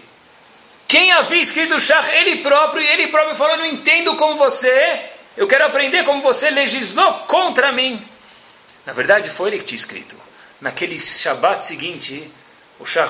Quem 0.89 1.13
havia 1.13 1.39
escrito 1.39 1.79
Shach? 1.79 2.09
Ele 2.09 2.37
próprio, 2.37 2.81
e 2.81 2.87
ele 2.87 3.07
próprio 3.07 3.37
falou, 3.37 3.55
não 3.55 3.65
entendo 3.65 4.17
como 4.17 4.35
você 4.35 5.09
eu 5.39 5.47
quero 5.47 5.65
aprender 5.65 6.03
como 6.03 6.21
você 6.21 6.49
legislou 6.49 7.13
contra 7.19 7.71
mim. 7.71 8.05
Na 8.85 8.91
verdade, 8.91 9.29
foi 9.29 9.47
ele 9.47 9.59
que 9.59 9.63
tinha 9.63 9.77
escrito. 9.77 10.13
Naquele 10.59 10.99
Shabat 10.99 11.63
seguinte, 11.63 12.29
o 12.77 12.85
Shah, 12.85 13.09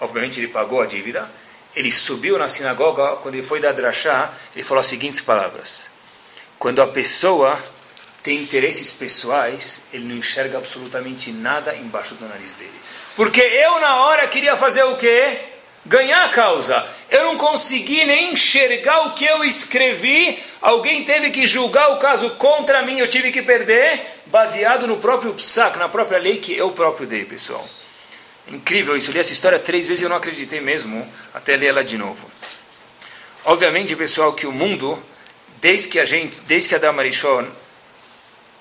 obviamente, 0.00 0.40
ele 0.40 0.48
pagou 0.48 0.80
a 0.80 0.86
dívida. 0.86 1.30
Ele 1.74 1.92
subiu 1.92 2.38
na 2.38 2.48
sinagoga, 2.48 3.16
quando 3.16 3.34
ele 3.34 3.42
foi 3.42 3.60
dar 3.60 3.72
drachá, 3.72 4.32
ele 4.54 4.62
falou 4.62 4.80
as 4.80 4.86
seguintes 4.86 5.20
palavras. 5.20 5.90
Quando 6.58 6.80
a 6.80 6.86
pessoa 6.86 7.62
tem 8.22 8.40
interesses 8.40 8.90
pessoais, 8.90 9.82
ele 9.92 10.06
não 10.06 10.16
enxerga 10.16 10.56
absolutamente 10.56 11.30
nada 11.30 11.76
embaixo 11.76 12.14
do 12.14 12.26
nariz 12.26 12.54
dele. 12.54 12.80
Porque 13.14 13.42
eu, 13.42 13.78
na 13.80 13.96
hora, 13.96 14.26
queria 14.28 14.56
fazer 14.56 14.84
o 14.84 14.96
quê? 14.96 15.55
Ganhar 15.86 16.24
a 16.24 16.28
causa. 16.30 16.84
Eu 17.08 17.24
não 17.24 17.36
consegui 17.36 18.04
nem 18.04 18.32
enxergar 18.32 19.06
o 19.06 19.14
que 19.14 19.24
eu 19.24 19.44
escrevi. 19.44 20.38
Alguém 20.60 21.04
teve 21.04 21.30
que 21.30 21.46
julgar 21.46 21.92
o 21.92 21.98
caso 21.98 22.30
contra 22.30 22.82
mim, 22.82 22.98
eu 22.98 23.08
tive 23.08 23.30
que 23.30 23.40
perder, 23.40 24.04
baseado 24.26 24.86
no 24.86 24.96
próprio 24.96 25.32
psac, 25.34 25.78
na 25.78 25.88
própria 25.88 26.18
lei 26.18 26.38
que 26.38 26.56
eu 26.56 26.72
próprio 26.72 27.06
dei, 27.06 27.24
pessoal. 27.24 27.64
Incrível 28.48 28.96
isso. 28.96 29.10
Eu 29.10 29.14
li 29.14 29.20
essa 29.20 29.32
história 29.32 29.58
três 29.58 29.86
vezes 29.86 30.02
e 30.02 30.04
eu 30.04 30.08
não 30.08 30.16
acreditei 30.16 30.60
mesmo, 30.60 31.06
até 31.32 31.56
ler 31.56 31.68
ela 31.68 31.84
de 31.84 31.96
novo. 31.96 32.28
Obviamente, 33.44 33.94
pessoal, 33.94 34.32
que 34.32 34.46
o 34.46 34.52
mundo, 34.52 35.00
desde 35.60 35.88
que 35.88 36.00
a 36.00 36.04
gente, 36.04 36.40
desde 36.42 36.68
que 36.68 36.74
Adam 36.74 36.98
Arishon 36.98 37.46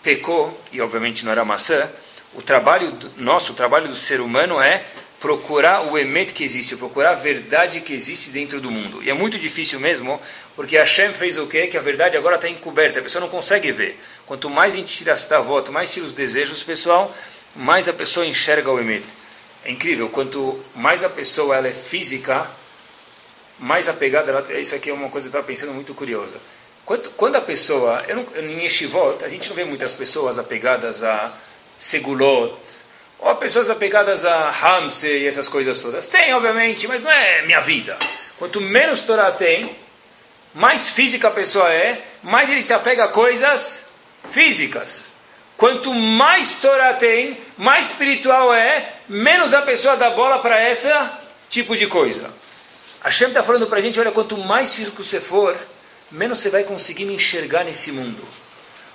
pecou, 0.03 0.59
e 0.71 0.80
obviamente 0.80 1.26
não 1.26 1.32
era 1.32 1.43
maçã, 1.43 1.89
o 2.36 2.41
trabalho 2.41 2.95
nosso, 3.17 3.53
o 3.53 3.55
trabalho 3.55 3.88
do 3.88 3.95
ser 3.95 4.21
humano 4.21 4.61
é 4.61 4.84
procurar 5.26 5.91
o 5.91 5.97
emet 5.97 6.36
que 6.36 6.43
existe, 6.43 6.76
procurar 6.76 7.09
a 7.09 7.13
verdade 7.15 7.82
que 7.82 7.91
existe 7.91 8.30
dentro 8.30 8.61
do 8.61 8.69
mundo. 8.69 9.01
E 9.01 9.09
é 9.09 9.13
muito 9.15 9.39
difícil 9.39 9.80
mesmo, 9.80 10.21
porque 10.55 10.78
Hashem 10.78 11.15
fez 11.15 11.36
o 11.36 11.47
quê? 11.47 11.65
Que 11.65 11.76
a 11.76 11.82
verdade 11.82 12.15
agora 12.15 12.36
está 12.36 12.47
encoberta, 12.47 12.99
a 12.99 13.01
pessoa 13.01 13.21
não 13.21 13.28
consegue 13.28 13.71
ver. 13.71 13.97
Quanto 14.28 14.51
mais 14.51 14.76
a 14.76 14.78
gente 14.78 14.95
tira 14.95 15.13
esta 15.13 15.39
voto, 15.41 15.71
mais 15.71 15.91
tira 15.91 16.05
os 16.05 16.13
desejos, 16.13 16.61
pessoal, 16.61 17.11
mais 17.55 17.88
a 17.88 17.93
pessoa 17.93 18.23
enxerga 18.23 18.69
o 18.69 18.80
emet. 18.80 19.03
É 19.63 19.71
incrível, 19.71 20.09
quanto 20.09 20.63
mais 20.76 21.03
a 21.03 21.09
pessoa 21.09 21.55
ela 21.55 21.67
é 21.69 21.73
física, 21.73 22.47
mais 23.57 23.89
apegada 23.89 24.32
ela... 24.32 24.61
Isso 24.61 24.76
aqui 24.76 24.91
é 24.91 24.93
uma 24.93 25.09
coisa 25.09 25.28
que 25.28 25.36
eu 25.36 25.39
estava 25.39 25.47
pensando 25.47 25.73
muito 25.73 25.95
curiosa. 25.95 26.38
Quando, 26.86 27.09
quando 27.17 27.36
a 27.38 27.41
pessoa, 27.41 28.05
eu 28.07 28.17
não, 28.17 28.26
em 28.43 28.61
Yeshivot, 28.61 29.26
a 29.26 29.28
gente 29.28 29.49
não 29.49 29.55
vê 29.55 29.65
muitas 29.65 29.91
pessoas 29.95 30.38
apegadas 30.38 31.01
a 31.01 31.36
segulot, 31.76 32.53
ou 33.20 33.30
a 33.30 33.36
pessoas 33.36 33.70
apegadas 33.70 34.26
a 34.26 34.49
Hamse 34.49 35.07
e 35.07 35.28
essas 35.28 35.47
coisas 35.47 35.80
todas. 35.80 36.07
Tem, 36.07 36.34
obviamente, 36.34 36.88
mas 36.88 37.03
não 37.03 37.11
é 37.11 37.41
minha 37.43 37.59
vida. 37.61 37.97
Quanto 38.38 38.59
menos 38.61 39.01
Torá 39.01 39.32
tem, 39.32 39.76
mais 40.53 40.89
física 40.89 41.28
a 41.28 41.32
pessoa 41.32 41.72
é, 41.72 42.03
mais 42.22 42.49
ele 42.49 42.61
se 42.61 42.74
apega 42.74 43.05
a 43.05 43.07
coisas 43.07 43.86
físicas. 44.28 45.07
Quanto 45.57 45.93
mais 45.93 46.53
Torá 46.53 46.93
tem, 46.93 47.38
mais 47.57 47.88
espiritual 47.88 48.53
é, 48.53 48.93
menos 49.07 49.53
a 49.53 49.61
pessoa 49.61 49.95
dá 49.95 50.09
bola 50.09 50.39
para 50.39 50.70
esse 50.70 50.89
tipo 51.49 51.76
de 51.76 51.88
coisa. 51.88 52.30
A 53.01 53.09
Shem 53.09 53.30
está 53.30 53.43
falando 53.43 53.68
para 53.68 53.78
a 53.78 53.82
gente, 53.82 53.99
olha, 53.99 54.11
quanto 54.11 54.38
mais 54.38 54.76
físico 54.76 55.03
você 55.03 55.22
for, 55.22 55.55
menos 56.11 56.39
você 56.39 56.49
vai 56.49 56.63
conseguir 56.63 57.05
me 57.05 57.13
enxergar 57.13 57.63
nesse 57.63 57.91
mundo. 57.91 58.28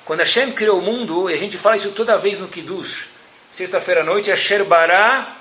Quando 0.05 0.21
Hashem 0.21 0.51
criou 0.53 0.81
o 0.81 0.83
mundo, 0.83 1.31
e 1.31 1.35
a 1.35 1.37
gente 1.37 1.57
fala 1.57 1.77
isso 1.77 1.93
toda 1.93 2.19
vez 2.19 2.39
no 2.39 2.49
Kiddush, 2.49 3.09
sexta-feira 3.51 4.03
à 4.03 4.05
noite, 4.05 4.31
Asher 4.31 4.65
Bará 4.65 5.37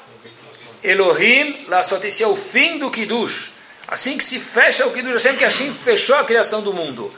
Elohim 0.84 1.66
Lassot, 1.68 2.06
esse 2.06 2.24
é 2.24 2.28
o 2.28 2.36
fim 2.36 2.78
do 2.78 2.90
Kiddush. 2.90 3.52
Assim 3.88 4.18
que 4.18 4.24
se 4.24 4.40
fecha 4.40 4.86
o 4.86 4.92
Kiddush 4.92 5.14
Hashem, 5.14 5.36
que 5.36 5.44
Hashem 5.44 5.74
fechou 5.74 6.16
a 6.16 6.24
criação 6.24 6.62
do 6.62 6.74
mundo. 6.74 7.14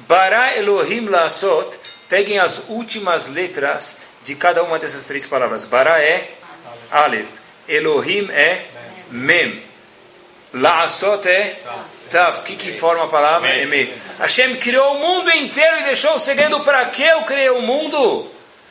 Bará 0.00 0.56
Elohim 0.56 1.06
Lassot, 1.06 1.78
peguem 2.08 2.38
as 2.38 2.68
últimas 2.68 3.28
letras 3.28 3.96
de 4.22 4.34
cada 4.34 4.62
uma 4.62 4.78
dessas 4.78 5.04
três 5.04 5.26
palavras. 5.26 5.64
Bará 5.64 6.00
é 6.00 6.32
Aleph, 6.90 7.30
Elohim 7.66 8.30
é 8.30 8.66
Mem, 9.10 9.62
Lassot 10.52 11.26
é 11.26 11.60
Tav, 12.10 12.40
o 12.40 12.42
que, 12.42 12.56
que 12.56 12.72
forma 12.72 13.04
a 13.04 13.08
palavra? 13.08 13.54
Emet. 13.58 13.94
Hashem 14.18 14.54
criou 14.54 14.94
o 14.94 14.98
mundo 14.98 15.30
inteiro 15.30 15.78
e 15.78 15.84
deixou 15.84 16.14
o 16.14 16.18
segredo 16.18 16.60
para 16.60 16.84
que 16.86 17.02
eu 17.02 17.22
criei 17.22 17.50
o 17.50 17.60
mundo? 17.60 18.30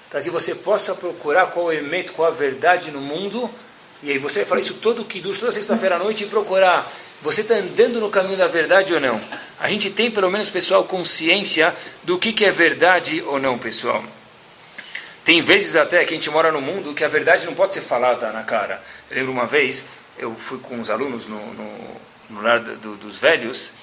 Para 0.10 0.22
que 0.22 0.30
você 0.30 0.56
possa 0.56 0.96
procurar 0.96 1.48
qual 1.48 1.72
é 1.72 1.76
o 1.76 1.80
Emet, 1.80 2.12
qual 2.12 2.28
a 2.28 2.32
verdade 2.32 2.92
no 2.92 3.02
mundo. 3.02 3.50
E 4.02 4.12
aí 4.12 4.18
você 4.18 4.40
vai 4.40 4.50
falar 4.50 4.62
isso 4.62 4.76
todo 4.76 5.04
Kiddush, 5.04 5.40
toda 5.40 5.52
sexta-feira 5.52 5.96
à 5.96 6.00
noite 6.00 6.24
e 6.24 6.28
procurar. 6.28 6.92
Você 7.22 7.42
está 7.42 7.56
andando 7.56 8.00
no 8.00 8.10
caminho 8.10 8.38
da 8.38 8.48
verdade 8.48 8.94
ou 8.94 9.00
não? 9.00 9.20
A 9.60 9.68
gente 9.70 9.90
tem, 9.90 10.12
pelo 10.12 10.30
menos, 10.30 10.50
pessoal, 10.50 10.84
consciência 10.84 11.76
do 12.04 12.18
que, 12.20 12.32
que 12.32 12.46
é 12.46 12.52
verdade 12.52 13.24
ou 13.26 13.40
não, 13.40 13.58
pessoal. 13.58 14.04
Tem 15.26 15.42
vezes 15.42 15.76
até 15.76 16.06
que 16.06 16.14
a 16.14 16.18
gente 16.18 16.30
mora 16.30 16.52
no 16.52 16.62
mundo 16.62 16.94
que 16.94 17.04
a 17.04 17.08
verdade 17.08 17.46
não 17.46 17.54
pode 17.54 17.74
ser 17.74 17.82
falada 17.82 18.32
na 18.32 18.44
cara. 18.44 18.82
Eu 19.10 19.18
lembro 19.18 19.32
uma 19.34 19.46
vez, 19.46 19.86
eu 20.18 20.34
fui 20.36 20.60
com 20.60 20.80
os 20.80 20.90
alunos 20.90 21.28
no, 21.28 21.54
no 21.54 21.98
no 22.30 22.42
lar 22.42 22.60
do, 22.60 22.96
dos 22.96 23.18
velhos, 23.18 23.74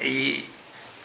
e, 0.00 0.44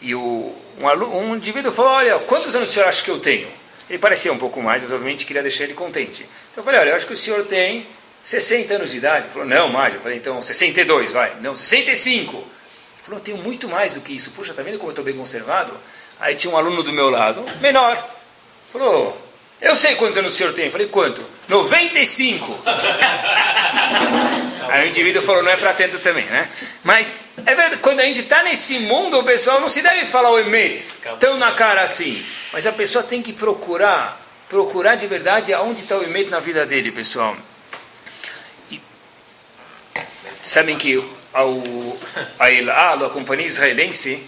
e 0.00 0.14
o, 0.14 0.54
um, 0.80 0.88
aluno, 0.88 1.16
um 1.16 1.36
indivíduo 1.36 1.72
falou, 1.72 1.92
olha, 1.92 2.18
quantos 2.20 2.54
anos 2.54 2.70
o 2.70 2.72
senhor 2.72 2.88
acha 2.88 3.02
que 3.02 3.10
eu 3.10 3.18
tenho? 3.18 3.48
Ele 3.88 3.98
parecia 3.98 4.32
um 4.32 4.38
pouco 4.38 4.62
mais, 4.62 4.82
mas 4.82 4.92
obviamente 4.92 5.26
queria 5.26 5.42
deixar 5.42 5.64
ele 5.64 5.74
contente. 5.74 6.22
Então 6.50 6.62
eu 6.62 6.64
falei, 6.64 6.80
olha, 6.80 6.90
eu 6.90 6.96
acho 6.96 7.06
que 7.06 7.12
o 7.12 7.16
senhor 7.16 7.46
tem 7.46 7.86
60 8.22 8.74
anos 8.74 8.90
de 8.90 8.98
idade. 8.98 9.26
Ele 9.26 9.32
falou, 9.32 9.48
não, 9.48 9.68
mais. 9.68 9.94
Eu 9.94 10.00
falei, 10.00 10.18
então 10.18 10.40
62, 10.40 11.12
vai. 11.12 11.34
Não, 11.40 11.54
65. 11.54 12.36
Ele 12.36 12.46
falou, 13.02 13.18
eu 13.18 13.24
tenho 13.24 13.38
muito 13.38 13.68
mais 13.68 13.94
do 13.94 14.00
que 14.00 14.14
isso. 14.14 14.30
Puxa, 14.32 14.54
tá 14.54 14.62
vendo 14.62 14.78
como 14.78 14.88
eu 14.88 14.92
estou 14.92 15.04
bem 15.04 15.14
conservado? 15.14 15.72
Aí 16.20 16.34
tinha 16.34 16.52
um 16.52 16.56
aluno 16.56 16.82
do 16.82 16.92
meu 16.92 17.10
lado, 17.10 17.44
menor. 17.60 18.08
Falou, 18.70 19.20
eu 19.60 19.74
sei 19.76 19.96
quantos 19.96 20.16
anos 20.16 20.34
o 20.34 20.36
senhor 20.36 20.52
tem. 20.52 20.66
Eu 20.66 20.70
falei, 20.70 20.86
quanto? 20.86 21.22
95. 21.48 22.62
Aí 24.72 24.86
o 24.86 24.88
indivíduo 24.88 25.20
falou, 25.20 25.42
não 25.42 25.50
é 25.50 25.56
para 25.58 25.74
tanto 25.74 25.98
também, 25.98 26.24
né? 26.24 26.48
Mas, 26.82 27.12
é 27.44 27.54
verdade, 27.54 27.76
quando 27.76 28.00
a 28.00 28.04
gente 28.04 28.20
está 28.20 28.42
nesse 28.42 28.78
mundo, 28.78 29.18
o 29.18 29.22
pessoal 29.22 29.60
não 29.60 29.68
se 29.68 29.82
deve 29.82 30.06
falar 30.06 30.30
o 30.30 30.38
emet 30.38 30.82
tão 31.20 31.36
na 31.36 31.52
cara 31.52 31.82
assim. 31.82 32.24
Mas 32.54 32.66
a 32.66 32.72
pessoa 32.72 33.04
tem 33.04 33.20
que 33.20 33.34
procurar, 33.34 34.18
procurar 34.48 34.94
de 34.94 35.06
verdade 35.06 35.52
aonde 35.52 35.82
está 35.82 35.98
o 35.98 36.02
emet 36.02 36.30
na 36.30 36.40
vida 36.40 36.64
dele, 36.64 36.90
pessoal. 36.90 37.36
E, 38.70 38.80
sabem 40.40 40.78
que 40.78 41.06
ao, 41.34 41.62
a 42.38 42.50
El 42.50 42.70
Al, 42.70 43.04
a 43.04 43.10
companhia 43.10 43.46
israelense, 43.46 44.26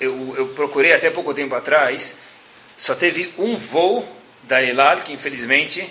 eu, 0.00 0.34
eu 0.36 0.48
procurei 0.48 0.92
até 0.92 1.10
pouco 1.10 1.32
tempo 1.32 1.54
atrás, 1.54 2.18
só 2.76 2.96
teve 2.96 3.32
um 3.38 3.56
voo 3.56 4.04
da 4.42 4.60
Elal 4.60 4.96
que 4.98 5.12
infelizmente 5.12 5.88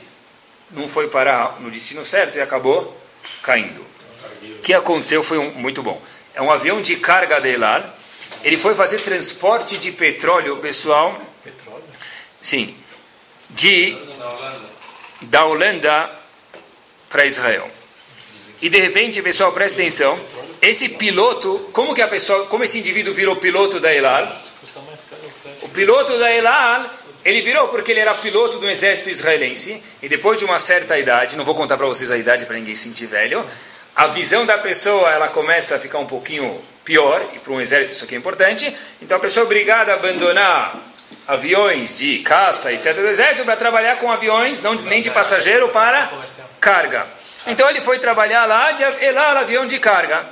não 0.72 0.88
foi 0.88 1.08
parar 1.08 1.60
no 1.60 1.72
destino 1.72 2.04
certo 2.04 2.38
e 2.38 2.42
acabou 2.42 2.96
caindo. 3.42 3.86
O 4.44 4.62
que 4.62 4.74
aconteceu 4.74 5.24
foi 5.24 5.38
um, 5.38 5.52
muito 5.52 5.82
bom. 5.82 6.02
É 6.34 6.42
um 6.42 6.52
avião 6.52 6.82
de 6.82 6.96
carga 6.98 7.40
da 7.40 7.48
Elal. 7.48 7.84
Ele 8.44 8.58
foi 8.58 8.76
fazer 8.76 9.02
transporte 9.02 9.78
de 9.78 9.92
petróleo, 9.92 10.58
pessoal. 10.58 11.20
Petróleo? 11.44 11.84
Sim. 12.42 12.76
De 13.50 13.98
da 15.22 15.46
Holanda 15.46 16.10
para 17.10 17.26
Israel. 17.26 17.70
E 18.62 18.70
de 18.70 18.80
repente, 18.80 19.22
pessoal, 19.22 19.52
presta 19.52 19.82
atenção. 19.82 20.20
Esse 20.62 20.90
piloto, 20.90 21.70
como 21.72 21.94
que 21.94 22.02
a 22.02 22.08
pessoa, 22.08 22.46
como 22.48 22.64
esse 22.64 22.80
indivíduo 22.80 23.14
virou 23.14 23.36
piloto 23.36 23.80
da 23.80 23.94
Elal? 23.94 24.28
O 25.62 25.70
piloto 25.70 26.18
da 26.18 26.32
Elal, 26.32 26.90
ele 27.28 27.42
virou 27.42 27.68
porque 27.68 27.92
ele 27.92 28.00
era 28.00 28.14
piloto 28.14 28.58
do 28.58 28.70
exército 28.70 29.10
israelense, 29.10 29.84
e 30.02 30.08
depois 30.08 30.40
de 30.40 30.46
uma 30.46 30.58
certa 30.58 30.98
idade, 30.98 31.36
não 31.36 31.44
vou 31.44 31.54
contar 31.54 31.76
para 31.76 31.86
vocês 31.86 32.10
a 32.10 32.18
idade 32.18 32.46
para 32.46 32.56
ninguém 32.56 32.74
sentir 32.74 33.06
velho, 33.06 33.46
a 33.94 34.08
visão 34.08 34.46
da 34.46 34.58
pessoa 34.58 35.12
ela 35.12 35.28
começa 35.28 35.76
a 35.76 35.80
ficar 35.80 36.00
um 36.00 36.06
pouquinho 36.06 36.64
pior, 36.86 37.30
e 37.36 37.40
para 37.40 37.52
um 37.52 37.60
exército 37.60 37.98
isso 37.98 38.06
aqui 38.06 38.16
é 38.16 38.18
importante, 38.18 38.74
então 39.02 39.18
a 39.18 39.20
pessoa 39.20 39.44
é 39.44 39.46
obrigada 39.46 39.92
a 39.92 39.96
abandonar 39.96 40.80
aviões 41.28 41.98
de 41.98 42.20
caça, 42.20 42.72
etc., 42.72 42.96
do 42.96 43.10
exército, 43.10 43.44
para 43.44 43.58
trabalhar 43.58 43.98
com 43.98 44.10
aviões, 44.10 44.62
não, 44.62 44.76
nem 44.76 45.02
de 45.02 45.12
passageiro, 45.12 45.68
para 45.68 46.10
carga. 46.62 47.06
Então 47.46 47.70
ele 47.70 47.82
foi 47.82 48.00
trabalhar 48.00 48.46
lá, 48.46 48.72
de, 48.72 48.84
lá 49.12 49.38
avião 49.38 49.68
de 49.68 49.78
carga. 49.80 50.26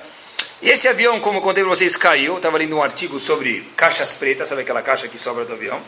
E 0.62 0.70
esse 0.70 0.88
avião, 0.88 1.20
como 1.20 1.40
eu 1.40 1.42
contei 1.42 1.62
para 1.62 1.70
vocês, 1.70 1.98
caiu. 1.98 2.38
Estava 2.38 2.58
lendo 2.58 2.78
um 2.78 2.82
artigo 2.82 3.20
sobre 3.20 3.70
caixas 3.76 4.14
pretas, 4.14 4.48
sabe 4.48 4.62
aquela 4.62 4.82
caixa 4.82 5.10
que 5.10 5.18
sobra 5.18 5.44
do 5.44 5.52
avião? 5.52 5.82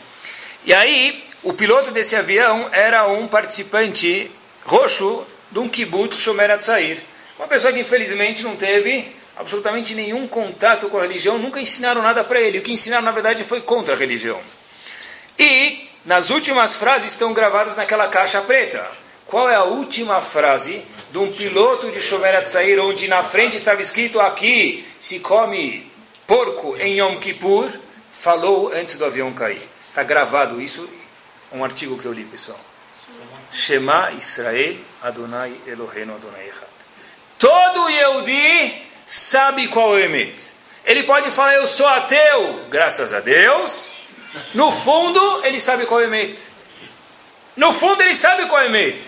E 0.64 0.74
aí, 0.74 1.24
o 1.42 1.52
piloto 1.52 1.90
desse 1.90 2.16
avião 2.16 2.68
era 2.72 3.06
um 3.06 3.28
participante 3.28 4.30
roxo 4.64 5.26
de 5.50 5.58
um 5.58 5.68
kibbutz 5.68 6.18
Shomer 6.18 6.50
Atzair. 6.50 7.02
Uma 7.38 7.48
pessoa 7.48 7.72
que 7.72 7.80
infelizmente 7.80 8.42
não 8.42 8.56
teve 8.56 9.14
absolutamente 9.36 9.94
nenhum 9.94 10.26
contato 10.26 10.88
com 10.88 10.98
a 10.98 11.02
religião, 11.02 11.38
nunca 11.38 11.60
ensinaram 11.60 12.02
nada 12.02 12.24
para 12.24 12.40
ele. 12.40 12.58
O 12.58 12.62
que 12.62 12.72
ensinaram, 12.72 13.04
na 13.04 13.12
verdade, 13.12 13.44
foi 13.44 13.60
contra 13.60 13.94
a 13.94 13.96
religião. 13.96 14.40
E 15.38 15.88
nas 16.04 16.30
últimas 16.30 16.76
frases 16.76 17.12
estão 17.12 17.32
gravadas 17.32 17.76
naquela 17.76 18.08
caixa 18.08 18.40
preta. 18.40 18.84
Qual 19.26 19.48
é 19.48 19.54
a 19.54 19.62
última 19.62 20.20
frase 20.20 20.82
de 21.12 21.18
um 21.18 21.30
piloto 21.32 21.90
de 21.90 22.00
Shomer 22.00 22.36
Atzair, 22.36 22.82
onde 22.82 23.08
na 23.08 23.22
frente 23.22 23.56
estava 23.56 23.80
escrito 23.80 24.20
aqui 24.20 24.84
se 24.98 25.20
come 25.20 25.90
porco 26.26 26.76
em 26.78 26.98
Yom 26.98 27.16
Kippur, 27.16 27.70
falou 28.10 28.72
antes 28.74 28.96
do 28.96 29.04
avião 29.04 29.32
cair. 29.32 29.62
Está 29.98 30.06
gravado 30.06 30.62
isso. 30.62 30.88
um 31.50 31.64
artigo 31.64 31.98
que 31.98 32.04
eu 32.04 32.12
li, 32.12 32.22
pessoal. 32.22 32.60
Shema 33.50 34.12
Israel 34.12 34.76
Adonai 35.02 35.52
Eloheinu 35.66 36.14
Adonai 36.14 36.48
Echad. 36.48 36.68
Todo 37.36 37.88
Yehudi 37.88 38.80
sabe 39.04 39.66
qual 39.66 39.98
é 39.98 40.02
o 40.02 40.04
Emet. 40.04 40.54
Ele 40.84 41.02
pode 41.02 41.32
falar, 41.32 41.54
eu 41.54 41.66
sou 41.66 41.88
ateu, 41.88 42.64
graças 42.70 43.12
a 43.12 43.18
Deus. 43.18 43.90
No 44.54 44.70
fundo, 44.70 45.44
ele 45.44 45.58
sabe 45.58 45.84
qual 45.84 46.00
é 46.00 46.04
o 46.04 46.06
Emet. 46.06 46.48
No 47.56 47.72
fundo, 47.72 48.00
ele 48.00 48.14
sabe 48.14 48.46
qual 48.46 48.60
é 48.62 48.66
o 48.66 48.68
Emet. 48.68 49.04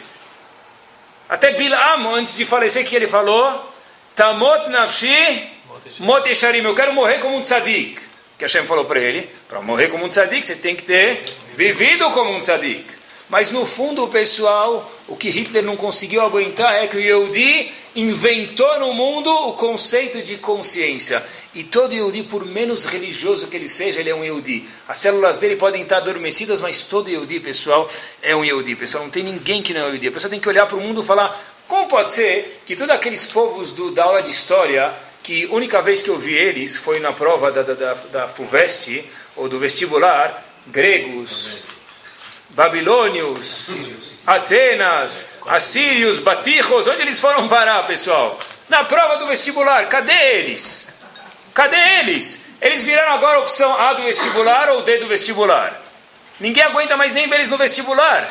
Até 1.29 1.53
Bilam, 1.53 2.13
antes 2.13 2.35
de 2.35 2.45
falecer, 2.45 2.85
que 2.85 2.97
ele 2.97 3.07
falou, 3.07 3.73
Tamot 4.17 4.69
Nafshi 4.69 5.53
Mot 6.01 6.29
Esharim, 6.29 6.65
eu 6.65 6.75
quero 6.75 6.93
morrer 6.93 7.21
como 7.21 7.37
um 7.37 7.43
tzadik. 7.43 8.10
Que 8.41 8.47
Hashem 8.47 8.65
falou 8.65 8.87
para 8.87 8.99
ele, 8.99 9.29
para 9.47 9.61
morrer 9.61 9.89
como 9.89 10.07
um 10.07 10.09
tzadik, 10.09 10.47
você 10.47 10.57
tem 10.57 10.75
que 10.75 10.83
ter 10.83 11.23
vivido 11.55 12.09
como 12.13 12.33
um 12.33 12.41
tzadik. 12.41 12.87
Mas 13.29 13.51
no 13.51 13.67
fundo, 13.67 14.09
pessoal, 14.09 14.91
o 15.07 15.15
que 15.15 15.29
Hitler 15.29 15.63
não 15.63 15.77
conseguiu 15.77 16.23
aguentar 16.23 16.83
é 16.83 16.87
que 16.87 16.97
o 16.97 17.01
Yehudi 17.01 17.71
inventou 17.95 18.81
no 18.81 18.95
mundo 18.95 19.31
o 19.31 19.53
conceito 19.53 20.23
de 20.23 20.39
consciência. 20.39 21.23
E 21.55 21.65
todo 21.65 21.93
Yehudi, 21.93 22.23
por 22.23 22.47
menos 22.47 22.87
religioso 22.87 23.47
que 23.49 23.59
ele 23.59 23.69
seja, 23.69 24.01
ele 24.01 24.09
é 24.09 24.15
um 24.15 24.25
Yehudi. 24.25 24.67
As 24.89 24.97
células 24.97 25.37
dele 25.37 25.57
podem 25.57 25.83
estar 25.83 25.99
adormecidas, 25.99 26.63
mas 26.63 26.83
todo 26.83 27.11
Yehudi, 27.11 27.41
pessoal, 27.41 27.91
é 28.23 28.35
um 28.35 28.43
Yehudi. 28.43 28.75
Pessoal, 28.75 29.05
não 29.05 29.11
tem 29.11 29.23
ninguém 29.23 29.61
que 29.61 29.75
não 29.75 29.83
é 29.83 29.85
Yehudi. 29.89 30.09
A 30.09 30.13
pessoa 30.13 30.31
tem 30.31 30.41
que 30.41 30.49
olhar 30.49 30.65
para 30.65 30.79
o 30.79 30.81
mundo 30.81 31.03
e 31.03 31.05
falar, 31.05 31.39
como 31.69 31.87
pode 31.89 32.11
ser 32.11 32.63
que 32.65 32.75
todos 32.75 32.95
aqueles 32.95 33.27
povos 33.27 33.71
do, 33.71 33.91
da 33.91 34.05
aula 34.05 34.23
de 34.23 34.31
história, 34.31 34.97
que 35.23 35.47
única 35.47 35.83
vez 35.83 36.03
que 36.03 36.11
eu 36.11 36.19
vi 36.19 36.35
eles 36.35 36.77
foi 36.77 37.01
na 37.01 37.13
prova 37.13 37.51
da, 37.53 37.63
da, 37.63 37.75
da, 37.75 37.95
da 37.95 38.29
FUVEST, 38.29 39.05
ou 39.37 39.49
do 39.49 39.59
vestibular, 39.59 40.43
gregos 40.67 41.65
babilônios, 42.51 43.71
Atenas, 44.27 45.27
assírios, 45.47 46.19
batirros, 46.19 46.87
onde 46.87 47.03
eles 47.03 47.19
foram 47.19 47.49
parar, 47.49 47.85
pessoal? 47.87 48.39
Na 48.69 48.85
prova 48.85 49.17
do 49.17 49.27
vestibular, 49.27 49.89
cadê 49.89 50.13
eles? 50.37 50.89
Cadê 51.55 51.77
eles? 52.01 52.43
Eles 52.61 52.85
viraram 52.85 53.15
agora 53.15 53.39
a 53.39 53.41
opção 53.41 53.75
A 53.75 53.95
do 53.95 54.03
vestibular 54.03 54.69
ou 54.69 54.83
D 54.83 54.99
do 54.99 55.09
vestibular. 55.09 55.81
Ninguém 56.39 56.63
aguenta 56.63 56.97
mais 56.97 57.13
nem 57.13 57.29
ver 57.29 57.37
eles 57.37 57.51
no 57.51 57.57
vestibular. 57.57 58.29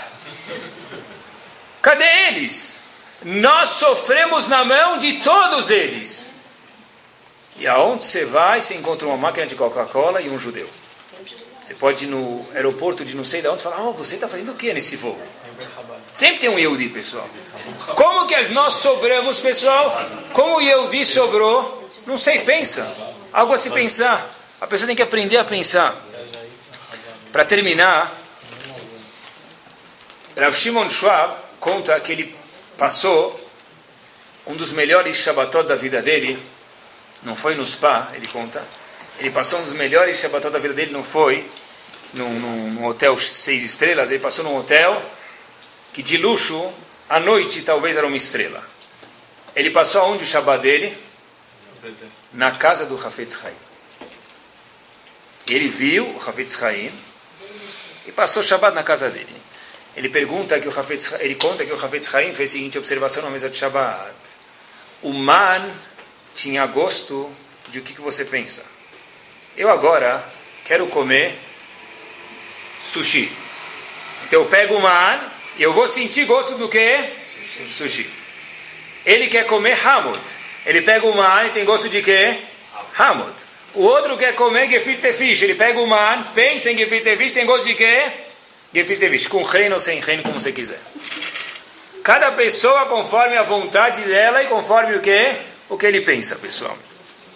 Cadê 1.82 2.06
eles? 2.28 2.84
Nós 3.24 3.70
sofremos 3.70 4.48
na 4.48 4.64
mão 4.64 4.98
de 4.98 5.14
todos 5.14 5.70
eles. 5.70 6.34
E 7.60 7.68
aonde 7.68 8.06
você 8.06 8.26
vai, 8.26 8.62
você 8.62 8.76
encontra 8.76 9.08
uma 9.08 9.18
máquina 9.18 9.46
de 9.46 9.56
Coca-Cola 9.56 10.22
e 10.22 10.30
um 10.30 10.40
judeu. 10.40 10.70
Você 11.62 11.74
pode 11.74 12.06
ir 12.06 12.08
no 12.08 12.46
aeroporto 12.56 13.04
de 13.04 13.16
não 13.16 13.26
sei 13.26 13.42
de 13.42 13.48
onde 13.50 13.62
falar, 13.62 13.82
oh, 13.82 13.92
você 13.92 14.16
está 14.16 14.28
fazendo 14.28 14.54
o 14.54 14.56
que 14.56 14.74
nesse 14.74 14.96
voo? 14.96 15.20
Sempre 16.14 16.40
tem 16.40 16.50
um 16.50 16.58
Yehudi, 16.58 16.90
pessoal. 16.90 17.30
Como 17.96 18.26
que 18.26 18.48
nós 18.48 18.76
sobramos, 18.76 19.40
pessoal? 19.40 19.96
Como 20.34 20.56
o 20.56 20.62
Yehudi 20.62 21.06
sobrou? 21.06 21.90
Não 22.08 22.18
sei, 22.18 22.40
pensa. 22.40 22.92
Algo 23.32 23.54
a 23.54 23.58
se 23.58 23.70
pensar. 23.70 24.36
A 24.62 24.66
pessoa 24.66 24.88
tem 24.88 24.96
que 24.96 25.02
aprender 25.02 25.38
a 25.38 25.44
pensar. 25.44 25.96
Para 27.32 27.46
terminar, 27.46 28.12
Rav 30.36 30.56
Shimon 30.56 30.90
Schwab 30.90 31.40
conta 31.60 32.00
que 32.00 32.14
ele 32.14 32.36
passou 32.78 33.40
um 34.48 34.56
dos 34.56 34.72
melhores 34.72 35.18
Shabbatot 35.18 35.68
da 35.68 35.76
vida 35.76 36.02
dele, 36.02 36.42
não 37.24 37.36
foi 37.36 37.56
no 37.56 37.66
spa, 37.66 38.12
ele 38.14 38.28
conta, 38.28 38.66
ele 39.20 39.30
passou 39.30 39.60
um 39.60 39.64
dos 39.64 39.74
melhores 39.74 40.18
Shabbatot 40.18 40.52
da 40.52 40.60
vida 40.60 40.74
dele, 40.74 40.92
não 40.92 41.04
foi 41.04 41.50
num, 42.14 42.40
num, 42.40 42.72
num, 42.72 42.86
hotel 42.86 43.18
seis 43.18 43.64
estrelas, 43.64 44.10
ele 44.10 44.20
passou 44.20 44.46
num 44.46 44.56
hotel 44.56 45.02
que 45.92 46.02
de 46.02 46.18
luxo, 46.18 46.72
à 47.10 47.20
noite 47.20 47.62
talvez 47.64 47.98
era 47.98 48.08
uma 48.08 48.16
estrela. 48.16 48.64
Ele 49.56 49.72
passou 49.72 50.02
aonde 50.02 50.24
o 50.24 50.28
Shabbat 50.28 50.62
dele? 50.62 50.98
Na 52.32 52.52
casa 52.52 52.86
do 52.86 52.96
Hafetz 52.96 53.44
Haim. 53.44 53.56
Ele 55.48 55.68
viu 55.68 56.08
o 56.08 56.18
Hafetz 56.18 56.62
Haim 56.62 56.92
e 58.06 58.12
passou 58.12 58.42
o 58.42 58.46
Shabbat 58.46 58.76
na 58.76 58.84
casa 58.84 59.10
dele. 59.10 59.36
Ele 59.96 60.08
pergunta 60.08 60.60
que 60.60 60.68
o 60.68 60.80
Hafetz, 60.80 61.14
ele 61.20 61.36
conta 61.36 61.66
que 61.66 61.74
o 61.74 61.76
Hafetz 61.76 62.14
Haim 62.14 62.34
fez 62.34 62.52
a 62.52 62.54
seguinte 62.54 62.78
observação 62.78 63.24
na 63.24 63.30
mesa 63.30 63.50
de 63.50 63.58
Shabbat. 63.58 64.14
O 65.02 65.12
man 65.12 65.70
tinha 66.42 66.66
gosto 66.66 67.30
de 67.68 67.80
o 67.80 67.82
que, 67.82 67.94
que 67.94 68.00
você 68.02 68.24
pensa. 68.24 68.66
Eu 69.58 69.70
agora 69.70 70.24
quero 70.64 70.88
comer 70.88 71.38
sushi. 72.80 73.30
Então 74.26 74.44
eu 74.44 74.48
pego 74.48 74.76
o 74.76 74.82
man 74.82 75.20
e 75.58 75.64
eu 75.64 75.74
vou 75.74 75.86
sentir 75.86 76.24
gosto 76.26 76.56
do 76.56 76.70
que? 76.70 77.10
Sushi. 77.70 78.10
Ele 79.06 79.28
quer 79.28 79.46
comer 79.48 79.78
hamut. 79.86 80.22
Ele 80.66 80.82
pega 80.82 81.06
o 81.06 81.16
man 81.16 81.46
e 81.46 81.50
tem 81.50 81.66
gosto 81.66 81.90
de 81.90 82.02
quê? 82.02 82.40
Hamut. 82.98 83.44
O 83.74 83.84
outro 83.84 84.18
quer 84.18 84.34
comer 84.34 84.70
gefilte 84.70 85.12
fish. 85.12 85.42
Ele 85.42 85.56
pega 85.56 85.80
o 85.82 85.88
man, 85.88 86.24
pensa 86.34 86.72
em 86.72 86.78
gefilte 86.78 87.18
fish, 87.18 87.34
tem 87.34 87.46
gosto 87.46 87.66
de 87.66 87.76
quê? 87.76 88.14
Gefilte 88.74 89.10
fish. 89.10 89.28
Com 89.28 89.42
reino 89.42 89.74
ou 89.74 89.80
sem 89.80 90.00
reino, 90.00 90.24
como 90.24 90.40
você 90.40 90.54
quiser. 90.54 90.80
Cada 92.02 92.32
pessoa 92.32 92.86
conforme 92.86 93.36
a 93.36 93.44
vontade 93.44 94.02
dela 94.04 94.42
e 94.42 94.48
conforme 94.48 94.96
o 94.96 95.02
que? 95.02 95.49
O 95.70 95.78
que 95.78 95.86
ele 95.86 96.02
pensa, 96.02 96.36
pessoal. 96.36 96.78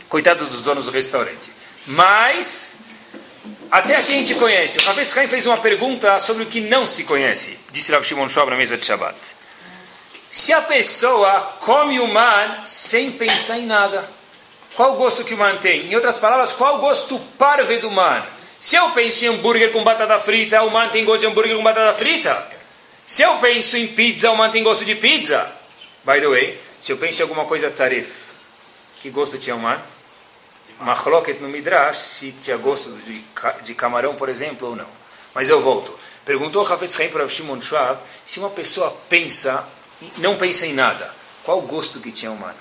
Coitado 0.10 0.46
dos 0.46 0.62
donos 0.62 0.86
do 0.86 0.92
restaurante. 0.92 1.52
Mas, 1.86 2.74
até 3.70 3.96
aqui 3.96 4.14
a 4.14 4.18
gente 4.18 4.36
conhece. 4.36 4.80
O 4.80 4.82
Rav 4.84 5.00
Haim 5.00 5.28
fez 5.28 5.46
uma 5.46 5.58
pergunta 5.58 6.18
sobre 6.20 6.44
o 6.44 6.46
que 6.46 6.60
não 6.60 6.86
se 6.86 7.04
conhece, 7.04 7.60
disse 7.72 7.92
Rav 7.92 8.04
Shimon 8.04 8.30
Shob 8.30 8.50
na 8.50 8.58
mesa 8.58 8.78
de 8.78 8.86
Shabbat. 8.86 9.16
Se 10.30 10.52
a 10.52 10.62
pessoa 10.62 11.58
come 11.60 12.00
o 12.00 12.08
man 12.08 12.66
sem 12.66 13.12
pensar 13.12 13.60
em 13.60 13.68
nada, 13.68 14.10
qual 14.76 14.94
o 14.94 14.96
gosto 14.96 15.24
que 15.24 15.36
o 15.36 15.38
man 15.38 15.58
tem? 15.58 15.88
Em 15.92 15.96
outras 15.96 16.18
palavras, 16.18 16.52
qual 16.52 16.78
o 16.78 16.80
gosto 16.80 17.20
parve 17.38 17.78
do 17.78 17.92
man? 17.92 18.26
Se 18.60 18.76
eu 18.76 18.90
penso 18.92 19.26
em 19.26 19.28
hambúrguer 19.28 19.72
com 19.72 19.84
batata 19.84 20.18
frita, 20.18 20.64
o 20.64 20.72
man 20.72 20.90
tem 20.90 21.06
gosto 21.06 21.22
de 21.22 21.28
hambúrguer 21.28 21.56
com 21.56 21.62
batata 21.62 21.94
frita. 21.94 22.48
Se 23.06 23.22
eu 23.22 23.38
penso 23.38 23.78
em 23.78 23.88
pizza, 23.88 24.32
o 24.32 24.38
man 24.38 24.50
tem 24.50 24.64
gosto 24.64 24.86
de 24.86 24.96
pizza. 24.96 25.52
By 26.04 26.20
the 26.20 26.28
way, 26.28 26.60
se 26.84 26.92
eu 26.92 26.98
penso 26.98 27.22
em 27.22 27.24
alguma 27.24 27.46
coisa 27.46 27.72
taref, 27.72 28.34
que 29.02 29.10
gosto 29.10 29.38
tinha 29.38 29.56
o 29.56 29.60
man? 29.60 29.82
machloket 30.82 31.40
no 31.40 31.48
Midrash 31.48 31.96
se 31.96 32.34
tinha 32.34 32.58
gosto 32.58 32.92
de, 32.92 33.24
de 33.64 33.74
camarão, 33.74 34.16
por 34.16 34.28
exemplo, 34.28 34.68
ou 34.68 34.76
não. 34.76 34.90
Mas 35.34 35.48
eu 35.48 35.62
volto. 35.62 35.98
Perguntou 36.26 36.62
Hafetz 36.62 37.00
Haim 37.00 37.08
para 37.08 37.26
Shimon 37.26 37.62
Schwab 37.62 38.02
se 38.26 38.38
uma 38.40 38.50
pessoa 38.50 38.92
pensa, 39.08 39.66
não 40.18 40.38
pensa 40.38 40.68
em 40.68 40.74
nada, 40.74 41.10
qual 41.46 41.60
o 41.60 41.62
gosto 41.62 42.02
que 42.02 42.12
tinha 42.12 42.30
humana? 42.30 42.58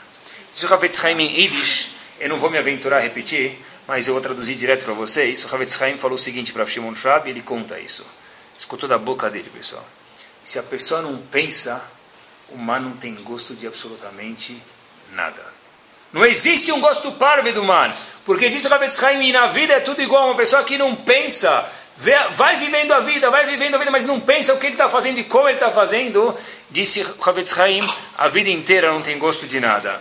Se 0.53 0.67
o 0.67 0.73
Hafetz 0.73 1.05
Haim 1.05 1.21
em 1.21 1.41
Yiddish, 1.41 1.91
eu 2.21 2.29
não 2.29 2.37
vou 2.37 2.49
me 2.49 2.59
aventurar 2.59 2.99
a 2.99 3.01
repetir, 3.01 3.59
mas 3.89 4.07
eu 4.07 4.15
vou 4.15 4.23
traduzir 4.23 4.55
direto 4.55 4.85
para 4.85 4.95
vocês. 4.95 5.43
O 5.43 5.53
Hafetz 5.53 5.83
Haim 5.83 5.97
falou 5.97 6.15
o 6.15 6.19
seguinte 6.19 6.53
para 6.53 6.65
Shimon 6.65 6.95
Schwab, 6.95 7.29
ele 7.29 7.43
conta 7.43 7.81
isso. 7.81 8.07
Escutou 8.57 8.89
da 8.89 8.99
boca 8.99 9.29
dele, 9.29 9.51
pessoal. 9.53 9.85
Se 10.45 10.61
a 10.61 10.63
pessoa 10.63 11.03
não 11.03 11.19
pensa, 11.23 11.83
o 12.55 12.59
mar 12.59 12.81
não 12.81 12.93
tem 12.93 13.15
gosto 13.17 13.55
de 13.55 13.67
absolutamente 13.67 14.57
nada. 15.13 15.43
Não 16.13 16.25
existe 16.27 16.71
um 16.71 16.81
gosto 16.81 17.13
parvo 17.13 17.51
do 17.53 17.65
man. 17.65 17.93
Porque 18.25 18.49
disse 18.49 18.67
o 18.67 18.71
Ravetz 18.71 19.03
Haim, 19.03 19.23
e 19.23 19.33
na 19.33 19.47
vida 19.47 19.75
é 19.75 19.81
tudo 19.81 20.03
igual. 20.03 20.27
Uma 20.27 20.37
pessoa 20.37 20.63
que 20.63 20.79
não 20.79 20.95
pensa, 20.95 21.69
vai 22.35 22.57
vivendo 22.57 22.93
a 22.93 23.01
vida, 23.01 23.31
vai 23.31 23.47
vivendo 23.47 23.75
a 23.75 23.79
vida, 23.79 23.91
mas 23.91 24.07
não 24.07 24.21
pensa 24.21 24.53
o 24.53 24.59
que 24.59 24.67
ele 24.67 24.75
está 24.75 24.89
fazendo 24.89 25.19
e 25.19 25.25
como 25.25 25.49
ele 25.49 25.57
está 25.57 25.71
fazendo. 25.71 26.35
Disse 26.71 27.03
Ravetz 27.21 27.59
Haim, 27.59 27.89
a 28.17 28.29
vida 28.29 28.51
inteira 28.51 28.93
não 28.93 29.03
tem 29.03 29.19
gosto 29.19 29.47
de 29.47 29.59
nada. 29.59 30.01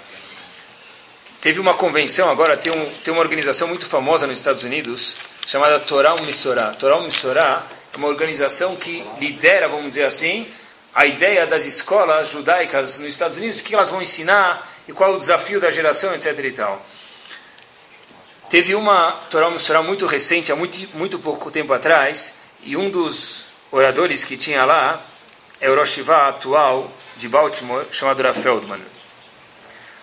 Teve 1.39 1.59
uma 1.59 1.73
convenção, 1.73 2.29
agora 2.29 2.55
tem, 2.55 2.71
um, 2.71 2.89
tem 3.03 3.11
uma 3.11 3.21
organização 3.21 3.67
muito 3.67 3.87
famosa 3.87 4.27
nos 4.27 4.37
Estados 4.37 4.63
Unidos, 4.63 5.17
chamada 5.47 5.79
Torah 5.79 6.15
Missorah. 6.21 6.75
Torah 6.77 7.01
Missorah 7.01 7.65
é 7.91 7.97
uma 7.97 8.07
organização 8.07 8.75
que 8.75 9.03
lidera, 9.19 9.67
vamos 9.67 9.89
dizer 9.89 10.03
assim, 10.03 10.47
a 10.93 11.05
ideia 11.05 11.47
das 11.47 11.65
escolas 11.65 12.29
judaicas 12.29 12.99
nos 12.99 13.09
Estados 13.09 13.37
Unidos, 13.37 13.59
o 13.59 13.63
que 13.63 13.73
elas 13.73 13.89
vão 13.89 14.01
ensinar 14.01 14.67
e 14.87 14.93
qual 14.93 15.13
é 15.13 15.15
o 15.15 15.19
desafio 15.19 15.59
da 15.59 15.71
geração, 15.71 16.13
etc. 16.13 16.37
e 16.39 16.51
tal. 16.51 16.85
Teve 18.49 18.75
uma 18.75 19.11
Torá 19.29 19.49
Mussorá 19.49 19.81
muito 19.81 20.05
recente, 20.05 20.51
há 20.51 20.55
muito, 20.55 20.77
muito 20.97 21.17
pouco 21.19 21.49
tempo 21.49 21.71
atrás, 21.71 22.39
e 22.63 22.75
um 22.75 22.89
dos 22.89 23.45
oradores 23.71 24.25
que 24.25 24.35
tinha 24.35 24.65
lá 24.65 25.01
é 25.61 25.69
o 25.69 25.75
Rosh 25.75 25.99
atual 26.09 26.91
de 27.15 27.29
Baltimore, 27.29 27.85
chamado 27.91 28.21
Rav 28.21 28.37
Feldman. 28.37 28.81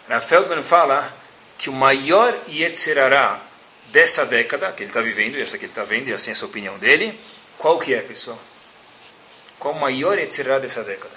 Rav 0.08 0.24
Feldman 0.24 0.62
fala 0.62 1.14
que 1.58 1.68
o 1.68 1.72
maior 1.74 2.34
Yetzerará 2.48 3.38
dessa 3.88 4.24
década, 4.24 4.72
que 4.72 4.84
ele 4.84 4.90
está 4.90 5.02
vivendo, 5.02 5.36
e 5.36 5.42
essa 5.42 5.58
que 5.58 5.64
ele 5.64 5.72
está 5.72 5.84
vendo, 5.84 6.08
e 6.08 6.14
assim 6.14 6.30
é 6.30 6.32
essa 6.32 6.46
opinião 6.46 6.78
dele, 6.78 7.18
qual 7.58 7.78
que 7.78 7.92
é, 7.92 8.00
pessoal? 8.00 8.38
Qual 9.58 9.74
o 9.74 9.80
maior 9.80 10.18
Yetzerará 10.18 10.58
dessa 10.58 10.84
década? 10.84 11.16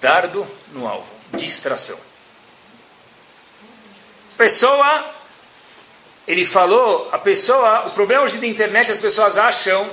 Dardo 0.00 0.46
no 0.72 0.86
alvo, 0.86 1.12
distração. 1.32 1.98
Pessoa 4.36 5.16
ele 6.26 6.44
falou, 6.44 7.08
a 7.12 7.18
pessoa, 7.18 7.86
o 7.86 7.90
problema 7.90 8.24
hoje 8.24 8.38
da 8.38 8.46
internet, 8.46 8.90
as 8.90 9.00
pessoas 9.00 9.38
acham 9.38 9.88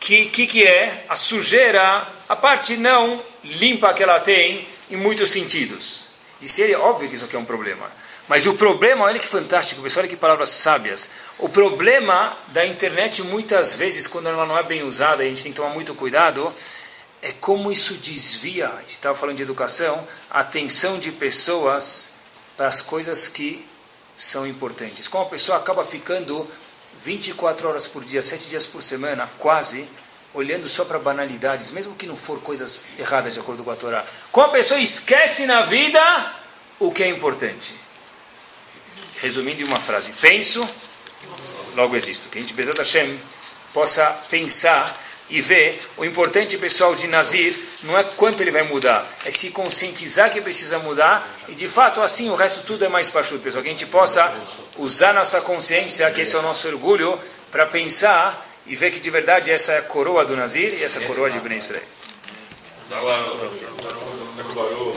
que 0.00 0.26
que, 0.26 0.46
que 0.46 0.66
é 0.66 1.04
a 1.08 1.14
sujeira, 1.14 2.06
a 2.28 2.36
parte 2.36 2.76
não 2.76 3.22
limpa 3.44 3.92
que 3.92 4.02
ela 4.02 4.18
tem 4.18 4.66
em 4.90 4.96
muitos 4.96 5.30
sentidos. 5.30 6.08
Disse 6.40 6.62
ele, 6.62 6.74
óbvio 6.74 7.08
que 7.08 7.14
isso 7.14 7.26
aqui 7.26 7.36
é 7.36 7.38
um 7.38 7.44
problema. 7.44 7.90
Mas 8.28 8.46
o 8.46 8.54
problema, 8.54 9.04
olha 9.04 9.20
que 9.20 9.26
fantástico, 9.26 9.80
pessoal, 9.82 10.02
olha 10.02 10.08
que 10.08 10.16
palavras 10.16 10.50
sábias. 10.50 11.08
O 11.38 11.48
problema 11.48 12.36
da 12.48 12.66
internet, 12.66 13.22
muitas 13.22 13.74
vezes, 13.74 14.08
quando 14.08 14.28
ela 14.28 14.44
não 14.44 14.58
é 14.58 14.64
bem 14.64 14.82
usada, 14.82 15.22
a 15.22 15.26
gente 15.26 15.44
tem 15.44 15.52
que 15.52 15.56
tomar 15.56 15.72
muito 15.72 15.94
cuidado, 15.94 16.52
é 17.22 17.32
como 17.32 17.70
isso 17.70 17.94
desvia, 17.94 18.72
estava 18.86 19.16
falando 19.16 19.36
de 19.36 19.42
educação, 19.42 20.06
a 20.28 20.40
atenção 20.40 20.98
de 20.98 21.12
pessoas 21.12 22.10
para 22.56 22.66
as 22.66 22.82
coisas 22.82 23.28
que 23.28 23.64
são 24.16 24.46
importantes. 24.46 25.06
Como 25.06 25.24
a 25.24 25.28
pessoa 25.28 25.58
acaba 25.58 25.84
ficando 25.84 26.48
24 26.98 27.68
horas 27.68 27.86
por 27.86 28.04
dia, 28.04 28.22
7 28.22 28.48
dias 28.48 28.66
por 28.66 28.82
semana, 28.82 29.30
quase, 29.38 29.88
olhando 30.34 30.68
só 30.68 30.84
para 30.84 30.98
banalidades, 30.98 31.70
mesmo 31.70 31.94
que 31.94 32.06
não 32.06 32.16
for 32.16 32.40
coisas 32.40 32.86
erradas 32.98 33.34
de 33.34 33.40
acordo 33.40 33.62
com 33.62 33.70
a 33.70 33.76
Torá. 33.76 34.04
Como 34.32 34.46
a 34.48 34.50
pessoa 34.50 34.80
esquece 34.80 35.46
na 35.46 35.62
vida 35.62 36.34
o 36.80 36.90
que 36.90 37.04
é 37.04 37.08
importante. 37.08 37.85
Resumindo 39.20 39.62
em 39.62 39.64
uma 39.64 39.80
frase, 39.80 40.12
penso, 40.20 40.60
logo 41.74 41.96
existo. 41.96 42.28
Que 42.28 42.38
a 42.38 42.40
gente, 42.40 42.54
Bezat 42.54 42.76
Hashem, 42.78 43.18
possa 43.72 44.06
pensar 44.28 45.02
e 45.28 45.40
ver 45.40 45.82
o 45.96 46.04
importante, 46.04 46.56
pessoal, 46.56 46.94
de 46.94 47.06
Nazir 47.06 47.58
não 47.82 47.96
é 47.98 48.04
quanto 48.04 48.42
ele 48.42 48.50
vai 48.50 48.62
mudar, 48.62 49.06
é 49.24 49.30
se 49.30 49.50
conscientizar 49.50 50.32
que 50.32 50.40
precisa 50.40 50.78
mudar 50.78 51.26
e, 51.48 51.54
de 51.54 51.68
fato, 51.68 52.00
assim, 52.00 52.30
o 52.30 52.34
resto 52.34 52.64
tudo 52.64 52.84
é 52.84 52.88
mais 52.88 53.10
pachudo, 53.10 53.40
pessoal. 53.40 53.62
Que 53.62 53.68
a 53.68 53.72
gente 53.72 53.86
possa 53.86 54.32
usar 54.76 55.12
nossa 55.12 55.40
consciência, 55.40 56.10
que 56.10 56.20
esse 56.20 56.34
é 56.34 56.38
o 56.38 56.42
nosso 56.42 56.66
orgulho, 56.68 57.18
para 57.50 57.66
pensar 57.66 58.44
e 58.66 58.74
ver 58.74 58.90
que, 58.90 59.00
de 59.00 59.10
verdade, 59.10 59.50
essa 59.50 59.72
é 59.72 59.78
a 59.78 59.82
coroa 59.82 60.24
do 60.24 60.36
Nazir 60.36 60.74
e 60.74 60.84
essa 60.84 61.02
é 61.02 61.06
coroa 61.06 61.30
de 61.30 61.38
Ben 61.40 61.56
Israel. 61.56 61.82